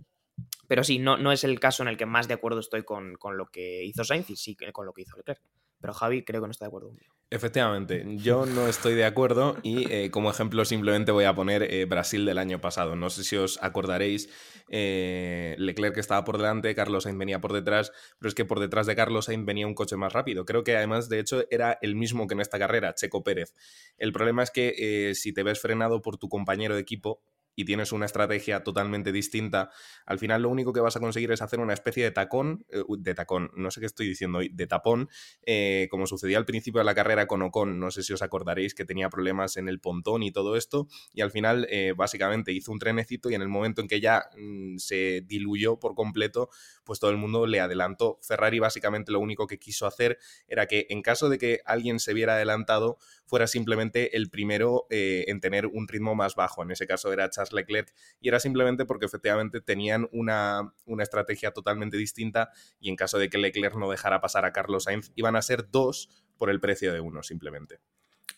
pero 0.67 0.83
sí, 0.83 0.99
no, 0.99 1.17
no 1.17 1.31
es 1.31 1.43
el 1.43 1.59
caso 1.59 1.83
en 1.83 1.89
el 1.89 1.97
que 1.97 2.05
más 2.05 2.27
de 2.27 2.33
acuerdo 2.33 2.59
estoy 2.59 2.83
con, 2.83 3.15
con, 3.15 3.37
lo 3.37 3.47
que 3.47 3.83
hizo 3.83 4.03
Sainz 4.03 4.29
y 4.29 4.35
sí 4.35 4.55
con 4.71 4.85
lo 4.85 4.93
que 4.93 5.03
hizo 5.03 5.17
Leclerc. 5.17 5.41
Pero 5.79 5.93
Javi 5.93 6.23
creo 6.23 6.41
que 6.41 6.47
no 6.47 6.51
está 6.51 6.65
de 6.65 6.69
acuerdo 6.69 6.89
conmigo. 6.89 7.20
Efectivamente, 7.33 8.03
yo 8.17 8.45
no 8.45 8.67
estoy 8.67 8.93
de 8.93 9.05
acuerdo 9.05 9.55
y 9.63 9.89
eh, 9.89 10.11
como 10.11 10.29
ejemplo 10.29 10.65
simplemente 10.65 11.13
voy 11.13 11.23
a 11.23 11.33
poner 11.33 11.63
eh, 11.63 11.85
Brasil 11.85 12.25
del 12.25 12.37
año 12.37 12.59
pasado. 12.59 12.97
No 12.97 13.09
sé 13.09 13.23
si 13.23 13.37
os 13.37 13.57
acordaréis, 13.63 14.29
eh, 14.67 15.55
Leclerc 15.57 15.97
estaba 15.97 16.25
por 16.25 16.37
delante, 16.37 16.75
Carlos 16.75 17.03
Sainz 17.03 17.17
venía 17.17 17.39
por 17.39 17.53
detrás, 17.53 17.93
pero 18.19 18.27
es 18.27 18.35
que 18.35 18.43
por 18.43 18.59
detrás 18.59 18.85
de 18.85 18.97
Carlos 18.97 19.25
Sainz 19.25 19.45
venía 19.45 19.65
un 19.65 19.75
coche 19.75 19.95
más 19.95 20.11
rápido. 20.11 20.43
Creo 20.43 20.65
que 20.65 20.75
además, 20.75 21.07
de 21.07 21.19
hecho, 21.19 21.45
era 21.49 21.79
el 21.81 21.95
mismo 21.95 22.27
que 22.27 22.33
en 22.33 22.41
esta 22.41 22.59
carrera, 22.59 22.93
Checo 22.95 23.23
Pérez. 23.23 23.53
El 23.97 24.11
problema 24.11 24.43
es 24.43 24.51
que 24.51 25.13
si 25.15 25.33
te 25.33 25.43
ves 25.43 25.61
frenado 25.61 26.01
por 26.01 26.17
tu 26.17 26.27
compañero 26.27 26.75
de 26.75 26.81
equipo, 26.81 27.23
y 27.55 27.65
tienes 27.65 27.91
una 27.91 28.05
estrategia 28.05 28.63
totalmente 28.63 29.11
distinta, 29.11 29.69
al 30.05 30.19
final 30.19 30.43
lo 30.43 30.49
único 30.49 30.73
que 30.73 30.79
vas 30.79 30.95
a 30.95 30.99
conseguir 30.99 31.31
es 31.31 31.41
hacer 31.41 31.59
una 31.59 31.73
especie 31.73 32.03
de 32.03 32.11
tacón, 32.11 32.65
eh, 32.69 32.83
de 32.97 33.13
tacón, 33.13 33.51
no 33.55 33.71
sé 33.71 33.79
qué 33.79 33.85
estoy 33.85 34.07
diciendo 34.07 34.39
hoy, 34.39 34.49
de 34.49 34.67
tapón, 34.67 35.09
eh, 35.45 35.87
como 35.91 36.07
sucedía 36.07 36.37
al 36.37 36.45
principio 36.45 36.79
de 36.79 36.85
la 36.85 36.95
carrera 36.95 37.27
con 37.27 37.41
Ocon, 37.41 37.79
no 37.79 37.91
sé 37.91 38.03
si 38.03 38.13
os 38.13 38.21
acordaréis 38.21 38.73
que 38.73 38.85
tenía 38.85 39.09
problemas 39.09 39.57
en 39.57 39.67
el 39.67 39.79
pontón 39.79 40.23
y 40.23 40.31
todo 40.31 40.55
esto, 40.55 40.87
y 41.13 41.21
al 41.21 41.31
final 41.31 41.67
eh, 41.69 41.93
básicamente 41.95 42.51
hizo 42.51 42.71
un 42.71 42.79
trenecito 42.79 43.29
y 43.29 43.35
en 43.35 43.41
el 43.41 43.49
momento 43.49 43.81
en 43.81 43.87
que 43.87 43.99
ya 43.99 44.25
mm, 44.37 44.77
se 44.77 45.21
diluyó 45.25 45.79
por 45.79 45.95
completo, 45.95 46.49
pues 46.83 46.99
todo 46.99 47.11
el 47.11 47.17
mundo 47.17 47.45
le 47.45 47.59
adelantó. 47.59 48.19
Ferrari 48.21 48.59
básicamente 48.59 49.11
lo 49.11 49.19
único 49.19 49.47
que 49.47 49.59
quiso 49.59 49.85
hacer 49.85 50.17
era 50.47 50.67
que 50.67 50.87
en 50.89 51.01
caso 51.01 51.29
de 51.29 51.37
que 51.37 51.59
alguien 51.65 51.99
se 51.99 52.13
viera 52.13 52.35
adelantado, 52.35 52.97
fuera 53.25 53.47
simplemente 53.47 54.17
el 54.17 54.29
primero 54.29 54.87
en 54.89 55.39
tener 55.39 55.67
un 55.67 55.87
ritmo 55.87 56.15
más 56.15 56.35
bajo, 56.35 56.63
en 56.63 56.71
ese 56.71 56.85
caso 56.85 57.13
era 57.13 57.25
Leclerc 57.51 57.93
y 58.19 58.29
era 58.29 58.39
simplemente 58.39 58.85
porque 58.85 59.05
efectivamente 59.05 59.61
tenían 59.61 60.07
una, 60.11 60.73
una 60.85 61.03
estrategia 61.03 61.51
totalmente 61.51 61.97
distinta 61.97 62.51
y 62.79 62.89
en 62.89 62.95
caso 62.95 63.17
de 63.17 63.29
que 63.29 63.37
Leclerc 63.37 63.75
no 63.75 63.89
dejara 63.89 64.21
pasar 64.21 64.45
a 64.45 64.53
Carlos 64.53 64.83
Sainz 64.83 65.11
iban 65.15 65.35
a 65.35 65.41
ser 65.41 65.69
dos 65.69 66.09
por 66.37 66.49
el 66.49 66.59
precio 66.59 66.93
de 66.93 66.99
uno 66.99 67.23
simplemente. 67.23 67.79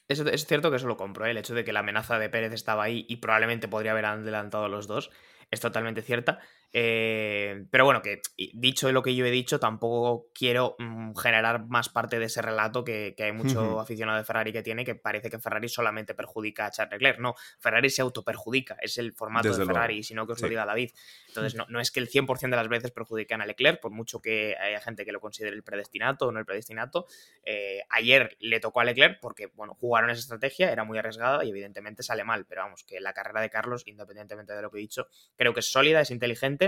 Es, 0.07 0.45
cierto 0.45 0.69
que 0.69 0.77
eso 0.77 0.87
lo 0.87 0.97
compro, 0.97 1.25
¿eh? 1.25 1.31
el 1.31 1.37
hecho 1.37 1.55
de 1.55 1.63
que 1.63 1.73
la 1.73 1.79
amenaza 1.79 2.19
de 2.19 2.29
Pérez 2.29 2.51
estaba 2.53 2.83
ahí 2.83 3.05
y 3.07 3.17
probablemente 3.17 3.67
podría 3.67 3.91
haber 3.91 4.05
adelantado 4.05 4.65
a 4.65 4.69
los 4.69 4.87
dos 4.87 5.11
es 5.49 5.59
totalmente 5.59 6.01
cierta. 6.01 6.39
Eh, 6.75 7.65
pero 7.69 7.85
bueno, 7.85 8.01
que 8.01 8.19
dicho 8.53 8.91
lo 8.91 9.03
que 9.03 9.13
yo 9.13 9.27
he 9.27 9.31
dicho, 9.31 9.59
tampoco 9.59 10.31
quiero 10.33 10.75
mm, 10.79 11.13
generar 11.15 11.67
más 11.67 11.89
parte 11.89 12.17
de 12.17 12.25
ese 12.25 12.41
relato 12.41 12.83
que, 12.83 13.15
hay 13.19 13.31
mucho 13.31 13.79
aficionado 13.79 14.17
de 14.17 14.25
Ferrari 14.25 14.51
que 14.51 14.63
tiene, 14.63 14.83
que 14.83 14.95
parece 14.95 15.29
que 15.29 15.37
Ferrari 15.37 15.69
solamente 15.69 16.15
perjudica 16.15 16.65
a 16.65 16.71
Charles 16.71 16.93
Leclerc. 16.93 17.19
No, 17.19 17.35
Ferrari 17.59 17.91
se 17.91 18.01
autoperjudica, 18.01 18.75
es 18.81 18.97
el 18.97 19.13
formato 19.13 19.55
de 19.55 19.65
Ferrari, 19.65 20.01
si 20.01 20.15
no 20.15 20.25
que 20.25 20.33
os 20.33 20.41
lo 20.41 20.49
diga 20.49 20.65
David. 20.65 20.91
Entonces, 21.27 21.53
no, 21.53 21.67
no, 21.69 21.79
es 21.79 21.91
que 21.91 21.99
el 21.99 22.09
100% 22.09 22.49
de 22.49 22.55
las 22.55 22.67
veces 22.67 22.89
perjudiquen 22.89 23.41
a 23.41 23.45
Leclerc, 23.45 23.79
por 23.79 23.91
mucho 23.91 24.19
que 24.19 24.55
haya 24.59 24.81
gente 24.81 25.05
que 25.05 25.11
lo 25.11 25.19
considere 25.19 25.55
el 25.55 25.63
predestinato 25.63 26.27
o 26.27 26.31
no 26.31 26.39
el 26.39 26.45
predestinato. 26.45 27.05
Eh, 27.43 27.83
ayer 27.89 28.35
le 28.39 28.59
tocó 28.59 28.79
a 28.79 28.83
Leclerc 28.83 29.19
porque, 29.21 29.47
bueno, 29.53 29.75
jugaron 29.75 30.09
esa 30.09 30.21
estrategia, 30.21 30.71
era 30.71 30.83
muy 30.83 30.97
arriesgada 30.97 31.45
y 31.45 31.49
evidentemente 31.49 32.01
sale 32.01 32.23
mal, 32.23 32.47
pero 32.47 32.61
vamos, 32.63 32.83
que 32.83 32.99
la 32.99 33.13
carrera 33.13 33.41
de 33.41 33.51
Carlos, 33.51 33.83
independientemente 33.85 34.53
de 34.53 34.61
lo 34.63 34.71
que 34.71 34.79
he 34.79 34.81
dicho, 34.81 35.07
creo 35.35 35.53
que 35.53 35.59
es 35.59 35.71
sólida, 35.71 36.01
es 36.01 36.09
inteligente 36.09 36.62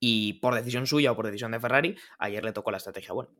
y 0.00 0.34
por 0.34 0.54
decisión 0.54 0.86
suya 0.86 1.12
o 1.12 1.16
por 1.16 1.26
decisión 1.26 1.52
de 1.52 1.60
Ferrari, 1.60 1.96
ayer 2.18 2.44
le 2.44 2.52
tocó 2.52 2.70
la 2.70 2.76
estrategia 2.78 3.12
buena. 3.12 3.30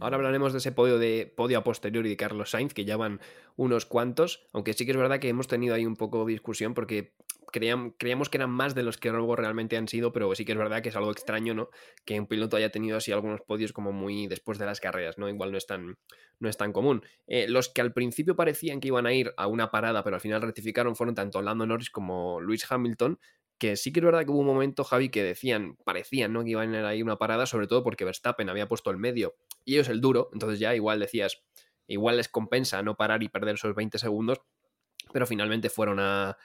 Ahora 0.00 0.16
hablaremos 0.16 0.52
de 0.52 0.58
ese 0.58 0.72
podio 0.72 0.98
de 0.98 1.32
podio 1.36 1.58
a 1.58 1.64
posteriori 1.64 2.08
de 2.08 2.16
Carlos 2.16 2.50
Sainz, 2.50 2.74
que 2.74 2.84
ya 2.84 2.96
van 2.96 3.20
unos 3.56 3.86
cuantos, 3.86 4.46
aunque 4.52 4.72
sí 4.72 4.84
que 4.84 4.90
es 4.90 4.96
verdad 4.96 5.20
que 5.20 5.28
hemos 5.28 5.46
tenido 5.46 5.74
ahí 5.74 5.86
un 5.86 5.96
poco 5.96 6.24
de 6.24 6.32
discusión 6.32 6.74
porque 6.74 7.14
creíamos 7.54 8.28
que 8.28 8.36
eran 8.36 8.50
más 8.50 8.74
de 8.74 8.82
los 8.82 8.98
que 8.98 9.10
luego 9.10 9.36
realmente 9.36 9.76
han 9.76 9.86
sido, 9.86 10.12
pero 10.12 10.34
sí 10.34 10.44
que 10.44 10.52
es 10.52 10.58
verdad 10.58 10.82
que 10.82 10.88
es 10.88 10.96
algo 10.96 11.12
extraño, 11.12 11.54
¿no? 11.54 11.70
Que 12.04 12.18
un 12.18 12.26
piloto 12.26 12.56
haya 12.56 12.70
tenido 12.70 12.96
así 12.96 13.12
algunos 13.12 13.42
podios 13.42 13.72
como 13.72 13.92
muy 13.92 14.26
después 14.26 14.58
de 14.58 14.66
las 14.66 14.80
carreras, 14.80 15.18
¿no? 15.18 15.28
Igual 15.28 15.52
no 15.52 15.58
es 15.58 15.66
tan, 15.66 15.96
no 16.40 16.48
es 16.48 16.56
tan 16.56 16.72
común. 16.72 17.04
Eh, 17.28 17.46
los 17.48 17.68
que 17.68 17.80
al 17.80 17.92
principio 17.92 18.34
parecían 18.34 18.80
que 18.80 18.88
iban 18.88 19.06
a 19.06 19.12
ir 19.12 19.32
a 19.36 19.46
una 19.46 19.70
parada, 19.70 20.02
pero 20.02 20.16
al 20.16 20.20
final 20.20 20.42
rectificaron, 20.42 20.96
fueron 20.96 21.14
tanto 21.14 21.40
Lando 21.42 21.64
Norris 21.64 21.90
como 21.90 22.40
Lewis 22.40 22.66
Hamilton, 22.68 23.20
que 23.58 23.76
sí 23.76 23.92
que 23.92 24.00
es 24.00 24.04
verdad 24.04 24.24
que 24.24 24.30
hubo 24.30 24.40
un 24.40 24.46
momento, 24.46 24.84
Javi, 24.84 25.10
que 25.10 25.22
decían, 25.22 25.76
parecían, 25.84 26.32
¿no? 26.32 26.42
Que 26.42 26.50
iban 26.50 26.74
a 26.74 26.94
ir 26.94 27.02
a 27.02 27.04
una 27.04 27.16
parada, 27.16 27.46
sobre 27.46 27.66
todo 27.66 27.82
porque 27.82 28.04
Verstappen 28.04 28.48
había 28.48 28.68
puesto 28.68 28.90
el 28.90 28.98
medio 28.98 29.36
y 29.64 29.74
ellos 29.74 29.88
el 29.88 30.00
duro, 30.00 30.28
entonces 30.32 30.58
ya 30.58 30.74
igual 30.74 31.00
decías, 31.00 31.42
igual 31.86 32.16
les 32.16 32.28
compensa 32.28 32.82
no 32.82 32.96
parar 32.96 33.22
y 33.22 33.28
perder 33.28 33.54
esos 33.54 33.74
20 33.74 33.98
segundos, 33.98 34.40
pero 35.12 35.26
finalmente 35.26 35.70
fueron 35.70 35.98
a, 36.00 36.36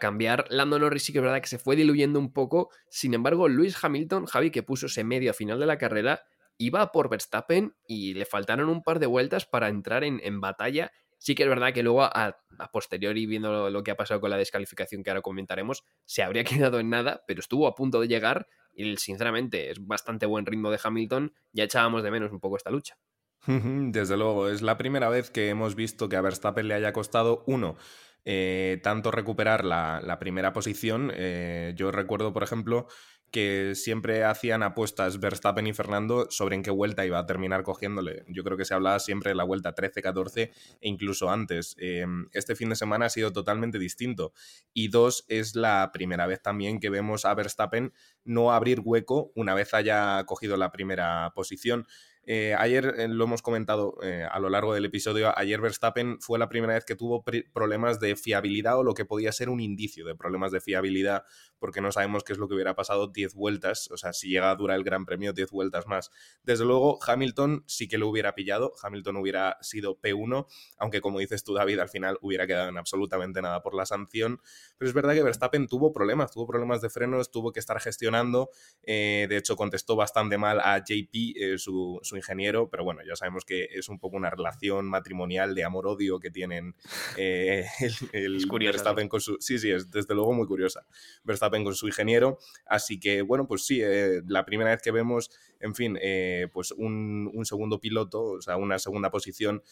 cambiar. 0.00 0.44
Lando 0.50 0.76
Norris 0.76 1.04
sí 1.04 1.12
que 1.12 1.20
es 1.20 1.22
verdad 1.22 1.40
que 1.40 1.46
se 1.46 1.60
fue 1.60 1.76
diluyendo 1.76 2.18
un 2.18 2.32
poco, 2.32 2.68
sin 2.90 3.14
embargo, 3.14 3.46
Luis 3.46 3.76
Hamilton, 3.80 4.26
Javi, 4.26 4.50
que 4.50 4.64
puso 4.64 4.86
ese 4.86 5.04
medio 5.04 5.30
a 5.30 5.34
final 5.34 5.60
de 5.60 5.66
la 5.66 5.78
carrera, 5.78 6.22
iba 6.56 6.90
por 6.90 7.08
Verstappen 7.08 7.76
y 7.86 8.14
le 8.14 8.26
faltaron 8.26 8.70
un 8.70 8.82
par 8.82 8.98
de 8.98 9.06
vueltas 9.06 9.46
para 9.46 9.68
entrar 9.68 10.02
en, 10.02 10.20
en 10.24 10.40
batalla. 10.40 10.90
Sí 11.18 11.34
que 11.34 11.42
es 11.42 11.48
verdad 11.48 11.72
que 11.72 11.82
luego, 11.82 12.02
a, 12.04 12.36
posteriori, 12.72 13.26
viendo 13.26 13.70
lo, 13.70 13.82
que 13.82 13.90
ha 13.90 13.96
pasado 13.96 14.20
con 14.20 14.30
la 14.30 14.36
descalificación 14.36 15.02
que 15.02 15.10
ahora 15.10 15.22
comentaremos, 15.22 15.84
se 16.04 16.22
habría 16.22 16.44
quedado 16.70 16.80
en 16.80 16.90
nada, 16.90 17.24
pero 17.26 17.40
estuvo 17.40 17.66
a 17.66 17.74
punto 17.74 18.00
de 18.00 18.08
llegar 18.08 18.48
y 18.72 18.96
sinceramente 18.96 19.70
es 19.70 19.84
bastante 19.84 20.26
buen 20.26 20.46
ritmo 20.46 20.70
de 20.70 20.78
Hamilton. 20.82 21.34
Ya 21.52 21.64
echábamos 21.64 22.02
de 22.02 22.10
menos 22.10 22.32
un 22.32 22.40
poco 22.40 22.56
esta 22.56 22.70
lucha. 22.70 22.96
Desde 23.46 24.16
luego, 24.16 24.48
es 24.48 24.62
la 24.62 24.78
primera 24.78 25.08
vez 25.08 25.30
que 25.30 25.48
hemos 25.48 25.74
visto 25.74 26.08
que 26.08 26.16
a 26.16 26.20
Verstappen 26.20 26.68
le 26.68 26.74
haya 26.74 26.92
costado 26.92 27.44
uno. 27.46 27.76
Eh, 28.24 28.80
tanto 28.82 29.10
recuperar 29.10 29.64
la, 29.64 30.18
primera 30.20 30.52
posición. 30.52 31.10
Eh, 31.14 31.72
yo 31.76 31.90
recuerdo, 31.90 32.32
por 32.32 32.42
ejemplo, 32.42 32.86
que 33.30 33.74
siempre 33.74 34.24
hacían 34.24 34.62
apuestas 34.62 35.20
Verstappen 35.20 35.66
y 35.66 35.72
Fernando 35.72 36.26
sobre 36.30 36.56
en 36.56 36.62
qué 36.62 36.70
vuelta 36.70 37.04
iba 37.04 37.18
a 37.18 37.26
terminar 37.26 37.62
cogiéndole. 37.62 38.24
Yo 38.28 38.42
creo 38.44 38.56
que 38.56 38.64
se 38.64 38.74
hablaba 38.74 38.98
siempre 39.00 39.30
de 39.30 39.34
la 39.34 39.44
vuelta 39.44 39.74
13, 39.74 40.00
14 40.02 40.42
e 40.42 40.52
incluso 40.88 41.30
antes. 41.30 41.76
Em, 41.78 42.28
este 42.32 42.56
fin 42.56 42.70
de 42.70 42.76
semana 42.76 43.06
ha 43.06 43.10
sido 43.10 43.32
totalmente 43.32 43.78
distinto. 43.78 44.32
Y 44.72 44.88
dos, 44.88 45.24
es 45.28 45.54
la 45.54 45.90
primera 45.92 46.26
vez 46.26 46.40
también 46.42 46.80
que 46.80 46.90
vemos 46.90 47.24
a 47.24 47.34
Verstappen 47.34 47.92
no 48.24 48.52
abrir 48.52 48.80
hueco 48.80 49.32
una 49.34 49.54
vez 49.54 49.74
haya 49.74 50.24
cogido 50.24 50.56
la 50.56 50.72
primera 50.72 51.32
posición. 51.34 51.86
Eh, 52.30 52.54
ayer 52.58 52.94
eh, 52.98 53.08
lo 53.08 53.24
hemos 53.24 53.40
comentado 53.40 53.96
eh, 54.02 54.22
a 54.30 54.38
lo 54.38 54.50
largo 54.50 54.74
del 54.74 54.84
episodio, 54.84 55.32
ayer 55.38 55.62
Verstappen 55.62 56.20
fue 56.20 56.38
la 56.38 56.50
primera 56.50 56.74
vez 56.74 56.84
que 56.84 56.94
tuvo 56.94 57.24
problemas 57.54 58.00
de 58.00 58.16
fiabilidad 58.16 58.78
o 58.78 58.82
lo 58.82 58.92
que 58.92 59.06
podía 59.06 59.32
ser 59.32 59.48
un 59.48 59.60
indicio 59.60 60.04
de 60.04 60.14
problemas 60.14 60.52
de 60.52 60.60
fiabilidad, 60.60 61.24
porque 61.58 61.80
no 61.80 61.90
sabemos 61.90 62.24
qué 62.24 62.34
es 62.34 62.38
lo 62.38 62.46
que 62.46 62.52
hubiera 62.52 62.74
pasado 62.74 63.06
10 63.06 63.32
vueltas, 63.32 63.90
o 63.90 63.96
sea, 63.96 64.12
si 64.12 64.28
llega 64.28 64.50
a 64.50 64.56
durar 64.56 64.76
el 64.76 64.84
Gran 64.84 65.06
Premio 65.06 65.32
10 65.32 65.50
vueltas 65.50 65.86
más. 65.86 66.10
Desde 66.42 66.66
luego, 66.66 66.98
Hamilton 67.02 67.64
sí 67.66 67.88
que 67.88 67.96
lo 67.96 68.08
hubiera 68.08 68.34
pillado, 68.34 68.74
Hamilton 68.82 69.16
hubiera 69.16 69.56
sido 69.62 69.98
P1, 69.98 70.46
aunque 70.76 71.00
como 71.00 71.20
dices 71.20 71.44
tú, 71.44 71.54
David, 71.54 71.78
al 71.78 71.88
final 71.88 72.18
hubiera 72.20 72.46
quedado 72.46 72.68
en 72.68 72.76
absolutamente 72.76 73.40
nada 73.40 73.62
por 73.62 73.74
la 73.74 73.86
sanción, 73.86 74.42
pero 74.76 74.86
es 74.86 74.94
verdad 74.94 75.14
que 75.14 75.22
Verstappen 75.22 75.66
tuvo 75.66 75.94
problemas, 75.94 76.30
tuvo 76.30 76.46
problemas 76.46 76.82
de 76.82 76.90
frenos, 76.90 77.30
tuvo 77.30 77.52
que 77.52 77.60
estar 77.60 77.80
gestionando, 77.80 78.50
de 78.82 79.34
hecho 79.34 79.56
contestó 79.56 79.96
bastante 79.96 80.36
mal 80.36 80.60
a 80.60 80.84
JP, 80.84 81.56
su 81.56 82.17
ingeniero, 82.18 82.68
pero 82.68 82.84
bueno, 82.84 83.00
ya 83.06 83.16
sabemos 83.16 83.44
que 83.44 83.68
es 83.72 83.88
un 83.88 83.98
poco 83.98 84.16
una 84.16 84.30
relación 84.30 84.86
matrimonial 84.86 85.54
de 85.54 85.64
amor-odio 85.64 86.20
que 86.20 86.30
tienen 86.30 86.74
eh, 87.16 87.66
el, 88.12 88.46
Verstappen 88.48 89.08
con 89.08 89.20
su... 89.20 89.36
Sí, 89.40 89.58
sí, 89.58 89.70
es 89.70 89.90
desde 89.90 90.14
luego 90.14 90.32
muy 90.32 90.46
curiosa. 90.46 90.86
Verstappen 91.24 91.64
con 91.64 91.74
su 91.74 91.86
ingeniero, 91.86 92.38
así 92.66 93.00
que 93.00 93.22
bueno, 93.22 93.46
pues 93.46 93.64
sí, 93.64 93.80
eh, 93.82 94.22
la 94.26 94.44
primera 94.44 94.70
vez 94.70 94.82
que 94.82 94.90
vemos, 94.90 95.30
en 95.60 95.74
fin, 95.74 95.98
eh, 96.00 96.48
pues 96.52 96.72
un, 96.72 97.30
segundo 97.44 97.80
piloto, 97.80 98.22
o 98.22 98.42
sea, 98.42 98.56
una 98.56 98.78
segunda 98.78 99.10
posición, 99.10 99.62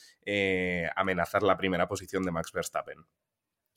amenazar 0.94 1.42
la 1.42 1.56
primera 1.58 1.86
posición 1.88 2.22
de 2.22 2.30
Max 2.30 2.52
Verstappen. 2.52 3.04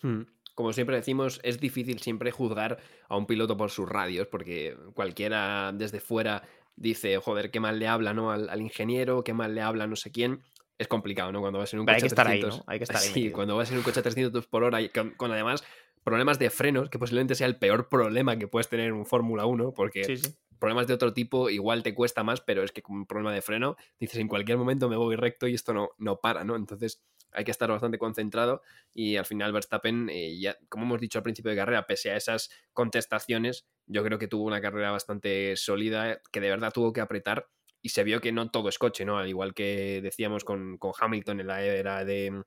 Hmm 0.02 0.24
como 0.60 0.74
siempre 0.74 0.98
decimos, 0.98 1.40
es 1.44 1.58
difícil 1.62 2.00
siempre 2.00 2.32
juzgar 2.32 2.80
a 3.08 3.16
un 3.16 3.26
piloto 3.26 3.56
por 3.56 3.72
sus 3.72 3.88
radios, 3.88 4.28
porque 4.28 4.76
cualquiera 4.94 5.72
desde 5.74 6.02
fuera 6.02 6.44
dice, 6.80 7.18
joder, 7.18 7.52
qué 7.52 7.60
mal 7.60 7.78
le 7.78 7.88
habla 7.88 8.14
¿no? 8.14 8.32
al, 8.32 8.62
ingeniero, 8.62 9.24
qué 9.24 9.34
mal 9.34 9.54
le 9.54 9.62
habla 9.62 9.86
no 9.88 9.96
sé 9.96 10.12
quién. 10.12 10.42
Es 10.78 10.88
complicado, 10.88 11.32
¿no? 11.34 11.42
Cuando 11.42 11.60
vas 11.60 11.74
en 11.74 11.82
un 11.82 11.86
coche 11.86 11.96
hay 11.96 12.02
que 12.02 12.08
estar 12.08 12.28
ahí, 12.28 12.42
¿no? 12.42 12.64
Hay 12.66 12.80
que 12.80 12.84
estar 12.86 13.02
ahí. 13.02 13.10
Sí, 13.10 13.32
cuando 13.32 13.58
vas 13.58 13.70
en 13.70 13.78
un 13.78 13.84
coche 13.84 14.00
a 14.00 14.04
300 14.04 14.48
por 14.48 14.64
hora 14.64 14.82
y 14.82 14.90
con, 14.90 15.14
además 15.32 15.64
problemas 16.06 16.40
de 16.40 16.50
frenos, 16.50 16.90
que 16.90 16.98
posiblemente 16.98 17.36
sea 17.36 17.48
el 17.48 17.58
peor 17.58 17.90
problema 17.90 18.38
que 18.38 18.48
puedes 18.48 18.70
tener 18.70 18.88
en 18.88 18.94
un 18.94 19.06
Fórmula 19.06 19.46
1, 19.46 19.74
porque 19.74 20.18
problemas 20.58 20.88
de 20.88 20.94
otro 20.94 21.14
tipo 21.14 21.50
igual 21.50 21.84
te 21.84 21.94
cuesta 21.94 22.24
más, 22.24 22.40
pero 22.40 22.64
es 22.64 22.72
que 22.72 22.82
con 22.82 22.96
un 22.96 23.06
problema 23.06 23.34
de 23.34 23.42
freno 23.42 23.76
dices 24.00 24.18
en 24.18 24.30
cualquier 24.30 24.58
momento 24.58 24.88
me 24.88 24.96
voy 24.96 25.18
recto 25.18 25.48
y 25.48 25.54
esto 25.54 25.74
no, 25.74 25.90
no 25.98 26.22
para, 26.22 26.46
¿no? 26.46 26.56
Entonces 26.56 27.04
hay 27.32 27.44
que 27.44 27.52
estar 27.52 27.70
bastante 27.70 27.98
concentrado 27.98 28.62
y 28.94 29.18
al 29.18 29.26
final 29.26 29.52
Verstappen, 29.52 30.10
eh, 30.10 30.40
ya, 30.40 30.58
como 30.70 30.86
hemos 30.86 31.02
dicho 31.02 31.20
al 31.20 31.24
principio 31.24 31.52
de 31.52 31.58
carrera, 31.58 31.86
pese 31.86 32.12
a 32.12 32.16
esas 32.16 32.50
contestaciones, 32.74 33.68
yo 33.90 34.04
creo 34.04 34.20
que 34.20 34.28
tuvo 34.28 34.46
una 34.46 34.62
carrera 34.62 34.92
bastante 34.92 35.56
sólida, 35.58 36.22
que 36.32 36.40
de 36.40 36.50
verdad 36.50 36.72
tuvo 36.72 36.94
que 36.94 37.02
apretar 37.02 37.48
y 37.82 37.90
se 37.90 38.04
vio 38.04 38.22
que 38.22 38.32
no 38.32 38.50
todo 38.52 38.70
es 38.70 38.78
coche, 38.78 39.04
¿no? 39.04 39.18
Al 39.18 39.28
igual 39.28 39.54
que 39.54 40.00
decíamos 40.02 40.44
con, 40.44 40.78
con 40.78 40.92
Hamilton 40.98 41.42
en 41.42 41.48
la 41.48 41.64
era 41.64 42.06
de 42.06 42.44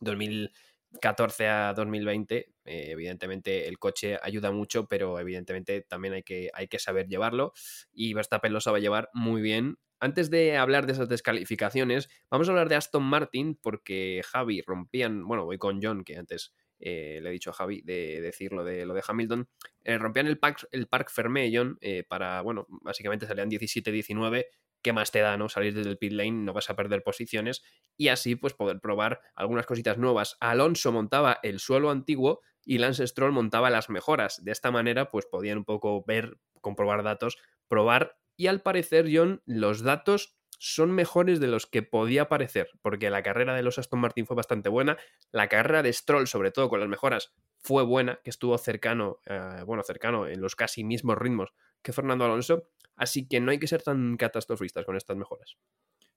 2014 0.00 1.48
a 1.48 1.74
2020, 1.74 2.36
eh, 2.36 2.52
evidentemente 2.64 3.68
el 3.68 3.78
coche 3.78 4.18
ayuda 4.22 4.50
mucho, 4.52 4.86
pero 4.88 5.18
evidentemente 5.20 5.82
también 5.82 6.14
hay 6.14 6.22
que, 6.22 6.50
hay 6.54 6.66
que 6.66 6.78
saber 6.78 7.06
llevarlo 7.08 7.52
y 7.92 8.14
Verstappen 8.14 8.52
lo 8.52 8.60
sabe 8.60 8.80
llevar 8.80 9.10
muy 9.12 9.42
bien 9.42 9.76
antes 10.00 10.30
de 10.30 10.56
hablar 10.56 10.86
de 10.86 10.94
esas 10.94 11.10
descalificaciones, 11.10 12.08
vamos 12.30 12.48
a 12.48 12.52
hablar 12.52 12.70
de 12.70 12.76
Aston 12.76 13.02
Martin 13.02 13.54
porque 13.60 14.22
Javi 14.24 14.62
rompían, 14.62 15.26
bueno, 15.26 15.44
voy 15.44 15.58
con 15.58 15.80
John, 15.82 16.04
que 16.04 16.16
antes 16.16 16.54
eh, 16.80 17.20
le 17.22 17.28
he 17.28 17.32
dicho 17.32 17.50
a 17.50 17.52
Javi 17.52 17.82
de 17.82 18.20
decirlo 18.20 18.64
de 18.64 18.86
lo 18.86 18.94
de 18.94 19.02
Hamilton, 19.06 19.48
eh, 19.84 19.98
rompían 19.98 20.26
el 20.26 20.38
Park, 20.38 20.66
el 20.72 20.86
park 20.88 21.10
Fermé, 21.10 21.50
John, 21.54 21.78
eh, 21.80 22.04
para, 22.08 22.40
bueno, 22.42 22.66
básicamente 22.68 23.26
salían 23.26 23.50
17-19, 23.50 24.46
¿qué 24.82 24.92
más 24.92 25.10
te 25.10 25.20
da, 25.20 25.36
no? 25.36 25.48
Salir 25.48 25.74
desde 25.74 25.90
el 25.90 25.98
pit 25.98 26.12
lane, 26.12 26.32
no 26.32 26.52
vas 26.52 26.70
a 26.70 26.76
perder 26.76 27.02
posiciones 27.02 27.62
y 27.96 28.08
así 28.08 28.34
pues 28.36 28.54
poder 28.54 28.80
probar 28.80 29.20
algunas 29.34 29.66
cositas 29.66 29.98
nuevas. 29.98 30.36
Alonso 30.40 30.90
montaba 30.92 31.38
el 31.42 31.60
suelo 31.60 31.90
antiguo 31.90 32.40
y 32.64 32.78
Lance 32.78 33.06
Stroll 33.06 33.32
montaba 33.32 33.70
las 33.70 33.90
mejoras. 33.90 34.44
De 34.44 34.52
esta 34.52 34.70
manera 34.70 35.08
pues 35.08 35.26
podían 35.26 35.58
un 35.58 35.64
poco 35.64 36.04
ver, 36.06 36.38
comprobar 36.60 37.02
datos, 37.02 37.36
probar 37.68 38.16
y 38.36 38.46
al 38.46 38.62
parecer, 38.62 39.06
John, 39.12 39.42
los 39.44 39.82
datos 39.82 40.39
son 40.62 40.92
mejores 40.92 41.40
de 41.40 41.46
los 41.46 41.66
que 41.66 41.82
podía 41.82 42.28
parecer, 42.28 42.68
porque 42.82 43.08
la 43.08 43.22
carrera 43.22 43.54
de 43.54 43.62
los 43.62 43.78
Aston 43.78 43.98
Martin 43.98 44.26
fue 44.26 44.36
bastante 44.36 44.68
buena, 44.68 44.98
la 45.32 45.48
carrera 45.48 45.82
de 45.82 45.90
Stroll, 45.90 46.28
sobre 46.28 46.50
todo 46.50 46.68
con 46.68 46.80
las 46.80 46.88
mejoras, 46.88 47.32
fue 47.62 47.82
buena, 47.82 48.20
que 48.22 48.28
estuvo 48.28 48.56
cercano, 48.58 49.20
eh, 49.24 49.62
bueno, 49.64 49.82
cercano 49.82 50.28
en 50.28 50.42
los 50.42 50.56
casi 50.56 50.84
mismos 50.84 51.16
ritmos 51.16 51.54
que 51.80 51.94
Fernando 51.94 52.26
Alonso, 52.26 52.68
así 52.94 53.26
que 53.26 53.40
no 53.40 53.52
hay 53.52 53.58
que 53.58 53.68
ser 53.68 53.82
tan 53.82 54.18
catastrofistas 54.18 54.84
con 54.84 54.96
estas 54.96 55.16
mejoras. 55.16 55.56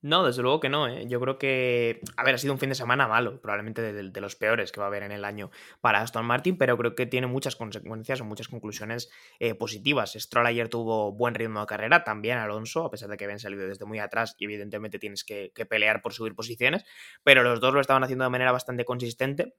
No, 0.03 0.25
desde 0.25 0.41
luego 0.41 0.59
que 0.59 0.67
no. 0.67 0.85
¿eh? 0.89 1.07
Yo 1.07 1.21
creo 1.21 1.37
que, 1.37 2.01
a 2.17 2.25
ver, 2.25 2.35
ha 2.35 2.37
sido 2.37 2.51
un 2.51 2.59
fin 2.59 2.67
de 2.67 2.75
semana 2.75 3.07
malo, 3.07 3.39
probablemente 3.39 3.81
de, 3.81 4.21
los 4.21 4.35
peores 4.35 4.73
que 4.73 4.81
va 4.81 4.87
a 4.87 4.89
haber 4.89 5.01
en 5.03 5.13
el 5.13 5.23
año 5.23 5.49
para 5.79 6.01
Aston 6.01 6.25
Martin, 6.25 6.57
pero 6.57 6.77
creo 6.77 6.93
que 6.93 7.05
tiene 7.05 7.27
muchas 7.27 7.55
consecuencias 7.55 8.19
o 8.19 8.25
muchas 8.25 8.49
conclusiones 8.49 9.09
eh, 9.39 9.55
positivas. 9.55 10.11
Stroll 10.11 10.45
ayer 10.45 10.67
tuvo 10.67 11.13
buen 11.13 11.35
ritmo 11.35 11.61
de 11.61 11.67
carrera, 11.67 12.03
también 12.03 12.37
Alonso, 12.37 12.83
a 12.83 12.91
pesar 12.91 13.09
de 13.09 13.15
que 13.15 13.23
habían 13.23 13.39
salido 13.39 13.65
desde 13.65 13.85
muy 13.85 13.99
atrás 13.99 14.35
y 14.37 14.43
evidentemente 14.43 14.99
tienes 14.99 15.23
que 15.23 15.51
pelear 15.69 16.01
por 16.01 16.11
subir 16.11 16.35
posiciones, 16.35 16.83
pero 17.23 17.43
los 17.43 17.61
dos 17.61 17.73
lo 17.73 17.79
estaban 17.79 18.03
haciendo 18.03 18.25
de 18.25 18.29
manera 18.29 18.51
bastante 18.51 18.83
consistente 18.83 19.55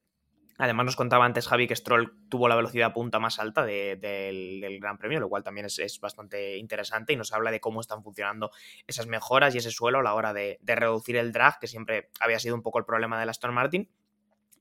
Además, 0.58 0.86
nos 0.86 0.96
contaba 0.96 1.24
antes 1.24 1.48
Javi 1.48 1.66
que 1.66 1.74
Stroll 1.74 2.12
tuvo 2.28 2.48
la 2.48 2.54
velocidad 2.54 2.92
punta 2.92 3.18
más 3.18 3.40
alta 3.40 3.64
del, 3.64 4.78
Gran 4.80 4.98
Premio, 4.98 5.18
lo 5.18 5.28
cual 5.28 5.42
también 5.42 5.66
es, 5.66 5.98
bastante 6.00 6.56
interesante 6.58 7.12
y 7.12 7.16
nos 7.16 7.32
habla 7.32 7.50
de 7.50 7.60
cómo 7.60 7.80
están 7.80 8.02
funcionando 8.02 8.50
esas 8.86 9.06
mejoras 9.06 9.54
y 9.54 9.58
ese 9.58 9.70
suelo 9.70 9.98
a 9.98 10.02
la 10.02 10.14
hora 10.14 10.32
de, 10.32 10.58
de 10.62 10.74
reducir 10.76 11.16
el 11.16 11.32
drag, 11.32 11.58
que 11.58 11.66
siempre 11.66 12.10
había 12.20 12.38
sido 12.38 12.54
un 12.54 12.62
poco 12.62 12.78
el 12.78 12.84
problema 12.84 13.18
de 13.18 13.26
la 13.26 13.30
Aston 13.30 13.52
Martin. 13.52 13.90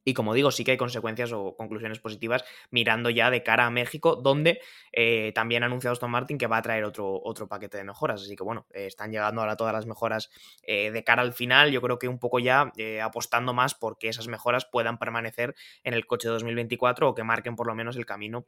Y 0.04 0.14
como 0.14 0.34
digo, 0.34 0.52
sí 0.52 0.64
que 0.64 0.72
hay 0.72 0.78
consecuencias 0.78 1.32
o 1.32 1.56
conclusiones 1.56 2.00
positivas 2.00 2.44
mirando 2.72 3.10
ya 3.10 3.30
de 3.30 3.44
cara 3.44 3.66
a 3.66 3.70
México, 3.70 4.16
donde 4.16 4.62
eh, 4.92 5.32
también 5.34 5.64
ha 5.64 5.68
anunciado 5.68 5.94
Aston 5.94 6.12
Martin 6.12 6.38
que 6.38 6.48
va 6.48 6.58
a 6.58 6.62
traer 6.62 6.84
otro, 6.84 7.22
otro 7.24 7.48
paquete 7.48 7.78
de 7.78 7.84
mejoras. 7.84 8.22
Así 8.22 8.36
que 8.36 8.44
bueno, 8.44 8.66
eh, 8.72 8.88
están 8.88 9.12
llegando 9.12 9.42
ahora 9.42 9.56
todas 9.56 9.74
las 9.74 9.86
mejoras 9.86 10.30
eh, 10.64 10.92
de 10.92 11.04
cara 11.04 11.22
al 11.22 11.34
final. 11.34 11.72
Yo 11.72 11.82
creo 11.82 12.00
que 12.00 12.08
un 12.08 12.20
poco 12.20 12.40
ya 12.40 12.72
apostando 13.02 13.54
más 13.54 13.76
porque 13.76 14.10
esas 14.10 14.28
mejoras 14.28 14.66
puedan 14.66 14.98
permanecer 14.98 15.56
en 15.84 15.94
el 15.94 16.06
coche 16.06 16.28
de 16.28 16.34
2024 16.34 17.10
o 17.10 17.16
que 17.16 17.24
marquen 17.24 17.56
por 17.56 17.68
lo 17.68 17.76
menos 17.76 17.96
el 17.96 18.06
camino 18.06 18.46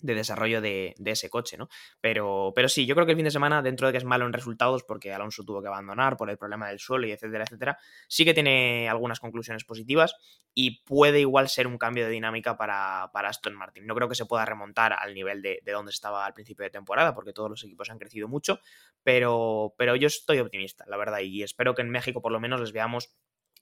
de 0.00 0.14
desarrollo 0.14 0.60
de, 0.60 0.94
ese 1.04 1.30
coche, 1.30 1.56
¿no? 1.56 1.68
Pero, 2.00 2.52
pero 2.54 2.68
sí, 2.68 2.86
yo 2.86 2.94
creo 2.94 3.06
que 3.06 3.12
el 3.12 3.18
fin 3.18 3.24
de 3.24 3.30
semana, 3.30 3.62
dentro 3.62 3.86
de 3.86 3.92
que 3.92 3.98
es 3.98 4.04
malo 4.04 4.26
en 4.26 4.32
resultados, 4.32 4.84
porque 4.84 5.12
Alonso 5.12 5.44
tuvo 5.44 5.62
que 5.62 5.68
abandonar 5.68 6.16
por 6.16 6.30
el 6.30 6.36
problema 6.36 6.68
del 6.68 6.78
suelo 6.78 7.06
y 7.06 7.12
etcétera, 7.12 7.44
etcétera, 7.44 7.78
sí 8.08 8.24
que 8.24 8.34
tiene 8.34 8.88
algunas 8.88 9.20
conclusiones 9.20 9.64
positivas 9.64 10.14
y 10.54 10.82
puede 10.84 11.20
igual 11.20 11.48
ser 11.48 11.66
un 11.66 11.78
cambio 11.78 12.04
de 12.04 12.10
dinámica 12.10 12.56
para, 12.56 13.04
Aston 13.04 13.54
Martin. 13.54 13.86
No 13.86 13.94
creo 13.94 14.08
que 14.08 14.14
se 14.14 14.26
pueda 14.26 14.44
remontar 14.44 14.92
al 14.92 15.14
nivel 15.14 15.42
de, 15.42 15.60
donde 15.64 15.90
estaba 15.90 16.26
al 16.26 16.34
principio 16.34 16.64
de 16.64 16.70
temporada, 16.70 17.14
porque 17.14 17.32
todos 17.32 17.50
los 17.50 17.64
equipos 17.64 17.90
han 17.90 17.98
crecido 17.98 18.28
mucho, 18.28 18.60
pero, 19.02 19.74
pero 19.78 19.96
yo 19.96 20.06
estoy 20.06 20.38
optimista, 20.38 20.84
la 20.88 20.96
verdad, 20.96 21.20
y 21.20 21.42
espero 21.42 21.74
que 21.74 21.82
en 21.82 21.90
México 21.90 22.20
por 22.20 22.32
lo 22.32 22.40
menos 22.40 22.60
les 22.60 22.72
veamos 22.72 23.16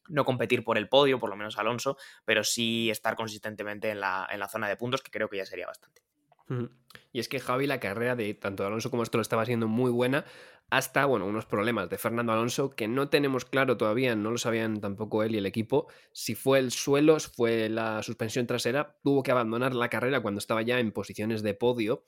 no 0.08 0.24
competir 0.24 0.64
por 0.64 0.76
el 0.76 0.88
podio, 0.88 1.18
por 1.18 1.30
lo 1.30 1.36
menos 1.36 1.58
Alonso, 1.58 1.96
pero 2.24 2.44
sí 2.44 2.90
estar 2.90 3.16
consistentemente 3.16 3.90
en 3.90 4.00
la, 4.00 4.28
en 4.30 4.38
la 4.38 4.48
zona 4.48 4.68
de 4.68 4.76
puntos, 4.76 5.02
que 5.02 5.10
creo 5.10 5.28
que 5.28 5.38
ya 5.38 5.46
sería 5.46 5.66
bastante. 5.66 6.02
Y 7.12 7.20
es 7.20 7.28
que 7.28 7.40
Javi, 7.40 7.66
la 7.66 7.80
carrera 7.80 8.16
de 8.16 8.34
tanto 8.34 8.66
Alonso 8.66 8.90
como 8.90 9.02
esto 9.02 9.18
lo 9.18 9.22
estaba 9.22 9.46
siendo 9.46 9.68
muy 9.68 9.90
buena, 9.90 10.24
hasta 10.70 11.04
bueno, 11.04 11.26
unos 11.26 11.46
problemas 11.46 11.88
de 11.88 11.98
Fernando 11.98 12.32
Alonso 12.32 12.70
que 12.70 12.88
no 12.88 13.08
tenemos 13.08 13.44
claro 13.44 13.76
todavía, 13.76 14.16
no 14.16 14.30
lo 14.30 14.38
sabían 14.38 14.80
tampoco 14.80 15.22
él 15.22 15.34
y 15.34 15.38
el 15.38 15.46
equipo, 15.46 15.88
si 16.12 16.34
fue 16.34 16.58
el 16.58 16.70
suelo, 16.70 17.20
si 17.20 17.30
fue 17.30 17.68
la 17.68 18.02
suspensión 18.02 18.46
trasera, 18.46 18.96
tuvo 19.02 19.22
que 19.22 19.30
abandonar 19.30 19.74
la 19.74 19.88
carrera 19.88 20.20
cuando 20.20 20.38
estaba 20.38 20.62
ya 20.62 20.80
en 20.80 20.92
posiciones 20.92 21.42
de 21.42 21.54
podio. 21.54 22.04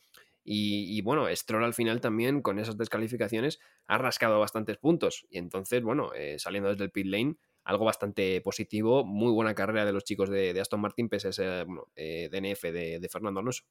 Y, 0.48 1.02
bueno, 1.02 1.26
Stroll 1.34 1.64
al 1.64 1.74
final 1.74 2.00
también 2.00 2.40
con 2.40 2.60
esas 2.60 2.78
descalificaciones 2.78 3.58
ha 3.88 3.98
rascado 3.98 4.38
bastantes 4.38 4.76
puntos. 4.76 5.26
Y 5.28 5.38
entonces, 5.38 5.82
bueno, 5.82 6.12
eh, 6.14 6.38
saliendo 6.38 6.68
desde 6.70 6.84
el 6.84 6.92
pit 6.92 7.06
lane, 7.06 7.34
algo 7.64 7.84
bastante 7.84 8.40
positivo, 8.42 9.04
muy 9.04 9.32
buena 9.32 9.56
carrera 9.56 9.84
de 9.84 9.92
los 9.92 10.04
chicos 10.04 10.30
de, 10.30 10.56
Aston 10.60 10.80
Martin, 10.80 11.08
pese 11.08 11.26
a 11.26 11.30
ese 11.30 11.66
eh, 11.96 12.28
DNF 12.30 12.62
de 12.62 13.08
Fernando 13.10 13.40
Alonso. 13.40 13.64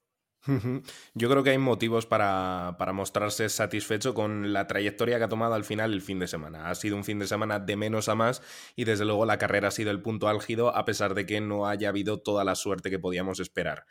Yo 1.13 1.29
creo 1.29 1.43
que 1.43 1.49
hay 1.51 1.57
motivos 1.57 2.05
para, 2.05 2.75
mostrarse 2.93 3.49
satisfecho 3.49 4.13
con 4.13 4.53
la 4.53 4.67
trayectoria 4.67 5.17
que 5.17 5.23
ha 5.23 5.29
tomado 5.29 5.55
al 5.55 5.63
final 5.63 5.93
el 5.93 6.01
fin 6.01 6.19
de 6.19 6.27
semana. 6.27 6.69
Ha 6.69 6.75
sido 6.75 6.95
un 6.95 7.03
fin 7.03 7.19
de 7.19 7.27
semana 7.27 7.59
de 7.59 7.75
menos 7.75 8.09
a 8.09 8.15
más 8.15 8.41
y 8.75 8.83
desde 8.83 9.05
luego 9.05 9.25
la 9.25 9.37
carrera 9.37 9.69
ha 9.69 9.71
sido 9.71 9.91
el 9.91 10.01
punto 10.01 10.27
álgido 10.27 10.75
a 10.75 10.85
pesar 10.85 11.15
de 11.15 11.25
que 11.25 11.41
no 11.41 11.67
haya 11.67 11.89
habido 11.89 12.19
toda 12.19 12.43
la 12.43 12.55
suerte 12.55 12.89
que 12.89 12.99
podíamos 12.99 13.39
esperar. 13.39 13.85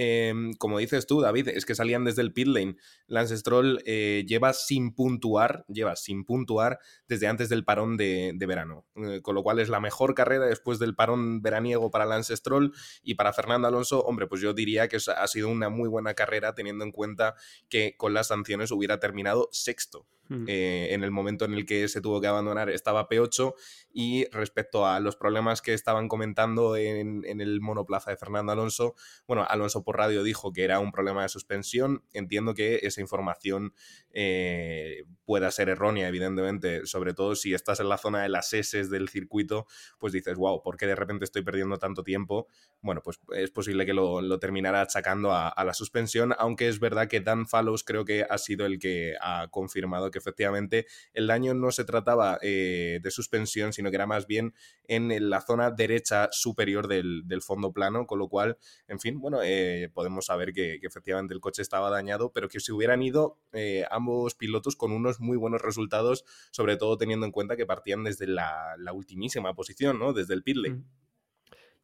Em, 0.00 0.52
como 0.52 0.78
dices 0.78 1.08
tú, 1.08 1.20
David, 1.20 1.48
es 1.48 1.66
que 1.66 1.74
salían 1.74 2.04
desde 2.04 2.22
el 2.22 2.32
pit 2.32 2.46
lane. 2.46 2.76
Lance 3.08 3.36
Stroll 3.36 3.82
eh, 3.84 4.24
lleva 4.28 4.52
sin 4.52 4.94
puntuar, 4.94 5.64
lleva 5.66 5.96
sin 5.96 6.24
puntuar 6.24 6.78
desde 7.08 7.26
antes 7.26 7.48
del 7.48 7.64
parón 7.64 7.96
de, 7.96 8.32
verano. 8.46 8.86
Eh, 8.94 9.22
con 9.22 9.34
lo 9.34 9.42
cual 9.42 9.58
es 9.58 9.68
la 9.68 9.80
mejor 9.80 10.14
carrera 10.14 10.46
después 10.46 10.78
del 10.78 10.94
parón 10.94 11.42
veraniego 11.42 11.90
para 11.90 12.06
Lance 12.06 12.36
Stroll 12.36 12.72
y 13.02 13.16
para 13.16 13.32
Fernando 13.32 13.66
Alonso, 13.66 14.04
hombre, 14.04 14.28
pues 14.28 14.40
yo 14.40 14.54
diría 14.54 14.86
que 14.86 14.98
ha 15.16 15.26
sido 15.26 15.48
una 15.48 15.68
muy 15.68 15.88
buena 15.88 16.14
carrera 16.14 16.54
teniendo 16.54 16.84
en 16.84 16.92
cuenta 16.92 17.34
que 17.68 17.96
con 17.96 18.14
las 18.14 18.28
sanciones 18.28 18.70
hubiera 18.70 19.00
terminado 19.00 19.48
sexto. 19.50 20.06
Eh, 20.46 20.88
en 20.90 21.04
el 21.04 21.10
momento 21.10 21.46
en 21.46 21.54
el 21.54 21.64
que 21.64 21.88
se 21.88 22.02
tuvo 22.02 22.20
que 22.20 22.26
abandonar 22.26 22.68
estaba 22.68 23.08
P8 23.08 23.54
y 23.92 24.26
respecto 24.30 24.86
a 24.86 25.00
los 25.00 25.16
problemas 25.16 25.62
que 25.62 25.72
estaban 25.72 26.08
comentando 26.08 26.76
en, 26.76 27.24
el 27.24 27.60
monoplaza 27.60 28.10
de 28.10 28.18
Fernando 28.18 28.52
Alonso, 28.52 28.94
bueno, 29.26 29.46
Alonso 29.48 29.82
por 29.88 29.96
radio 29.96 30.22
dijo 30.22 30.52
que 30.52 30.64
era 30.64 30.80
un 30.80 30.92
problema 30.92 31.22
de 31.22 31.30
suspensión, 31.30 32.04
entiendo 32.12 32.52
que 32.52 32.80
esa 32.82 33.00
información 33.00 33.72
eh, 34.10 35.04
pueda 35.24 35.50
ser 35.50 35.70
errónea, 35.70 36.08
evidentemente, 36.08 36.84
sobre 36.84 37.14
todo 37.14 37.34
si 37.34 37.54
estás 37.54 37.80
en 37.80 37.88
la 37.88 37.96
zona 37.96 38.22
de 38.22 38.28
las 38.28 38.52
S 38.52 38.86
del 38.88 39.08
circuito, 39.08 39.66
pues 39.98 40.12
dices, 40.12 40.36
wow, 40.36 40.62
¿por 40.62 40.76
qué 40.76 40.86
de 40.86 40.94
repente 40.94 41.24
estoy 41.24 41.40
perdiendo 41.40 41.78
tanto 41.78 42.04
tiempo? 42.04 42.48
Bueno, 42.82 43.00
pues 43.02 43.18
es 43.34 43.50
posible 43.50 43.86
que 43.86 43.94
lo, 43.94 44.38
terminara 44.38 44.82
achacando 44.82 45.32
a, 45.32 45.48
a 45.48 45.64
la 45.64 45.72
suspensión, 45.72 46.34
aunque 46.38 46.68
es 46.68 46.80
verdad 46.80 47.08
que 47.08 47.20
Dan 47.20 47.46
Fallows 47.46 47.82
creo 47.82 48.04
que 48.04 48.26
ha 48.28 48.36
sido 48.36 48.66
el 48.66 48.78
que 48.78 49.14
ha 49.22 49.48
confirmado 49.50 50.10
que 50.10 50.18
efectivamente 50.18 50.86
el 51.14 51.28
daño 51.28 51.54
no 51.54 51.70
se 51.70 51.86
trataba 51.86 52.38
eh, 52.42 53.00
de 53.02 53.10
suspensión, 53.10 53.72
sino 53.72 53.88
que 53.88 53.96
era 53.96 54.06
más 54.06 54.26
bien 54.26 54.52
en 54.84 55.30
la 55.30 55.40
zona 55.40 55.70
derecha 55.70 56.28
superior 56.30 56.88
del, 56.88 57.24
fondo 57.40 57.72
plano, 57.72 58.06
con 58.06 58.18
lo 58.18 58.28
cual, 58.28 58.58
en 58.88 58.98
fin, 58.98 59.20
bueno, 59.20 59.40
eh, 59.42 59.67
podemos 59.92 60.26
saber 60.26 60.52
que, 60.52 60.78
efectivamente 60.82 61.34
el 61.34 61.40
coche 61.40 61.62
estaba 61.62 61.90
dañado, 61.90 62.32
pero 62.32 62.48
que 62.48 62.60
se 62.60 62.72
hubieran 62.72 63.02
ido 63.02 63.38
eh, 63.52 63.84
ambos 63.90 64.34
pilotos 64.34 64.76
con 64.76 64.92
unos 64.92 65.20
muy 65.20 65.36
buenos 65.36 65.62
resultados, 65.62 66.24
sobre 66.50 66.76
todo 66.76 66.96
teniendo 66.96 67.26
en 67.26 67.32
cuenta 67.32 67.56
que 67.56 67.66
partían 67.66 68.04
desde 68.04 68.26
la, 68.26 68.76
ultimísima 68.92 69.54
posición, 69.54 69.98
¿no? 69.98 70.12
Desde 70.12 70.34
el 70.34 70.42
pit. 70.42 70.56
Mm. 70.56 70.84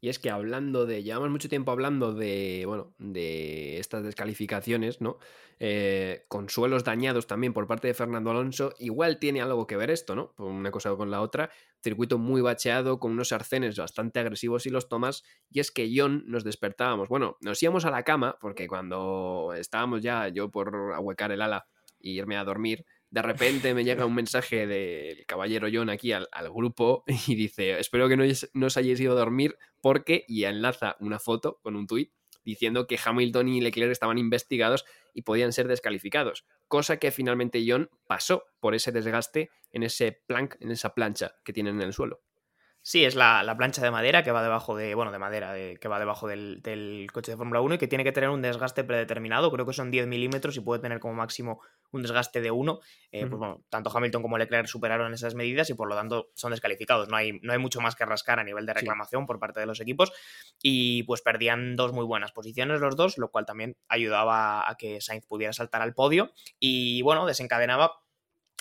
Y 0.05 0.11
es 0.11 0.19
que 0.19 0.29
hablando 0.29 0.85
de, 0.85 1.03
llevamos 1.03 1.31
mucho 1.31 1.49
tiempo 1.49 1.73
hablando 1.73 2.13
de, 2.13 2.65
bueno, 2.67 2.93
de 2.99 3.79
estas 3.79 4.05
descalificaciones, 4.05 5.01
¿no? 5.01 5.17
Eh, 5.59 6.27
con 6.29 6.51
suelos 6.51 6.85
dañados 6.85 7.27
también 7.27 7.55
por 7.55 7.67
parte 7.67 7.89
de 7.89 7.95
Fernando 7.95 8.31
Alonso, 8.31 8.75
igual 8.79 9.19
tiene 9.19 9.41
algo 9.41 9.67
que 9.67 9.79
ver 9.79 9.91
esto, 9.91 10.15
¿no? 10.15 10.35
Una 10.37 10.71
cosa 10.71 10.95
con 10.95 11.11
la 11.11 11.23
otra, 11.23 11.49
circuito 11.83 12.19
muy 12.19 12.43
bacheado, 12.43 13.01
con 13.01 13.13
unos 13.13 13.33
arcenes 13.33 13.79
bastante 13.79 14.21
agresivos 14.21 14.67
y 14.67 14.69
los 14.69 14.91
tomas, 14.91 15.25
y 15.49 15.61
es 15.61 15.71
que 15.71 15.91
John 15.97 16.25
nos 16.27 16.45
despertábamos, 16.45 17.09
bueno, 17.09 17.39
nos 17.41 17.63
íbamos 17.63 17.87
a 17.87 17.91
la 17.91 18.03
cama, 18.03 18.37
porque 18.43 18.69
cuando 18.69 19.55
estábamos 19.57 20.03
ya 20.03 20.29
yo 20.29 20.51
por 20.51 20.93
ahuecar 20.95 21.33
el 21.33 21.41
ala 21.41 21.67
y 21.99 22.19
irme 22.19 22.37
a 22.37 22.45
dormir, 22.45 22.85
de 23.15 23.23
repente 23.23 23.75
me 23.75 23.85
llega 23.85 24.07
un 24.07 24.15
mensaje 24.17 24.67
del 24.67 25.25
caballero 25.25 25.69
John 25.73 25.89
aquí 25.89 26.11
al, 26.11 26.27
grupo 26.53 27.05
y 27.29 27.37
dice, 27.37 27.79
espero 27.79 28.09
que 28.09 28.17
no, 28.17 28.67
os 28.67 28.77
hayáis 28.77 28.99
ido 28.99 29.13
a 29.13 29.15
dormir 29.15 29.57
porque, 29.81 30.25
y 30.27 30.43
enlaza 30.45 30.97
una 30.99 31.21
foto 31.21 31.61
con 31.63 31.77
un 31.77 31.87
tuit 31.87 32.13
diciendo 32.45 32.89
que 32.89 32.99
Hamilton 33.03 33.49
y 33.49 33.61
Leclerc 33.61 33.93
estaban 33.93 34.19
investigados 34.19 34.85
y 35.15 35.23
podían 35.23 35.53
ser 35.53 35.69
descalificados, 35.69 36.45
cosa 36.67 36.99
que 36.99 37.13
finalmente 37.13 37.65
John 37.67 37.89
pasó 38.09 38.47
por 38.59 38.75
ese 38.75 38.91
desgaste 38.91 39.51
en 39.71 39.85
ese 39.85 40.21
plank, 40.27 40.57
en 40.59 40.73
esa 40.73 40.93
plancha 40.93 41.37
que 41.45 41.53
tienen 41.53 41.77
en 41.77 41.83
el 41.83 41.93
suelo. 41.93 42.21
Sí, 42.87 43.03
es 43.03 43.15
la, 43.15 43.55
plancha 43.57 43.81
de 43.81 43.91
madera 43.91 44.23
que 44.23 44.31
va 44.31 44.43
debajo 44.43 44.77
de. 44.77 44.95
Bueno, 44.95 45.11
de 45.11 45.19
madera, 45.19 45.55
que 45.81 45.89
va 45.89 45.99
debajo 45.99 46.29
del, 46.29 47.09
coche 47.15 47.31
de 47.31 47.39
Fórmula 47.39 47.63
1 47.63 47.77
y 47.77 47.79
que 47.79 47.89
tiene 47.89 48.05
que 48.05 48.13
tener 48.13 48.29
un 48.29 48.43
desgaste 48.43 48.85
predeterminado. 48.85 49.51
Creo 49.51 49.65
que 49.65 49.73
son 49.73 49.91
10 49.91 50.07
milímetros 50.07 50.55
y 50.59 50.61
puede 50.61 50.83
tener 50.83 51.01
como 51.01 51.15
máximo 51.15 51.63
un 51.95 52.03
desgaste 52.03 52.41
de 52.41 52.51
1. 52.51 52.81
Eh, 53.13 53.27
pues 53.27 53.39
bueno, 53.39 53.65
tanto 53.69 53.91
Hamilton 53.97 54.23
como 54.23 54.39
Leclerc 54.39 54.67
superaron 54.67 55.13
esas 55.15 55.35
medidas 55.35 55.71
y 55.71 55.75
por 55.75 55.89
lo 55.89 55.95
tanto 55.95 56.31
son 56.35 56.51
descalificados. 56.51 57.09
No 57.09 57.17
hay, 57.17 57.39
no 57.43 57.53
hay 57.53 57.59
mucho 57.59 57.81
más 57.81 57.95
que 57.95 58.05
rascar 58.05 58.39
a 58.39 58.45
nivel 58.45 58.67
de 58.67 58.75
reclamación 58.75 59.27
por 59.27 59.39
parte 59.39 59.61
de 59.61 59.67
los 59.67 59.81
equipos. 59.81 60.13
Y 60.63 61.05
pues 61.05 61.23
perdían 61.23 61.77
dos 61.77 61.93
muy 61.93 62.05
buenas 62.05 62.33
posiciones 62.33 62.81
los 62.81 62.97
dos, 62.97 63.19
lo 63.19 63.31
cual 63.31 63.47
también 63.47 63.77
ayudaba 63.89 64.69
a 64.69 64.77
que 64.77 65.01
Sainz 65.01 65.27
pudiera 65.27 65.53
saltar 65.53 65.83
al 65.83 65.95
podio. 65.95 66.33
Y 66.59 67.03
bueno, 67.03 67.27
desencadenaba 67.27 68.04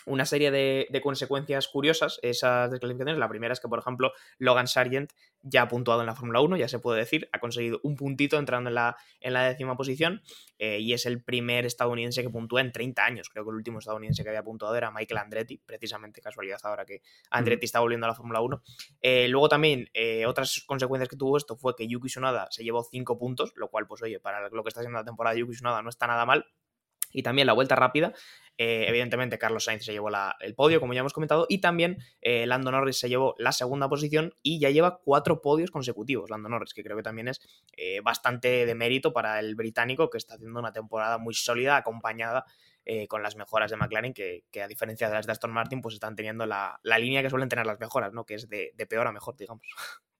una 0.05 0.25
serie 0.25 0.51
de, 0.51 1.01
consecuencias 1.01 1.67
curiosas 1.67 2.19
esas 2.21 2.71
descalificaciones. 2.71 3.19
La 3.19 3.29
primera 3.29 3.53
es 3.53 3.59
que, 3.59 3.67
por 3.67 3.79
ejemplo, 3.79 4.13
Logan 4.37 4.67
Sargent 4.67 5.11
ya 5.41 5.63
ha 5.63 5.67
puntuado 5.67 6.01
en 6.01 6.07
la 6.07 6.15
Fórmula 6.15 6.39
1, 6.39 6.57
ya 6.57 6.67
se 6.67 6.79
puede 6.79 6.99
decir, 6.99 7.29
ha 7.33 7.39
conseguido 7.39 7.79
un 7.83 7.95
puntito 7.95 8.37
entrando 8.37 8.69
en 8.69 8.75
la, 8.75 8.95
en 9.19 9.33
la 9.33 9.43
décima 9.43 9.75
posición 9.75 10.21
eh, 10.57 10.79
y 10.79 10.93
es 10.93 11.05
el 11.05 11.21
primer 11.21 11.65
estadounidense 11.65 12.21
que 12.21 12.29
puntúa 12.29 12.61
en 12.61 12.71
30 12.71 13.03
años. 13.03 13.29
Creo 13.29 13.43
que 13.43 13.49
el 13.49 13.57
último 13.57 13.79
estadounidense 13.79 14.23
que 14.23 14.29
había 14.29 14.43
puntuado 14.43 14.75
era 14.75 14.91
Michael 14.91 15.17
Andretti, 15.17 15.57
precisamente 15.57 16.21
casualidad 16.21 16.59
ahora 16.63 16.85
que 16.85 17.01
Andretti 17.29 17.65
está 17.65 17.79
volviendo 17.79 18.05
a 18.05 18.09
la 18.09 18.15
Fórmula 18.15 18.41
1. 18.41 18.61
Eh, 19.01 19.27
luego 19.27 19.49
también, 19.49 19.89
eh, 19.93 20.25
otras 20.25 20.63
consecuencias 20.65 21.09
que 21.09 21.17
tuvo 21.17 21.37
esto 21.37 21.57
fue 21.57 21.75
que 21.75 21.87
Yuki 21.87 22.07
Tsunoda 22.07 22.47
se 22.49 22.63
llevó 22.63 22.83
5 22.83 23.17
puntos, 23.17 23.51
lo 23.55 23.69
cual, 23.69 23.87
pues 23.87 24.01
oye, 24.01 24.19
para 24.19 24.49
lo 24.49 24.63
que 24.63 24.69
está 24.69 24.79
haciendo 24.79 24.99
la 24.99 25.05
temporada 25.05 25.33
de 25.33 25.41
Yuki 25.41 25.53
Tsunoda 25.53 25.81
no 25.81 25.89
está 25.89 26.07
nada 26.07 26.25
mal, 26.25 26.45
y 27.13 27.23
también 27.23 27.47
la 27.47 27.53
vuelta 27.53 27.75
rápida. 27.75 28.13
Eh, 28.57 28.85
evidentemente, 28.87 29.39
Carlos 29.39 29.63
Sainz 29.63 29.83
se 29.83 29.93
llevó 29.93 30.09
el 30.39 30.55
podio, 30.55 30.79
como 30.79 30.93
ya 30.93 30.99
hemos 30.99 31.13
comentado, 31.13 31.45
y 31.49 31.59
también 31.59 31.97
eh, 32.21 32.45
Lando 32.45 32.71
Norris 32.71 32.99
se 32.99 33.09
llevó 33.09 33.35
la 33.37 33.51
segunda 33.51 33.89
posición 33.89 34.33
y 34.43 34.59
ya 34.59 34.69
lleva 34.69 34.99
cuatro 35.03 35.41
podios 35.41 35.71
consecutivos, 35.71 36.29
Lando 36.29 36.49
Norris, 36.49 36.73
que 36.73 36.83
creo 36.83 36.97
que 36.97 37.03
también 37.03 37.27
es 37.27 37.41
eh, 37.77 38.01
bastante 38.01 38.65
de 38.65 38.75
mérito 38.75 39.13
para 39.13 39.39
el 39.39 39.55
británico, 39.55 40.09
que 40.09 40.17
está 40.17 40.35
haciendo 40.35 40.59
una 40.59 40.71
temporada 40.73 41.17
muy 41.17 41.33
sólida, 41.33 41.77
acompañada 41.77 42.45
con 43.07 43.23
las 43.23 43.37
mejoras 43.37 43.71
de 43.71 43.77
McLaren, 43.77 44.13
que, 44.13 44.43
a 44.61 44.67
diferencia 44.67 45.07
de 45.07 45.15
las 45.15 45.25
de 45.25 45.31
Aston 45.31 45.51
Martin, 45.51 45.81
pues 45.81 45.93
están 45.93 46.17
teniendo 46.17 46.45
la, 46.45 46.81
línea 46.83 47.21
que 47.21 47.29
suelen 47.29 47.47
tener 47.47 47.65
las 47.65 47.79
mejoras, 47.79 48.11
¿no? 48.11 48.25
Que 48.25 48.33
es 48.33 48.49
de 48.49 48.87
peor 48.89 49.07
a 49.07 49.13
mejor, 49.13 49.37
digamos. 49.37 49.65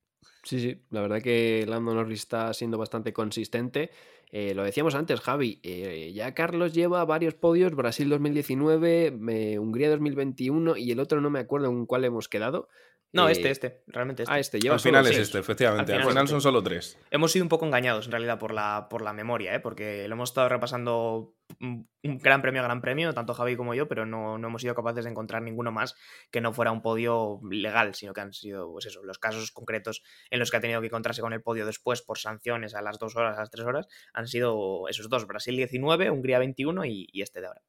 Sí, 0.43 0.59
sí, 0.59 0.81
la 0.89 1.01
verdad 1.01 1.21
que 1.21 1.65
Lando 1.67 1.93
Norris 1.93 2.19
está 2.19 2.53
siendo 2.53 2.77
bastante 2.77 3.13
consistente 3.13 3.91
eh, 4.35 4.55
lo 4.55 4.63
decíamos 4.63 4.95
antes, 4.95 5.21
Javi, 5.21 5.59
eh, 5.61 6.11
ya 6.15 6.33
Carlos 6.33 6.73
lleva 6.73 7.05
varios 7.05 7.35
podios, 7.35 7.75
Brasil 7.75 8.09
2019, 8.09 9.59
Hungría 9.59 9.91
2021 9.91 10.75
y 10.75 10.89
el 10.89 10.99
otro 10.99 11.21
no 11.21 11.29
me 11.29 11.37
acuerdo 11.37 11.67
en 11.69 11.85
cuál 11.85 12.03
hemos 12.03 12.29
quedado. 12.29 12.67
No, 13.13 13.29
este, 13.29 13.47
eh, 13.49 13.51
este, 13.51 13.83
realmente 13.85 14.23
este. 14.23 14.33
Ah, 14.33 14.39
este, 14.39 14.57
Al 14.67 14.79
final 14.79 15.05
es 15.05 15.17
este, 15.17 15.37
efectivamente. 15.37 15.93
Al 15.93 16.03
final, 16.03 16.27
son 16.27 16.41
solo 16.41 16.63
tres. 16.63 16.97
Hemos 17.11 17.31
sido 17.31 17.45
un 17.45 17.49
poco 17.49 17.63
engañados 17.63 18.07
en 18.07 18.11
realidad 18.11 18.39
por 18.39 18.51
la, 18.51 18.87
por 18.89 19.03
la 19.03 19.13
memoria, 19.13 19.53
¿eh? 19.53 19.59
porque 19.59 20.07
lo 20.07 20.15
hemos 20.15 20.31
estado 20.31 20.49
repasando 20.49 21.35
un 21.59 21.87
gran 22.01 22.41
premio 22.41 22.61
a 22.61 22.63
gran 22.63 22.81
premio, 22.81 23.13
tanto 23.13 23.35
Javi 23.35 23.55
como 23.55 23.75
yo, 23.75 23.87
pero 23.87 24.07
no, 24.07 24.39
no, 24.39 24.47
hemos 24.47 24.63
sido 24.63 24.73
capaces 24.73 25.03
de 25.03 25.11
encontrar 25.11 25.43
ninguno 25.43 25.71
más 25.71 25.95
que 26.31 26.41
no 26.41 26.53
fuera 26.53 26.71
un 26.71 26.81
podio 26.81 27.39
legal, 27.51 27.93
sino 27.93 28.13
que 28.13 28.21
han 28.21 28.33
sido, 28.33 28.71
pues 28.71 28.87
eso, 28.87 29.03
los 29.03 29.19
casos 29.19 29.51
concretos 29.51 30.01
en 30.31 30.39
los 30.39 30.49
que 30.49 30.57
ha 30.57 30.61
tenido 30.61 30.81
que 30.81 30.87
encontrarse 30.87 31.21
con 31.21 31.33
el 31.33 31.43
podio 31.43 31.67
después 31.67 32.01
por 32.01 32.17
sanciones 32.17 32.73
a 32.73 32.81
las 32.81 32.97
dos 32.97 33.15
horas, 33.15 33.37
a 33.37 33.41
las 33.41 33.51
tres 33.51 33.67
horas, 33.67 33.87
han 34.13 34.27
sido 34.27 34.87
esos 34.89 35.07
dos, 35.07 35.27
Brasil 35.27 35.55
19, 35.55 36.09
Hungría 36.09 36.39
21 36.39 36.85
y, 36.85 37.07
y 37.11 37.21
este 37.21 37.41
de 37.41 37.47
ahora. 37.47 37.61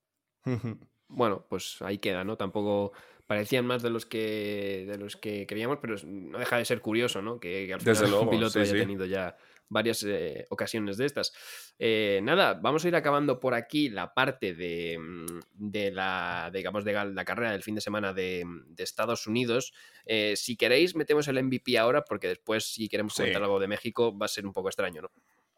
Bueno, 1.07 1.47
pues 1.49 1.81
ahí 1.83 1.99
queda, 1.99 2.25
¿no? 2.25 2.37
Tampoco 2.37 2.93
parecían 3.27 3.67
más 3.67 3.83
de 3.83 3.91
los 3.91 4.07
que 4.07 4.85
de 4.87 4.99
los 4.99 5.17
que 5.17 5.47
creíamos, 5.47 5.79
pero 5.81 5.97
no 6.05 6.39
deja 6.39 6.59
de 6.59 6.65
ser 6.65 6.81
curioso, 6.81 7.23
¿no? 7.23 7.41
Que, 7.41 7.73
al 7.73 7.81
final 7.81 7.95
Desde 7.95 8.09
luego, 8.09 8.25
un 8.25 8.31
piloto 8.31 8.53
sí, 8.53 8.59
haya 8.61 8.73
sí. 8.73 8.79
tenido 8.79 9.07
ya 9.07 9.37
varias 9.69 10.03
eh, 10.05 10.47
ocasiones 10.51 10.99
de 10.99 11.07
estas. 11.07 11.33
Eh, 11.79 12.21
nada, 12.23 12.55
vamos 12.55 12.85
a 12.85 12.89
ir 12.89 12.97
acabando 12.97 13.41
por 13.41 13.55
aquí 13.55 13.89
la 13.89 14.13
parte 14.13 14.55
de, 14.55 14.99
mm, 14.99 15.41
de 15.55 15.91
la, 15.91 16.51
digamos, 16.53 16.85
de 16.85 16.93
la 16.93 17.25
carrera 17.25 17.53
del 17.53 17.63
fin 17.63 17.75
de 17.75 17.81
semana 17.81 18.13
de, 18.13 18.45
de 18.67 18.85
Estados 18.85 19.27
Unidos. 19.27 19.73
Eh, 20.05 20.35
si 20.37 20.57
queréis, 20.57 20.95
metemos 20.95 21.27
el 21.29 21.43
MVP 21.43 21.79
ahora, 21.79 22.05
porque 22.05 22.29
después, 22.29 22.65
si 22.65 22.89
queremos 22.89 23.15
Sí. 23.15 23.23
comentar 23.23 23.43
algo 23.43 23.59
de 23.59 23.69
México, 23.69 24.17
va 24.17 24.27
a 24.27 24.29
ser 24.29 24.47
un 24.47 24.53
poco 24.53 24.69
extraño, 24.69 25.03
¿no? 25.03 25.11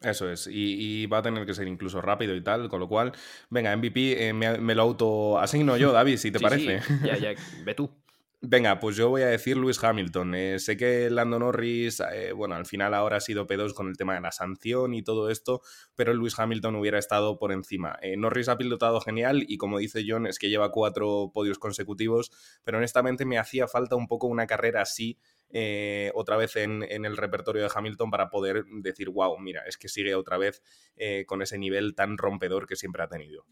Eso 0.02 0.30
es, 0.30 0.46
y, 0.46 1.02
y 1.02 1.06
va 1.06 1.18
a 1.18 1.22
tener 1.22 1.46
que 1.46 1.54
ser 1.54 1.66
incluso 1.66 2.02
rápido 2.02 2.34
y 2.36 2.42
tal, 2.44 2.68
con 2.68 2.80
lo 2.80 2.88
cual, 2.88 3.12
venga, 3.48 3.74
MVP, 3.74 4.28
eh, 4.28 4.32
me, 4.34 4.58
me 4.58 4.74
lo 4.74 4.82
auto 4.82 5.38
asigno 5.38 5.76
yo, 5.78 5.90
David, 5.92 6.18
si 6.18 6.30
te 6.30 6.38
Sí, 6.38 6.44
parece. 6.44 6.80
sí, 6.82 6.94
ya, 7.02 7.16
ya, 7.16 7.30
ve 7.64 7.74
tú. 7.74 7.90
Venga, 8.42 8.78
pues 8.78 8.94
yo 8.96 9.08
voy 9.08 9.22
a 9.22 9.26
decir 9.28 9.56
Lewis 9.56 9.82
Hamilton. 9.82 10.34
Eh, 10.34 10.58
sé 10.58 10.76
que 10.76 11.08
Lando 11.10 11.38
Norris, 11.38 12.00
eh, 12.12 12.32
bueno, 12.32 12.54
al 12.54 12.66
final 12.66 12.92
ahora 12.92 13.16
ha 13.16 13.20
sido 13.20 13.46
P2 13.46 13.72
con 13.72 13.88
el 13.88 13.96
tema 13.96 14.14
de 14.14 14.20
la 14.20 14.30
sanción 14.30 14.92
y 14.94 15.02
todo 15.02 15.30
esto, 15.30 15.62
pero 15.94 16.12
Lewis 16.12 16.38
Hamilton 16.38 16.76
hubiera 16.76 16.98
estado 16.98 17.38
por 17.38 17.50
encima. 17.50 17.96
Eh, 18.02 18.16
Norris 18.18 18.48
ha 18.50 18.58
pilotado 18.58 19.00
genial 19.00 19.44
y 19.48 19.56
como 19.56 19.78
dice 19.78 20.04
John, 20.06 20.26
es 20.26 20.38
que 20.38 20.50
lleva 20.50 20.70
cuatro 20.70 21.30
podios 21.32 21.58
consecutivos, 21.58 22.30
pero 22.62 22.76
honestamente 22.76 23.24
me 23.24 23.38
hacía 23.38 23.66
falta 23.66 23.96
un 23.96 24.06
poco 24.06 24.26
una 24.26 24.46
carrera 24.46 24.82
así. 24.82 25.18
Eh, 25.50 26.10
otra 26.14 26.36
vez 26.36 26.56
en, 26.56 26.82
en 26.82 27.04
el 27.04 27.16
repertorio 27.16 27.62
de 27.62 27.70
Hamilton 27.74 28.10
para 28.10 28.28
poder 28.28 28.64
decir, 28.82 29.10
wow, 29.10 29.38
mira, 29.38 29.62
es 29.66 29.76
que 29.76 29.88
sigue 29.88 30.14
otra 30.14 30.38
vez 30.38 30.62
eh, 30.96 31.24
con 31.26 31.42
ese 31.42 31.58
nivel 31.58 31.94
tan 31.94 32.18
rompedor 32.18 32.66
que 32.66 32.76
siempre 32.76 33.02
ha 33.02 33.08
tenido. 33.08 33.46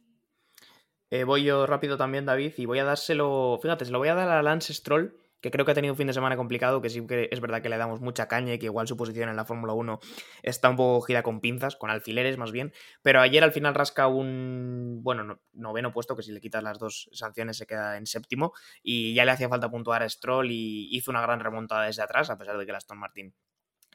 Eh, 1.11 1.25
voy 1.25 1.45
yo 1.45 1.67
rápido 1.67 1.97
también, 1.97 2.27
David, 2.27 2.55
y 2.57 2.67
voy 2.67 2.79
a 2.81 2.85
dárselo. 2.85 3.59
Fíjate, 3.63 3.85
se 3.85 3.93
lo 3.93 3.99
voy 3.99 4.09
a 4.09 4.15
dar 4.15 4.29
a 4.29 4.43
Lance 4.43 4.75
Stroll, 4.75 5.17
que 5.45 5.51
creo 5.51 5.67
que 5.67 5.73
ha 5.73 5.75
tenido 5.75 5.93
un 5.93 5.99
fin 5.99 6.07
de 6.07 6.15
semana 6.15 6.37
complicado, 6.39 6.81
que 6.81 6.89
sí 6.89 7.07
que 7.07 7.29
es 7.31 7.41
verdad 7.41 7.61
que 7.61 7.69
le 7.69 7.77
damos 7.77 8.01
mucha 8.01 8.29
caña 8.29 8.55
y 8.55 8.59
que 8.59 8.65
igual 8.65 8.89
su 8.89 8.97
posición 8.97 9.29
en 9.29 9.37
la 9.37 9.45
Fórmula 9.45 9.75
1 9.75 10.01
está 10.43 10.71
un 10.71 10.77
poco 10.77 11.03
gira 11.03 11.23
con 11.23 11.41
pinzas, 11.43 11.77
con 11.77 11.91
alfileres 11.91 12.39
más 12.39 12.51
bien. 12.51 12.73
Pero 13.03 13.21
ayer 13.21 13.45
al 13.45 13.53
final 13.53 13.75
rasca 13.75 14.07
un. 14.09 15.01
Bueno, 15.03 15.23
no- 15.25 15.41
noveno 15.53 15.93
puesto, 15.93 16.17
que 16.17 16.23
si 16.23 16.33
le 16.33 16.41
quitas 16.41 16.63
las 16.63 16.79
dos 16.79 17.11
sanciones 17.13 17.59
se 17.59 17.67
queda 17.67 17.99
en 17.99 18.07
séptimo. 18.07 18.55
Y 18.83 19.13
ya 19.15 19.25
le 19.27 19.33
hacía 19.33 19.49
falta 19.51 19.71
puntuar 19.71 20.03
a 20.03 20.09
Stroll 20.09 20.51
y 20.51 20.89
hizo 20.97 21.11
una 21.11 21.21
gran 21.21 21.41
remontada 21.41 21.85
desde 21.85 22.03
atrás, 22.03 22.31
a 22.31 22.39
pesar 22.39 22.57
de 22.57 22.65
que 22.65 22.71
el 22.71 22.77
Aston 22.77 22.99
Martin 22.99 23.35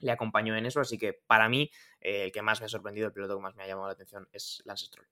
le 0.01 0.11
acompañó 0.11 0.55
en 0.55 0.65
eso. 0.67 0.81
Así 0.81 0.97
que 0.97 1.13
para 1.27 1.49
mí, 1.49 1.71
eh, 2.01 2.25
el 2.25 2.31
que 2.31 2.41
más 2.41 2.59
me 2.61 2.67
ha 2.67 2.69
sorprendido, 2.69 3.07
el 3.07 3.13
piloto 3.13 3.35
que 3.37 3.41
más 3.43 3.55
me 3.55 3.63
ha 3.63 3.67
llamado 3.67 3.87
la 3.87 3.93
atención 3.93 4.27
es 4.33 4.61
Lance 4.65 4.85
Stroll. 4.87 5.07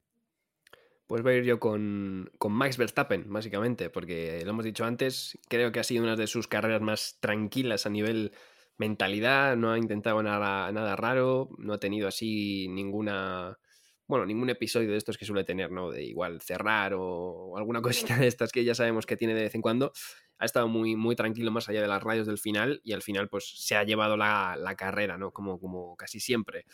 Pues 1.08 1.22
voy 1.22 1.32
a 1.32 1.36
ir 1.38 1.44
yo 1.44 1.58
con, 1.58 2.30
con 2.36 2.52
Max 2.52 2.76
Verstappen, 2.76 3.32
básicamente, 3.32 3.88
porque 3.88 4.42
lo 4.44 4.50
hemos 4.50 4.66
dicho 4.66 4.84
antes, 4.84 5.38
creo 5.48 5.72
que 5.72 5.80
ha 5.80 5.82
sido 5.82 6.04
una 6.04 6.16
de 6.16 6.26
sus 6.26 6.48
carreras 6.48 6.82
más 6.82 7.16
tranquilas 7.18 7.86
a 7.86 7.88
nivel 7.88 8.32
mentalidad, 8.76 9.56
no 9.56 9.72
ha 9.72 9.78
intentado 9.78 10.22
nada, 10.22 10.70
nada 10.70 10.96
raro, 10.96 11.48
no 11.56 11.72
ha 11.72 11.80
tenido 11.80 12.08
así 12.08 12.68
ninguna, 12.68 13.58
bueno, 14.06 14.26
ningún 14.26 14.50
episodio 14.50 14.90
de 14.90 14.98
estos 14.98 15.16
que 15.16 15.24
suele 15.24 15.44
tener, 15.44 15.72
¿no? 15.72 15.90
De 15.90 16.04
igual 16.04 16.42
cerrar 16.42 16.92
o, 16.92 17.02
o 17.02 17.56
alguna 17.56 17.80
cosita 18.12 18.18
de 18.18 18.26
estas 18.26 18.52
que 18.52 18.62
ya 18.62 18.74
sabemos 18.74 19.06
que 19.06 19.16
tiene 19.16 19.34
de 19.34 19.44
vez 19.44 19.54
en 19.54 19.62
cuando. 19.62 19.92
Ha 20.36 20.44
estado 20.44 20.68
muy, 20.68 20.94
muy 20.94 21.16
tranquilo 21.16 21.50
más 21.50 21.70
allá 21.70 21.80
de 21.80 21.88
las 21.88 22.02
rayos 22.02 22.26
del 22.26 22.36
final 22.36 22.82
y 22.84 22.92
al 22.92 23.00
final 23.00 23.30
pues 23.30 23.48
se 23.56 23.76
ha 23.76 23.82
llevado 23.82 24.18
la, 24.18 24.56
la 24.58 24.76
carrera, 24.76 25.16
¿no? 25.16 25.30
Como, 25.30 25.58
como 25.58 25.96
casi 25.96 26.20
siempre. 26.20 26.66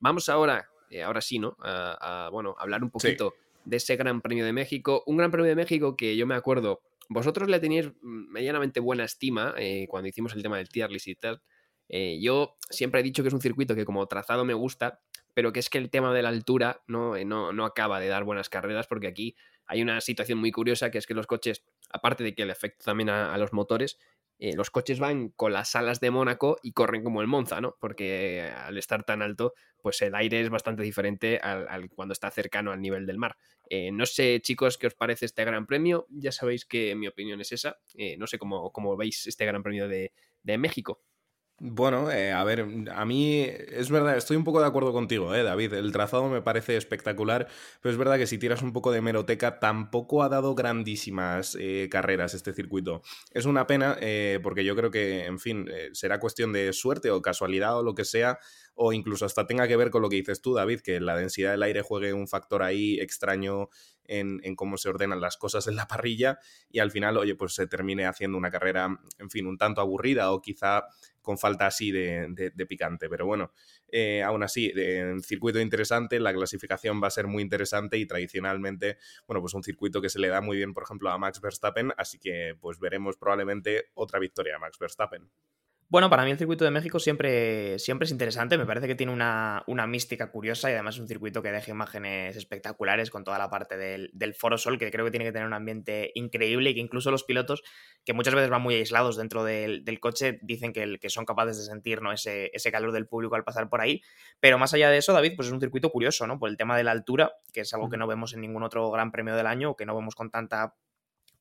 Vamos 0.00 0.30
ahora, 0.30 0.70
eh, 0.88 1.02
ahora 1.02 1.20
sí, 1.20 1.38
¿no? 1.38 1.58
A, 1.60 2.24
a, 2.24 2.30
bueno, 2.30 2.54
hablar 2.58 2.82
un 2.82 2.90
poquito 2.90 3.34
de 3.64 3.76
ese 3.76 3.96
Gran 3.96 4.20
Premio 4.20 4.44
de 4.44 4.52
México. 4.52 5.02
Un 5.06 5.16
Gran 5.16 5.30
Premio 5.30 5.48
de 5.48 5.56
México 5.56 5.96
que 5.96 6.16
yo 6.16 6.26
me 6.26 6.34
acuerdo, 6.34 6.82
vosotros 7.08 7.48
le 7.48 7.60
tenéis 7.60 7.88
mm, 7.88 8.32
medianamente 8.32 8.80
buena 8.80 9.04
estima 9.04 9.54
eh, 9.56 9.86
cuando 9.88 10.08
hicimos 10.08 10.34
el 10.34 10.42
tema 10.42 10.56
del 10.56 10.68
tier 10.68 10.90
list 10.90 11.08
y 11.08 11.14
tal. 11.14 11.42
Eh, 11.88 12.18
yo 12.20 12.56
siempre 12.70 13.00
he 13.00 13.02
dicho 13.02 13.22
que 13.22 13.28
es 13.28 13.34
un 13.34 13.40
circuito 13.40 13.74
que 13.74 13.84
como 13.84 14.06
trazado 14.06 14.44
me 14.44 14.54
gusta, 14.54 15.00
pero 15.34 15.52
que 15.52 15.60
es 15.60 15.68
que 15.68 15.78
el 15.78 15.90
tema 15.90 16.14
de 16.14 16.22
la 16.22 16.28
altura 16.28 16.82
no, 16.86 17.16
eh, 17.16 17.24
no, 17.24 17.52
no 17.52 17.64
acaba 17.64 18.00
de 18.00 18.08
dar 18.08 18.24
buenas 18.24 18.48
carreras 18.48 18.86
porque 18.86 19.08
aquí 19.08 19.36
hay 19.66 19.82
una 19.82 20.00
situación 20.00 20.38
muy 20.38 20.52
curiosa 20.52 20.90
que 20.90 20.98
es 20.98 21.06
que 21.06 21.14
los 21.14 21.26
coches, 21.26 21.64
aparte 21.90 22.24
de 22.24 22.34
que 22.34 22.44
le 22.44 22.52
afecta 22.52 22.84
también 22.84 23.10
a 23.10 23.36
los 23.38 23.52
motores, 23.52 23.98
eh, 24.44 24.56
los 24.56 24.70
coches 24.70 24.98
van 24.98 25.28
con 25.28 25.52
las 25.52 25.76
alas 25.76 26.00
de 26.00 26.10
Mónaco 26.10 26.58
y 26.64 26.72
corren 26.72 27.04
como 27.04 27.20
el 27.20 27.28
Monza, 27.28 27.60
¿no? 27.60 27.76
Porque 27.78 28.42
al 28.42 28.76
estar 28.76 29.04
tan 29.04 29.22
alto, 29.22 29.54
pues 29.80 30.02
el 30.02 30.16
aire 30.16 30.40
es 30.40 30.50
bastante 30.50 30.82
diferente 30.82 31.38
al, 31.38 31.68
al 31.68 31.88
cuando 31.90 32.12
está 32.12 32.28
cercano 32.28 32.72
al 32.72 32.80
nivel 32.80 33.06
del 33.06 33.18
mar. 33.18 33.36
Eh, 33.70 33.92
no 33.92 34.04
sé, 34.04 34.40
chicos, 34.42 34.78
qué 34.78 34.88
os 34.88 34.94
parece 34.94 35.26
este 35.26 35.44
Gran 35.44 35.64
Premio. 35.64 36.08
Ya 36.10 36.32
sabéis 36.32 36.64
que 36.64 36.96
mi 36.96 37.06
opinión 37.06 37.40
es 37.40 37.52
esa. 37.52 37.78
Eh, 37.94 38.16
no 38.16 38.26
sé 38.26 38.36
cómo, 38.36 38.72
cómo, 38.72 38.96
veis 38.96 39.28
este 39.28 39.46
Gran 39.46 39.62
Premio 39.62 39.86
de, 39.86 40.12
de 40.42 40.58
México. 40.58 41.00
Bueno, 41.64 42.10
eh, 42.10 42.32
a 42.32 42.42
ver, 42.42 42.66
a 42.92 43.04
mí 43.04 43.44
es 43.44 43.88
verdad, 43.88 44.16
estoy 44.16 44.36
un 44.36 44.42
poco 44.42 44.60
de 44.60 44.66
acuerdo 44.66 44.92
contigo, 44.92 45.32
eh, 45.32 45.44
David. 45.44 45.74
El 45.74 45.92
trazado 45.92 46.28
me 46.28 46.42
parece 46.42 46.76
espectacular, 46.76 47.46
pero 47.80 47.92
es 47.92 47.96
verdad 47.96 48.18
que 48.18 48.26
si 48.26 48.36
tiras 48.36 48.62
un 48.62 48.72
poco 48.72 48.90
de 48.90 49.00
meroteca, 49.00 49.60
tampoco 49.60 50.24
ha 50.24 50.28
dado 50.28 50.56
grandísimas 50.56 51.56
eh, 51.60 51.88
carreras 51.88 52.34
este 52.34 52.52
circuito. 52.52 53.02
Es 53.30 53.44
una 53.44 53.68
pena, 53.68 53.96
eh, 54.00 54.40
porque 54.42 54.64
yo 54.64 54.74
creo 54.74 54.90
que, 54.90 55.24
en 55.24 55.38
fin, 55.38 55.68
eh, 55.70 55.90
será 55.92 56.18
cuestión 56.18 56.52
de 56.52 56.72
suerte 56.72 57.12
o 57.12 57.22
casualidad 57.22 57.78
o 57.78 57.84
lo 57.84 57.94
que 57.94 58.04
sea, 58.04 58.40
o 58.74 58.92
incluso 58.92 59.24
hasta 59.24 59.46
tenga 59.46 59.68
que 59.68 59.76
ver 59.76 59.90
con 59.90 60.02
lo 60.02 60.08
que 60.08 60.16
dices 60.16 60.42
tú, 60.42 60.54
David, 60.54 60.80
que 60.80 60.98
la 60.98 61.14
densidad 61.14 61.52
del 61.52 61.62
aire 61.62 61.82
juegue 61.82 62.12
un 62.12 62.26
factor 62.26 62.64
ahí 62.64 62.98
extraño 62.98 63.68
en, 64.06 64.40
en, 64.42 64.56
cómo 64.56 64.78
se 64.78 64.88
ordenan 64.88 65.20
las 65.20 65.36
cosas 65.36 65.68
en 65.68 65.76
la 65.76 65.86
parrilla 65.86 66.40
y 66.70 66.80
al 66.80 66.90
final, 66.90 67.16
oye, 67.18 67.36
pues 67.36 67.54
se 67.54 67.68
termine 67.68 68.06
haciendo 68.06 68.36
una 68.36 68.50
carrera, 68.50 68.98
en 69.18 69.30
fin, 69.30 69.46
un 69.46 69.58
tanto 69.58 69.80
aburrida 69.80 70.32
o 70.32 70.42
quizá 70.42 70.86
con 71.22 71.38
falta 71.38 71.66
así 71.66 71.90
de, 71.90 72.26
de, 72.30 72.50
de 72.50 72.66
picante. 72.66 73.08
Pero 73.08 73.24
bueno, 73.26 73.52
eh, 73.88 74.22
aún 74.22 74.42
así, 74.42 74.72
en 74.74 75.22
circuito 75.22 75.60
interesante, 75.60 76.20
la 76.20 76.34
clasificación 76.34 77.02
va 77.02 77.06
a 77.06 77.10
ser 77.10 77.26
muy 77.26 77.42
interesante 77.42 77.96
y 77.96 78.06
tradicionalmente, 78.06 78.98
bueno, 79.26 79.40
pues 79.40 79.54
un 79.54 79.62
circuito 79.62 80.02
que 80.02 80.08
se 80.08 80.18
le 80.18 80.28
da 80.28 80.40
muy 80.40 80.56
bien, 80.56 80.74
por 80.74 80.82
ejemplo, 80.82 81.10
a 81.10 81.18
Max 81.18 81.40
Verstappen, 81.40 81.92
así 81.96 82.18
que 82.18 82.54
pues 82.60 82.78
veremos 82.78 83.16
probablemente 83.16 83.86
otra 83.94 84.18
victoria 84.18 84.56
a 84.56 84.58
Max 84.58 84.78
Verstappen. 84.78 85.30
Bueno, 85.92 86.08
para 86.08 86.24
mí 86.24 86.30
el 86.30 86.38
circuito 86.38 86.64
de 86.64 86.70
México 86.70 86.98
siempre, 86.98 87.78
siempre 87.78 88.06
es 88.06 88.12
interesante, 88.12 88.56
me 88.56 88.64
parece 88.64 88.86
que 88.86 88.94
tiene 88.94 89.12
una, 89.12 89.62
una, 89.66 89.86
mística 89.86 90.30
curiosa 90.30 90.70
y 90.70 90.72
además 90.72 90.94
es 90.94 91.02
un 91.02 91.06
circuito 91.06 91.42
que 91.42 91.52
deja 91.52 91.70
imágenes 91.70 92.34
espectaculares 92.34 93.10
con 93.10 93.24
toda 93.24 93.36
la 93.36 93.50
parte 93.50 93.76
del, 93.76 94.08
del, 94.14 94.32
Foro 94.32 94.56
Sol, 94.56 94.78
que 94.78 94.90
creo 94.90 95.04
que 95.04 95.10
tiene 95.10 95.26
que 95.26 95.32
tener 95.32 95.46
un 95.46 95.52
ambiente 95.52 96.10
increíble 96.14 96.70
y 96.70 96.74
que 96.76 96.80
incluso 96.80 97.10
los 97.10 97.24
pilotos, 97.24 97.62
que 98.06 98.14
muchas 98.14 98.34
veces 98.34 98.48
van 98.48 98.62
muy 98.62 98.74
aislados 98.76 99.18
dentro 99.18 99.44
del, 99.44 99.84
del 99.84 100.00
coche, 100.00 100.38
dicen 100.40 100.72
que, 100.72 100.98
que, 100.98 101.10
son 101.10 101.26
capaces 101.26 101.58
de 101.58 101.64
sentir 101.64 102.00
¿no? 102.00 102.10
ese, 102.10 102.50
ese, 102.54 102.72
calor 102.72 102.92
del 102.92 103.06
público 103.06 103.34
al 103.34 103.44
pasar 103.44 103.68
por 103.68 103.82
ahí. 103.82 104.00
Pero 104.40 104.56
más 104.56 104.72
allá 104.72 104.88
de 104.88 104.96
eso, 104.96 105.12
David, 105.12 105.34
pues 105.36 105.48
es 105.48 105.52
un 105.52 105.60
circuito 105.60 105.90
curioso, 105.90 106.26
¿no? 106.26 106.38
Por 106.38 106.48
el 106.48 106.56
tema 106.56 106.74
de 106.74 106.84
la 106.84 106.92
altura, 106.92 107.34
que 107.52 107.60
es 107.60 107.74
algo 107.74 107.90
que 107.90 107.98
no 107.98 108.06
vemos 108.06 108.32
en 108.32 108.40
ningún 108.40 108.62
otro 108.62 108.90
gran 108.90 109.12
premio 109.12 109.36
del 109.36 109.46
año 109.46 109.72
o 109.72 109.76
que 109.76 109.84
no 109.84 109.94
vemos 109.94 110.14
con 110.14 110.30
tanta 110.30 110.74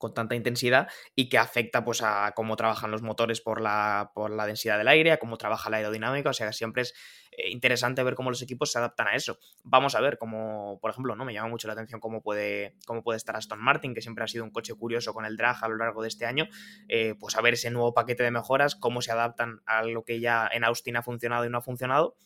con 0.01 0.13
tanta 0.13 0.35
intensidad 0.35 0.89
y 1.15 1.29
que 1.29 1.37
afecta 1.37 1.85
pues 1.85 2.01
a 2.01 2.33
cómo 2.35 2.57
trabajan 2.57 2.91
los 2.91 3.03
motores 3.03 3.39
por 3.39 3.61
la, 3.61 4.11
por 4.13 4.31
la 4.31 4.45
densidad 4.45 4.77
del 4.77 4.89
aire, 4.89 5.11
a 5.11 5.19
cómo 5.19 5.37
trabaja 5.37 5.69
la 5.69 5.77
aerodinámica, 5.77 6.31
o 6.31 6.33
sea 6.33 6.47
que 6.47 6.53
siempre 6.53 6.81
es 6.81 6.93
eh, 7.31 7.51
interesante 7.51 8.03
ver 8.03 8.15
cómo 8.15 8.31
los 8.31 8.41
equipos 8.41 8.71
se 8.71 8.79
adaptan 8.79 9.07
a 9.07 9.15
eso. 9.15 9.37
Vamos 9.63 9.95
a 9.95 10.01
ver 10.01 10.17
cómo, 10.17 10.79
por 10.81 10.91
ejemplo, 10.91 11.15
no 11.15 11.23
me 11.23 11.33
llama 11.33 11.49
mucho 11.49 11.67
la 11.67 11.73
atención 11.73 12.01
cómo 12.01 12.21
puede, 12.21 12.75
cómo 12.85 13.03
puede 13.03 13.17
estar 13.17 13.35
Aston 13.37 13.59
Martin, 13.61 13.93
que 13.93 14.01
siempre 14.01 14.23
ha 14.23 14.27
sido 14.27 14.43
un 14.43 14.49
coche 14.49 14.73
curioso 14.73 15.13
con 15.13 15.23
el 15.25 15.37
drag 15.37 15.63
a 15.63 15.69
lo 15.69 15.77
largo 15.77 16.01
de 16.01 16.07
este 16.07 16.25
año, 16.25 16.47
eh, 16.89 17.13
pues 17.19 17.37
a 17.37 17.41
ver 17.41 17.53
ese 17.53 17.69
nuevo 17.69 17.93
paquete 17.93 18.23
de 18.23 18.31
mejoras, 18.31 18.75
cómo 18.75 19.01
se 19.01 19.11
adaptan 19.11 19.61
a 19.65 19.83
lo 19.83 20.03
que 20.03 20.19
ya 20.19 20.49
en 20.51 20.63
Austin 20.63 20.97
ha 20.97 21.03
funcionado 21.03 21.45
y 21.45 21.49
no 21.49 21.59
ha 21.59 21.61
funcionado 21.61 22.17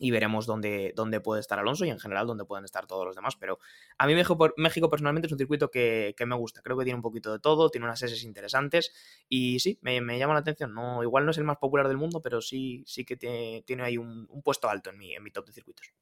y 0.00 0.10
veremos 0.10 0.46
dónde, 0.46 0.94
dónde 0.96 1.20
puede 1.20 1.40
estar 1.40 1.58
Alonso 1.58 1.84
y 1.84 1.90
en 1.90 2.00
general 2.00 2.26
dónde 2.26 2.46
pueden 2.46 2.64
estar 2.64 2.86
todos 2.86 3.04
los 3.04 3.14
demás. 3.14 3.36
Pero 3.36 3.58
a 3.98 4.06
mí 4.06 4.14
México, 4.14 4.52
México 4.56 4.88
personalmente 4.88 5.26
es 5.26 5.32
un 5.32 5.38
circuito 5.38 5.70
que, 5.70 6.14
que, 6.16 6.24
me 6.24 6.34
gusta. 6.34 6.62
Creo 6.62 6.78
que 6.78 6.84
tiene 6.84 6.96
un 6.96 7.02
poquito 7.02 7.30
de 7.30 7.38
todo, 7.38 7.68
tiene 7.68 7.84
unas 7.84 8.02
S 8.02 8.26
interesantes 8.26 8.92
y 9.28 9.60
sí, 9.60 9.78
me, 9.82 10.00
me, 10.00 10.18
llama 10.18 10.32
la 10.32 10.40
atención. 10.40 10.72
No, 10.72 11.02
igual 11.02 11.26
no 11.26 11.32
es 11.32 11.38
el 11.38 11.44
más 11.44 11.58
popular 11.58 11.86
del 11.86 11.98
mundo, 11.98 12.22
pero 12.22 12.40
sí, 12.40 12.82
sí 12.86 13.04
que 13.04 13.16
tiene, 13.16 13.62
tiene 13.66 13.82
ahí 13.82 13.98
un, 13.98 14.26
un, 14.30 14.42
puesto 14.42 14.70
alto 14.70 14.88
en 14.88 14.98
mi, 14.98 15.14
en 15.14 15.22
mi 15.22 15.30
top 15.30 15.46
de 15.46 15.52
circuitos. 15.52 15.92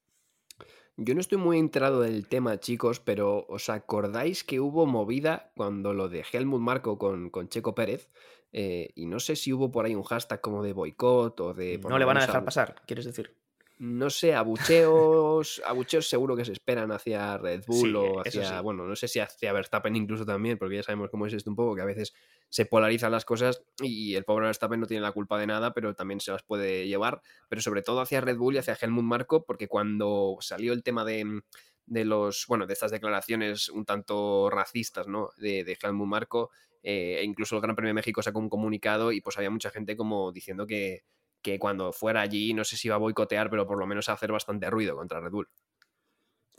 Yo 0.97 1.15
no 1.15 1.21
estoy 1.21 1.39
muy 1.39 1.59
enterado 1.59 2.01
del 2.01 2.29
tema, 2.29 2.61
chicos, 2.61 3.01
pero 3.01 3.47
¿os 3.49 3.69
acordáis 3.69 4.45
que 4.45 4.61
hubo 4.61 4.87
movida 4.87 5.51
cuando 5.57 5.93
lo 5.93 6.09
de 6.09 6.25
Helmut 6.33 6.61
Marco 6.61 6.99
con, 6.99 7.31
con 7.31 7.49
Checo 7.49 7.75
Pérez? 7.75 8.11
Eh, 8.53 8.93
y 8.95 9.07
no 9.07 9.21
sé 9.21 9.37
si 9.37 9.53
hubo 9.53 9.71
por 9.71 9.85
ahí 9.85 9.95
un 9.95 10.03
hashtag 10.05 10.41
como 10.41 10.63
de 10.63 10.73
boicot 10.73 11.41
o 11.41 11.55
de... 11.55 11.79
No 11.79 11.99
le 11.99 12.05
van 12.05 12.19
a 12.19 12.23
dejar 12.23 12.45
pasar, 12.45 12.83
quieres 12.87 13.05
decir. 13.05 13.38
No 13.79 14.11
sé, 14.11 14.35
abucheos, 14.35 15.63
abucheos 15.67 16.09
seguro 16.09 16.37
que 16.37 16.45
se 16.45 16.53
esperan 16.53 16.91
hacia 16.93 17.39
Red 17.39 17.65
Bull 17.67 17.91
Sí, 17.91 17.95
o 17.95 18.25
eso 18.25 18.41
hacia, 18.41 18.57
sí. 18.59 18.63
bueno, 18.63 18.87
no 18.87 18.97
sé 18.97 19.09
si 19.09 19.21
hacia 19.21 19.53
Verstappen 19.53 19.95
incluso 19.95 20.27
también, 20.27 20.59
porque 20.59 20.77
ya 20.77 20.83
sabemos 20.83 21.11
cómo 21.11 21.27
es 21.27 21.33
esto 21.33 21.51
un 21.51 21.57
poco, 21.57 21.75
que 21.75 21.83
a 21.83 21.87
veces 21.87 22.15
se 22.49 22.67
polarizan 22.67 23.13
las 23.13 23.25
cosas 23.25 23.63
y 23.81 24.15
el 24.15 24.25
pobre 24.25 24.47
Verstappen 24.47 24.81
no 24.81 24.87
tiene 24.87 25.03
la 25.03 25.13
culpa 25.13 25.39
de 25.39 25.47
nada, 25.47 25.75
pero 25.75 25.95
también 25.95 26.21
se 26.21 26.33
las 26.33 26.43
puede 26.43 26.87
llevar, 26.89 27.23
pero 27.49 27.63
sobre 27.63 27.83
todo 27.83 28.01
hacia 28.01 28.21
Red 28.21 28.37
Bull 28.37 28.57
y 28.57 28.59
hacia 28.59 28.77
Helmut 28.81 29.05
Marko, 29.05 29.45
porque 29.45 29.69
cuando 29.69 30.37
salió 30.41 30.73
el 30.73 30.83
tema 30.83 31.05
de, 31.05 31.43
de 31.87 32.05
los, 32.05 32.47
bueno, 32.49 32.67
de 32.67 32.73
estas 32.73 32.91
declaraciones 32.91 33.69
un 33.69 33.85
tanto 33.85 34.51
racistas, 34.51 35.07
¿no? 35.07 35.31
De, 35.37 35.65
de 35.65 35.79
Helmut 35.81 36.09
Marko, 36.09 36.51
eh, 36.83 37.19
e 37.21 37.25
incluso 37.25 37.57
el 37.57 37.63
Gran 37.63 37.77
Premio 37.77 37.91
de 37.91 37.95
México 37.95 38.23
sacó 38.23 38.39
un 38.39 38.49
comunicado 38.49 39.13
y 39.13 39.21
pues 39.21 39.37
había 39.37 39.51
mucha 39.51 39.71
gente 39.71 39.97
como 39.97 40.33
diciendo 40.33 40.67
que, 40.67 41.03
que 41.43 41.59
cuando 41.59 41.93
fuera 41.93 42.21
allí, 42.23 42.55
no 42.55 42.65
sé 42.65 42.77
si 42.77 42.89
iba 42.89 42.97
a 42.97 42.99
boicotear, 42.99 43.51
pero 43.51 43.67
por 43.67 43.79
lo 43.79 43.87
menos 43.87 44.09
a 44.09 44.13
hacer 44.15 44.33
bastante 44.33 44.71
ruido 44.71 44.97
contra 44.97 45.21
Red 45.21 45.31
Bull. 45.31 45.49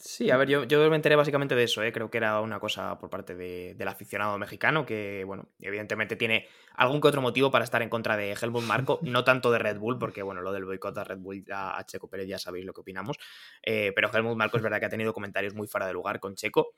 Sí, 0.01 0.32
a 0.32 0.38
ver, 0.38 0.47
yo, 0.47 0.63
yo 0.63 0.89
me 0.89 0.95
enteré 0.95 1.17
básicamente 1.17 1.55
de 1.55 1.63
eso, 1.65 1.84
¿eh? 1.84 1.91
creo 1.91 2.09
que 2.09 2.17
era 2.19 2.39
una 2.39 2.61
cosa 2.61 2.97
por 2.99 3.09
parte 3.09 3.36
de- 3.36 3.73
del 3.75 3.88
aficionado 3.89 4.38
mexicano 4.38 4.86
que, 4.86 5.25
bueno, 5.25 5.49
evidentemente 5.59 6.15
tiene 6.15 6.47
algún 6.75 7.01
que 7.01 7.09
otro 7.09 7.21
motivo 7.21 7.51
para 7.51 7.65
estar 7.65 7.82
en 7.82 7.89
contra 7.89 8.15
de 8.15 8.32
Helmut 8.32 8.63
Marko, 8.63 8.99
no 9.03 9.25
tanto 9.25 9.51
de 9.51 9.59
Red 9.59 9.77
Bull, 9.77 9.99
porque, 9.99 10.21
bueno, 10.23 10.41
lo 10.41 10.53
del 10.53 10.63
boicot 10.63 10.97
a 10.97 11.03
Red 11.03 11.17
Bull 11.17 11.43
a, 11.51 11.77
a 11.77 11.86
Checo 11.86 12.07
Pérez 12.09 12.27
ya 12.30 12.39
sabéis 12.39 12.63
lo 12.65 12.71
que 12.73 12.80
opinamos, 12.80 13.17
eh, 13.61 13.91
pero 13.93 14.09
Helmut 14.13 14.38
Marko 14.38 14.55
es 14.55 14.63
verdad 14.63 14.80
que 14.80 14.86
ha 14.86 14.89
tenido 14.89 15.11
comentarios 15.13 15.53
muy 15.53 15.67
fuera 15.67 15.86
de 15.86 15.91
lugar 15.93 16.21
con 16.21 16.34
Checo. 16.36 16.69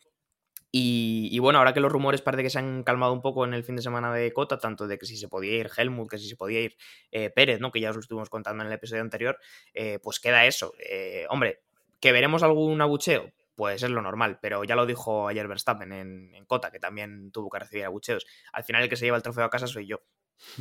Y, 0.72 1.28
y 1.32 1.40
bueno, 1.40 1.60
ahora 1.60 1.74
que 1.74 1.82
los 1.82 1.92
rumores 1.92 2.22
parece 2.22 2.44
que 2.44 2.50
se 2.50 2.60
han 2.60 2.84
calmado 2.84 3.12
un 3.12 3.22
poco 3.22 3.44
en 3.44 3.54
el 3.54 3.64
fin 3.64 3.76
de 3.76 3.82
semana 3.82 4.14
de 4.14 4.32
Cota, 4.32 4.58
tanto 4.58 4.88
de 4.88 4.98
que 4.98 5.06
si 5.06 5.18
se 5.18 5.28
podía 5.28 5.58
ir 5.58 5.70
Helmut, 5.76 6.10
que 6.10 6.18
si 6.18 6.30
se 6.30 6.38
podía 6.38 6.62
ir 6.62 6.78
eh, 7.12 7.30
Pérez, 7.30 7.60
¿no? 7.60 7.72
Que 7.72 7.82
ya 7.82 7.90
os 7.90 7.96
lo 7.98 8.02
estuvimos 8.02 8.30
contando 8.30 8.64
en 8.64 8.68
el 8.68 8.74
episodio 8.74 9.02
anterior, 9.02 9.38
eh, 9.74 10.00
pues 10.02 10.20
queda 10.22 10.46
eso. 10.46 10.74
Eh, 10.80 11.26
hombre, 11.30 11.62
¿que 12.00 12.12
veremos 12.14 12.42
algún 12.44 12.80
abucheo? 12.82 13.32
Pues 13.56 13.84
es 13.84 13.90
lo 13.90 14.02
normal, 14.02 14.40
pero 14.42 14.64
ya 14.64 14.76
lo 14.76 14.86
dijo 14.86 15.28
ayer 15.28 15.48
Verstappen 15.48 15.92
en, 15.92 16.34
en 16.34 16.46
Cota, 16.46 16.72
que 16.72 16.80
también 16.80 17.32
tuvo 17.32 17.50
que 17.50 17.60
recibir 17.60 17.84
abucheos. 17.86 18.26
Al 18.54 18.64
final 18.64 18.84
el 18.84 18.90
que 18.90 18.96
se 18.96 19.06
lleva 19.06 19.18
el 19.18 19.24
trofeo 19.24 19.44
a 19.44 19.50
casa 19.50 19.68
soy 19.68 19.88
yo. 19.88 20.02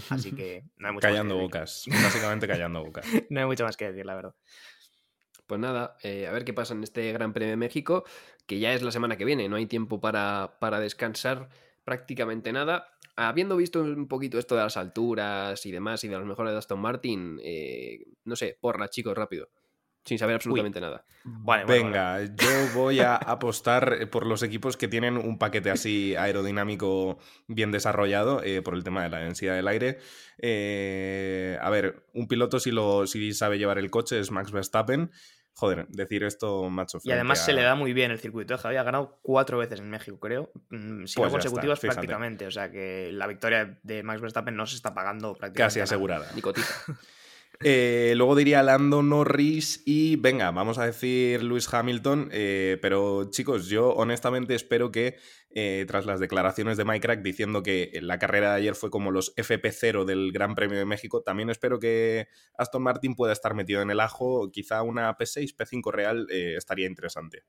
Así 0.08 0.34
que 0.34 0.64
no 0.76 0.88
hay 0.88 0.94
mucho 0.94 1.08
Callando 1.08 1.36
más 1.36 1.46
que 1.50 1.58
decir. 1.58 1.60
bocas, 1.60 1.84
básicamente 2.02 2.48
callando 2.48 2.84
bocas. 2.84 3.06
No 3.30 3.40
hay 3.40 3.46
mucho 3.46 3.64
más 3.64 3.76
que 3.76 3.86
decir, 3.92 4.04
la 4.06 4.16
verdad. 4.16 4.34
Pues 5.46 5.60
nada, 5.60 5.96
eh, 6.02 6.28
a 6.28 6.32
ver 6.32 6.44
qué 6.44 6.52
pasa 6.52 6.74
en 6.74 6.82
este 6.84 7.12
Gran 7.12 7.32
Premio 7.32 7.50
de 7.50 7.56
México, 7.56 8.04
que 8.50 8.58
ya 8.58 8.74
es 8.74 8.82
la 8.82 8.90
semana 8.90 9.16
que 9.16 9.24
viene, 9.24 9.48
no 9.48 9.54
hay 9.54 9.66
tiempo 9.66 10.00
para, 10.00 10.56
para 10.58 10.80
descansar 10.80 11.50
prácticamente 11.84 12.52
nada. 12.52 12.88
Habiendo 13.14 13.56
visto 13.56 13.80
un 13.80 14.08
poquito 14.08 14.40
esto 14.40 14.56
de 14.56 14.62
las 14.62 14.76
alturas 14.76 15.64
y 15.66 15.70
demás 15.70 16.02
y 16.02 16.08
de 16.08 16.18
los 16.18 16.26
mejores 16.26 16.52
de 16.52 16.58
Aston 16.58 16.80
Martin, 16.80 17.38
eh, 17.44 18.00
no 18.24 18.34
sé, 18.34 18.58
porra, 18.60 18.88
chicos, 18.88 19.16
rápido, 19.16 19.50
sin 20.04 20.18
saber 20.18 20.34
absolutamente 20.34 20.80
nada. 20.80 21.04
Vale, 21.22 21.64
Venga, 21.64 22.24
yo 22.24 22.48
voy 22.74 22.98
a 22.98 23.14
apostar 23.14 24.10
por 24.10 24.26
los 24.26 24.42
equipos 24.42 24.76
que 24.76 24.88
tienen 24.88 25.16
un 25.16 25.38
paquete 25.38 25.70
así 25.70 26.16
aerodinámico 26.16 27.18
bien 27.46 27.70
desarrollado 27.70 28.42
eh, 28.42 28.62
por 28.62 28.74
el 28.74 28.82
tema 28.82 29.04
de 29.04 29.10
la 29.10 29.18
densidad 29.18 29.54
del 29.54 29.68
aire. 29.68 29.98
Eh, 30.38 31.56
a 31.62 31.70
ver, 31.70 32.04
un 32.14 32.26
piloto 32.26 32.58
si, 32.58 32.72
lo, 32.72 33.06
si 33.06 33.32
sabe 33.32 33.58
llevar 33.58 33.78
el 33.78 33.92
coche 33.92 34.18
es 34.18 34.32
Max 34.32 34.50
Verstappen. 34.50 35.12
Joder, 35.60 35.86
decir 35.88 36.24
esto, 36.24 36.70
macho. 36.70 37.00
Y 37.02 37.12
además 37.12 37.44
se 37.44 37.52
le 37.52 37.60
da 37.60 37.74
muy 37.74 37.92
bien 37.92 38.10
el 38.10 38.18
circuito. 38.18 38.54
¿eh? 38.54 38.56
Javi 38.56 38.76
ha 38.76 38.82
ganado 38.82 39.18
cuatro 39.20 39.58
veces 39.58 39.80
en 39.80 39.90
México, 39.90 40.18
creo. 40.18 40.50
Mm, 40.70 41.04
Si 41.04 41.16
Pues 41.16 41.18
no 41.18 41.24
está, 41.26 41.30
consecutivas 41.32 41.80
prácticamente. 41.80 42.46
O 42.46 42.50
sea 42.50 42.70
que 42.70 43.10
la 43.12 43.26
victoria 43.26 43.78
de 43.82 44.02
Max 44.02 44.22
Verstappen 44.22 44.56
no 44.56 44.64
se 44.64 44.76
está 44.76 44.94
pagando 44.94 45.34
prácticamente. 45.34 45.58
Casi 45.58 45.78
nada. 45.80 45.84
asegurada. 45.84 46.26
Nicotiza. 46.34 46.74
Eh, 47.62 48.14
luego 48.16 48.36
diría 48.36 48.62
Lando 48.62 49.02
Norris 49.02 49.82
y 49.84 50.16
venga, 50.16 50.50
vamos 50.50 50.78
a 50.78 50.86
decir 50.86 51.42
Lewis 51.42 51.68
Hamilton, 51.70 52.30
eh, 52.32 52.78
pero 52.80 53.28
chicos, 53.30 53.68
yo 53.68 53.90
honestamente 53.90 54.54
espero 54.54 54.90
que 54.90 55.18
eh, 55.50 55.84
tras 55.86 56.06
las 56.06 56.20
declaraciones 56.20 56.78
de 56.78 56.86
Mike 56.86 57.00
Crack 57.00 57.20
diciendo 57.20 57.62
que 57.62 57.90
la 58.00 58.18
carrera 58.18 58.52
de 58.52 58.56
ayer 58.56 58.74
fue 58.74 58.88
como 58.88 59.10
los 59.10 59.36
FP0 59.36 60.06
del 60.06 60.32
Gran 60.32 60.54
Premio 60.54 60.78
de 60.78 60.86
México, 60.86 61.22
también 61.22 61.50
espero 61.50 61.78
que 61.78 62.28
Aston 62.56 62.82
Martin 62.82 63.14
pueda 63.14 63.34
estar 63.34 63.52
metido 63.52 63.82
en 63.82 63.90
el 63.90 64.00
ajo, 64.00 64.50
quizá 64.50 64.82
una 64.82 65.14
P6, 65.18 65.54
P5 65.54 65.92
real 65.92 66.26
eh, 66.30 66.54
estaría 66.56 66.86
interesante. 66.86 67.44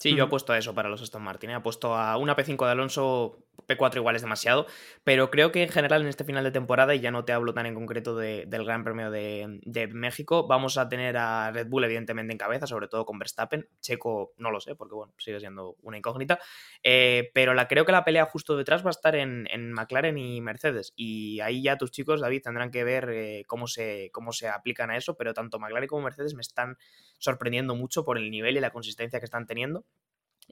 Sí, 0.00 0.16
yo 0.16 0.24
apuesto 0.24 0.54
a 0.54 0.58
eso 0.58 0.74
para 0.74 0.88
los 0.88 1.02
Aston 1.02 1.22
Martin. 1.22 1.50
He 1.50 1.54
apuesto 1.54 1.94
a 1.94 2.16
una 2.16 2.34
P5 2.34 2.64
de 2.64 2.72
Alonso, 2.72 3.44
P4 3.70 4.00
igual 4.00 4.16
es 4.16 4.22
demasiado, 4.22 4.66
pero 5.04 5.30
creo 5.30 5.52
que 5.52 5.62
en 5.62 5.68
general 5.70 6.02
en 6.02 6.08
este 6.08 6.24
final 6.24 6.44
de 6.44 6.50
temporada, 6.50 6.94
y 6.94 7.00
ya 7.00 7.10
no 7.10 7.24
te 7.24 7.32
hablo 7.32 7.54
tan 7.54 7.66
en 7.66 7.74
concreto 7.74 8.16
de- 8.16 8.44
del 8.46 8.64
Gran 8.64 8.84
Premio 8.84 9.10
de, 9.10 9.60
México, 9.92 10.46
vamos 10.46 10.76
a 10.78 10.88
tener 10.88 11.16
a 11.16 11.50
Red 11.52 11.68
Bull 11.68 11.84
evidentemente 11.84 12.32
en 12.32 12.38
cabeza, 12.38 12.66
sobre 12.66 12.88
todo 12.88 13.04
con 13.06 13.18
Verstappen. 13.18 13.68
Checo 13.80 14.32
no 14.36 14.50
lo 14.50 14.60
sé, 14.60 14.74
porque 14.74 14.94
bueno, 14.94 15.14
sigue 15.18 15.40
siendo 15.40 15.76
una 15.82 15.96
incógnita, 15.98 16.38
Eh, 16.82 17.30
pero 17.34 17.54
la, 17.54 17.68
creo 17.68 17.84
que 17.84 17.92
la 17.92 18.04
pelea 18.04 18.24
justo 18.26 18.56
detrás 18.56 18.82
va 18.84 18.88
a 18.88 18.90
estar 18.90 19.14
en, 19.14 19.46
en 19.50 19.72
McLaren 19.72 20.16
y 20.18 20.40
Mercedes, 20.40 20.92
y 20.96 21.40
ahí 21.40 21.62
ya 21.62 21.76
tus 21.76 21.90
chicos, 21.90 22.20
David, 22.20 22.42
tendrán 22.42 22.70
que 22.70 22.84
ver 22.84 23.10
eh, 23.10 23.44
cómo, 23.46 23.66
se, 23.66 24.10
cómo 24.12 24.32
se 24.32 24.48
aplican 24.48 24.90
a 24.90 24.96
eso, 24.96 25.16
pero 25.16 25.34
tanto 25.34 25.58
McLaren 25.58 25.88
como 25.88 26.02
Mercedes 26.02 26.34
me 26.34 26.40
están 26.42 26.76
sorprendiendo 27.18 27.74
mucho 27.74 28.04
por 28.04 28.18
el 28.18 28.30
nivel 28.30 28.56
y 28.56 28.60
la 28.60 28.70
consistencia 28.70 29.18
que 29.20 29.26
están 29.26 29.46
teniendo. 29.46 29.84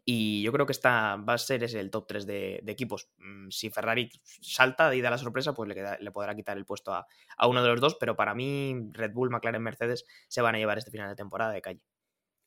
Y 0.05 0.43
yo 0.43 0.53
creo 0.53 0.67
que 0.67 0.73
esta 0.73 1.17
va 1.17 1.35
a 1.35 1.39
ser 1.39 1.63
ese 1.65 1.81
el 1.81 1.91
top 1.91 2.07
3 2.07 2.27
de, 2.27 2.61
de 2.63 2.73
equipos. 2.73 3.09
Mm, 3.19 3.49
Si 3.51 3.71
Ferrari 3.71 4.11
salta 4.41 4.95
y 4.95 5.01
da 5.01 5.11
la 5.11 5.19
sorpresa, 5.19 5.53
pues 5.55 5.69
le, 5.69 5.75
queda- 5.75 5.99
le 6.01 6.11
podrá 6.11 6.35
quitar 6.35 6.57
el 6.57 6.65
puesto 6.67 6.93
a, 6.93 7.07
a 7.37 7.47
uno 7.47 7.63
de 7.63 7.69
los 7.69 7.81
dos. 7.81 7.97
Pero 8.01 8.17
para 8.17 8.35
mí, 8.35 8.91
Red 8.93 9.13
Bull, 9.13 9.31
McLaren, 9.31 9.63
Mercedes 9.63 10.05
se 10.29 10.41
van 10.43 10.55
a 10.55 10.59
llevar 10.59 10.79
este 10.79 10.91
final 10.91 11.09
de 11.09 11.17
temporada 11.17 11.53
de 11.53 11.63
calle. 11.63 11.81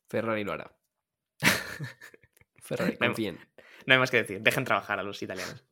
Ferrari 0.08 0.44
lo 0.44 0.52
hará. 0.52 0.76
Ferrari, 2.60 2.92
No 3.00 3.04
hay- 3.04 3.08
confíen. 3.08 3.38
No 3.86 3.94
hay 3.94 3.98
más 4.00 4.10
que 4.10 4.18
decir. 4.18 4.40
Dejen 4.40 4.64
trabajar 4.64 4.98
a 4.98 5.02
los 5.02 5.20
italianos. 5.22 5.64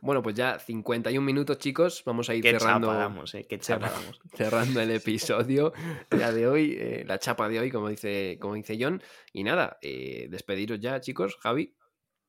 Bueno, 0.00 0.22
pues 0.22 0.34
ya 0.34 0.58
51 0.58 1.24
minutos, 1.24 1.58
chicos. 1.58 2.02
Vamos 2.04 2.28
a 2.28 2.34
ir 2.34 2.42
Qué 2.42 2.52
cerrando, 2.52 2.88
chapa 2.88 2.98
damos, 2.98 3.34
eh. 3.34 3.46
Qué 3.48 3.58
chapa 3.58 3.90
damos. 3.90 4.20
cerrando 4.36 4.80
el 4.80 4.90
episodio 4.90 5.72
ya 6.10 6.32
de 6.32 6.46
hoy, 6.46 6.76
eh, 6.78 7.04
la 7.06 7.18
chapa 7.18 7.48
de 7.48 7.60
hoy, 7.60 7.70
como 7.70 7.88
dice, 7.88 8.38
como 8.40 8.54
dice 8.54 8.76
John. 8.80 9.02
Y 9.32 9.44
nada, 9.44 9.78
eh, 9.82 10.28
despediros 10.30 10.80
ya, 10.80 11.00
chicos. 11.00 11.36
Javi, 11.40 11.74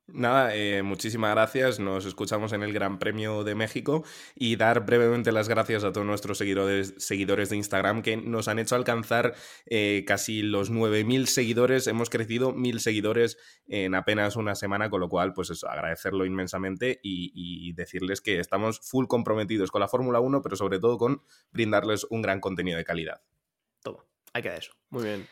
Nada, 0.09 0.55
eh, 0.55 0.83
muchísimas 0.83 1.31
gracias. 1.31 1.81
Nos 1.81 2.05
escuchamos 2.05 2.53
en 2.53 2.63
el 2.63 2.71
Gran 2.71 2.97
Premio 2.97 3.43
de 3.43 3.55
México 3.55 4.05
y 4.35 4.55
dar 4.55 4.85
brevemente 4.85 5.33
las 5.33 5.49
gracias 5.49 5.83
a 5.83 5.91
todos 5.91 6.07
nuestros 6.07 6.37
seguidores, 6.37 6.95
seguidores 6.97 7.49
de 7.49 7.57
Instagram 7.57 8.01
que 8.01 8.15
nos 8.15 8.47
han 8.47 8.57
hecho 8.57 8.75
alcanzar 8.75 9.35
eh, 9.65 10.05
casi 10.07 10.43
los 10.43 10.71
9.000 10.71 11.25
seguidores. 11.25 11.87
Hemos 11.87 12.09
crecido 12.09 12.55
1.000 12.55 12.79
seguidores 12.79 13.37
en 13.67 13.95
apenas 13.95 14.37
una 14.37 14.55
semana, 14.55 14.89
con 14.89 15.01
lo 15.01 15.09
cual, 15.09 15.33
pues 15.33 15.49
eso, 15.49 15.67
agradecerlo 15.67 16.25
inmensamente 16.25 17.01
y, 17.03 17.33
y 17.35 17.73
decirles 17.73 18.21
que 18.21 18.39
estamos 18.39 18.79
full 18.79 19.07
comprometidos 19.07 19.71
con 19.71 19.81
la 19.81 19.89
Fórmula 19.89 20.21
1, 20.21 20.41
pero 20.41 20.55
sobre 20.55 20.79
todo 20.79 20.97
con 20.97 21.21
brindarles 21.51 22.05
un 22.09 22.21
gran 22.21 22.39
contenido 22.39 22.77
de 22.77 22.85
calidad. 22.85 23.21
Toma, 23.83 24.05
ahí 24.31 24.41
queda 24.41 24.55
eso. 24.55 24.71
muy 24.89 25.03
bien. 25.03 25.27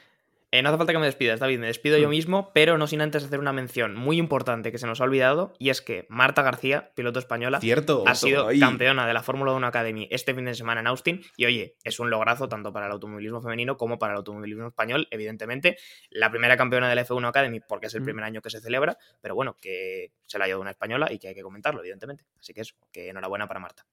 Eh, 0.57 0.61
no 0.61 0.69
hace 0.69 0.77
falta 0.77 0.93
que 0.93 0.99
me 0.99 1.05
despidas, 1.05 1.41
David, 1.41 1.59
me 1.59 1.67
despido 1.67 1.97
yo 1.97 2.07
Mm. 2.07 2.11
mismo, 2.11 2.51
pero 2.53 2.77
no 2.77 2.87
sin 2.87 3.01
antes 3.01 3.25
hacer 3.25 3.39
una 3.39 3.51
mención 3.51 3.93
muy 3.93 4.17
importante 4.17 4.71
que 4.71 4.77
se 4.77 4.87
nos 4.87 5.01
ha 5.01 5.03
olvidado, 5.03 5.51
y 5.59 5.69
es 5.69 5.81
que 5.81 6.05
Marta 6.07 6.43
García, 6.43 6.91
piloto 6.95 7.19
española, 7.19 7.59
Cierto, 7.59 8.05
ha 8.07 8.15
sido 8.15 8.47
campeona 8.57 9.05
de 9.05 9.13
la 9.13 9.21
Fórmula 9.21 9.51
1 9.51 9.67
Academy 9.67 10.07
este 10.11 10.33
fin 10.33 10.45
de 10.45 10.55
semana 10.55 10.79
en 10.79 10.87
Austin, 10.87 11.21
y 11.35 11.45
oye, 11.45 11.75
es 11.83 11.99
un 11.99 12.09
lograzo 12.09 12.47
tanto 12.47 12.71
para 12.71 12.85
el 12.85 12.93
automovilismo 12.93 13.41
femenino 13.41 13.75
como 13.75 13.99
para 13.99 14.13
el 14.13 14.17
automovilismo 14.17 14.67
español, 14.67 15.09
evidentemente, 15.11 15.77
la 16.09 16.31
primera 16.31 16.55
campeona 16.55 16.87
de 16.87 16.95
la 16.95 17.01
F1 17.03 17.27
Academy, 17.27 17.59
porque 17.59 17.87
es 17.87 17.93
el 17.95 18.01
Mm. 18.01 18.05
primer 18.05 18.23
año 18.23 18.41
que 18.41 18.49
se 18.49 18.61
celebra, 18.61 18.97
pero 19.19 19.35
bueno, 19.35 19.57
que 19.61 20.13
se 20.25 20.39
la 20.39 20.45
ha 20.45 20.47
llevado 20.47 20.61
una 20.61 20.71
española 20.71 21.11
y 21.11 21.19
que 21.19 21.27
hay 21.27 21.35
que 21.35 21.41
comentarlo, 21.43 21.81
evidentemente. 21.81 22.23
Así 22.39 22.53
que 22.53 22.61
eso, 22.61 22.75
que 22.93 23.09
enhorabuena 23.09 23.45
para 23.49 23.59
Marta. 23.59 23.85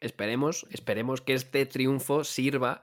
Esperemos, 0.00 0.66
esperemos 0.70 1.22
que 1.22 1.32
este 1.32 1.64
triunfo 1.64 2.24
sirva 2.24 2.82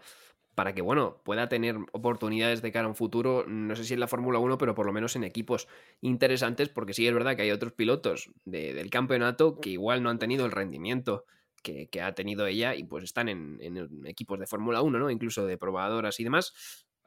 para 0.55 0.73
que, 0.73 0.81
bueno, 0.81 1.21
pueda 1.23 1.49
tener 1.49 1.77
oportunidades 1.91 2.61
de 2.61 2.71
cara 2.71 2.85
a 2.85 2.89
un 2.89 2.95
futuro, 2.95 3.45
no 3.47 3.75
sé 3.75 3.83
si 3.83 3.93
en 3.93 3.99
la 3.99 4.07
Fórmula 4.07 4.39
1, 4.39 4.57
pero 4.57 4.73
por 4.75 4.85
lo 4.85 4.93
menos 4.93 5.15
en 5.15 5.23
equipos 5.23 5.67
interesantes, 6.01 6.69
porque 6.69 6.93
sí 6.93 7.05
es 7.07 7.13
verdad 7.13 7.35
que 7.35 7.43
hay 7.43 7.51
otros 7.51 7.73
pilotos 7.73 8.31
de- 8.45 8.73
del 8.73 8.89
campeonato 8.89 9.59
que 9.59 9.69
igual 9.71 10.01
no 10.03 10.09
han 10.09 10.19
tenido 10.19 10.45
el 10.45 10.51
rendimiento 10.51 11.25
que, 11.63 11.87
que 11.89 12.01
ha 12.01 12.13
tenido 12.15 12.45
ella 12.47 12.75
y 12.75 12.83
pues 12.83 13.03
están 13.03 13.27
en, 13.29 13.57
en 13.61 14.05
equipos 14.05 14.39
de 14.39 14.47
Fórmula 14.47 14.81
1, 14.81 14.99
¿no? 14.99 15.09
Incluso 15.09 15.45
de 15.45 15.57
probadoras 15.57 16.19
y 16.19 16.23
demás. 16.23 16.53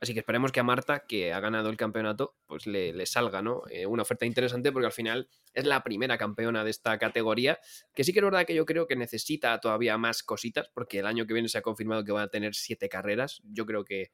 Así 0.01 0.15
que 0.15 0.21
esperemos 0.21 0.53
que 0.53 0.61
a 0.61 0.65
Marta, 0.65 1.07
que 1.07 1.33
ha 1.33 1.41
ganado 1.41 1.71
el 1.71 1.77
campeonato, 1.77 2.37
pues 2.47 2.67
le, 2.67 3.05
salga, 3.07 3.43
¿no? 3.43 3.63
Eh, 3.71 3.87
una 3.87 4.03
oferta 4.03 4.27
interesante 4.27 4.71
porque 4.71 4.87
al 4.87 4.93
final 4.93 5.29
es 5.55 5.67
la 5.67 5.83
primera 5.83 6.17
campeona 6.17 6.63
de 6.63 6.71
esta 6.71 6.99
categoría 6.99 7.59
que 7.95 8.05
sí 8.05 8.13
que 8.13 8.21
es 8.21 8.25
verdad 8.25 8.47
que 8.47 8.55
yo 8.55 8.65
creo 8.65 8.87
que 8.87 8.95
necesita 8.95 9.59
todavía 9.59 9.99
más 9.99 10.23
cositas, 10.23 10.71
porque 10.73 11.01
el 11.01 11.07
año 11.07 11.27
que 11.27 11.35
viene 11.35 11.49
se 11.49 11.59
ha 11.59 11.63
confirmado 11.63 12.05
que 12.05 12.13
va 12.13 12.23
a 12.23 12.29
tener 12.29 12.55
siete 12.55 12.89
carreras. 12.89 13.43
Yo 13.45 13.67
creo 13.67 13.85
que 13.85 14.13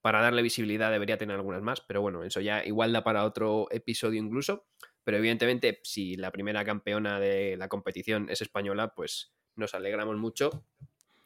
para 0.00 0.22
darle 0.22 0.40
visibilidad 0.40 0.90
debería 0.90 1.18
tener 1.18 1.36
algunas 1.36 1.62
más, 1.62 1.80
pero 1.82 2.00
bueno, 2.00 2.24
eso 2.24 2.40
ya 2.40 2.64
igual 2.64 2.92
da 2.92 3.04
para 3.04 3.24
otro 3.24 3.66
episodio 3.70 4.20
incluso. 4.20 4.66
Pero 5.04 5.18
evidentemente, 5.18 5.80
si 5.84 6.16
la 6.16 6.32
primera 6.32 6.64
campeona 6.64 7.20
de 7.20 7.56
la 7.56 7.68
competición 7.68 8.28
es 8.30 8.40
española, 8.40 8.94
pues 8.94 9.34
nos 9.54 9.74
alegramos 9.74 10.16
mucho. 10.16 10.64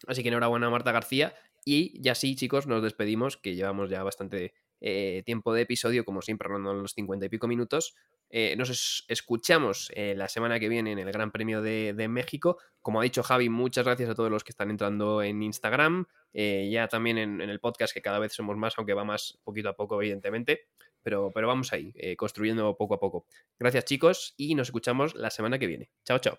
Así 0.07 0.23
que 0.23 0.29
enhorabuena 0.29 0.67
a 0.67 0.71
Marta 0.71 0.93
García 0.93 1.35
Y 1.65 2.01
ya 2.01 2.15
sí, 2.15 2.37
chicos, 2.37 2.67
nos 2.67 2.83
despedimos, 2.83 3.37
que 3.37 3.55
llevamos 3.55 3.91
ya 3.91 4.03
bastante 4.03 4.55
eh, 4.81 5.23
tiempo 5.27 5.53
de 5.53 5.63
episodio, 5.63 6.05
como 6.05 6.23
siempre, 6.23 6.49
rondando 6.49 6.81
los 6.81 6.93
50 6.93 7.27
y 7.27 7.29
pico 7.29 7.47
minutos. 7.47 7.95
Eh, 8.31 8.55
nos 8.57 9.05
escuchamos 9.09 9.91
eh, 9.95 10.15
la 10.17 10.29
semana 10.29 10.59
que 10.59 10.69
viene 10.69 10.93
en 10.93 10.99
el 10.99 11.13
Gran 11.13 11.31
Premio 11.31 11.61
de, 11.63 12.09
México. 12.09 12.59
Como 12.81 13.01
ha 13.01 13.05
dicho 13.05 13.23
Javi, 13.23 13.49
muchas 13.49 13.85
gracias 13.85 14.09
a 14.09 14.15
todos 14.15 14.31
los 14.31 14.45
que 14.45 14.53
están 14.53 14.71
entrando 14.71 15.23
en 15.23 15.43
Instagram, 15.43 16.07
ya 16.33 16.89
también 16.89 17.19
en, 17.19 17.41
el 17.41 17.61
podcast, 17.61 17.93
que 17.93 18.01
cada 18.01 18.19
vez 18.19 18.33
somos 18.33 18.57
más, 18.57 18.75
aunque 18.79 18.95
va 18.95 19.05
más 19.05 19.39
poquito 19.45 19.69
a 19.69 19.77
poco, 19.77 20.01
evidentemente. 20.01 20.67
Pero, 21.03 21.31
pero 21.35 21.49
vamos 21.49 21.73
ahí, 21.73 21.95
construyendo 22.17 22.77
poco 22.77 22.95
a 22.95 23.01
poco. 23.01 23.27
Gracias, 23.59 23.85
chicos, 23.85 24.35
y 24.37 24.55
nos 24.55 24.69
escuchamos 24.69 25.15
la 25.15 25.31
semana 25.31 25.59
que 25.59 25.67
viene. 25.67 25.91
Chao, 26.05 26.19
chao. 26.19 26.39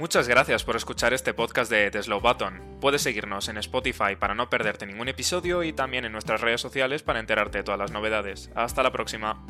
Muchas 0.00 0.28
gracias 0.28 0.64
por 0.64 0.76
escuchar 0.76 1.12
este 1.12 1.34
podcast 1.34 1.70
de 1.70 1.90
The 1.90 2.02
Slow 2.02 2.22
Button. 2.22 2.78
Puedes 2.80 3.02
seguirnos 3.02 3.50
en 3.50 3.58
Spotify 3.58 4.16
para 4.18 4.34
no 4.34 4.48
perderte 4.48 4.86
ningún 4.86 5.08
episodio 5.08 5.62
y 5.62 5.74
también 5.74 6.06
en 6.06 6.12
nuestras 6.12 6.40
redes 6.40 6.62
sociales 6.62 7.02
para 7.02 7.20
enterarte 7.20 7.58
de 7.58 7.64
todas 7.64 7.78
las 7.78 7.90
novedades. 7.90 8.50
Hasta 8.54 8.82
la 8.82 8.92
próxima. 8.92 9.44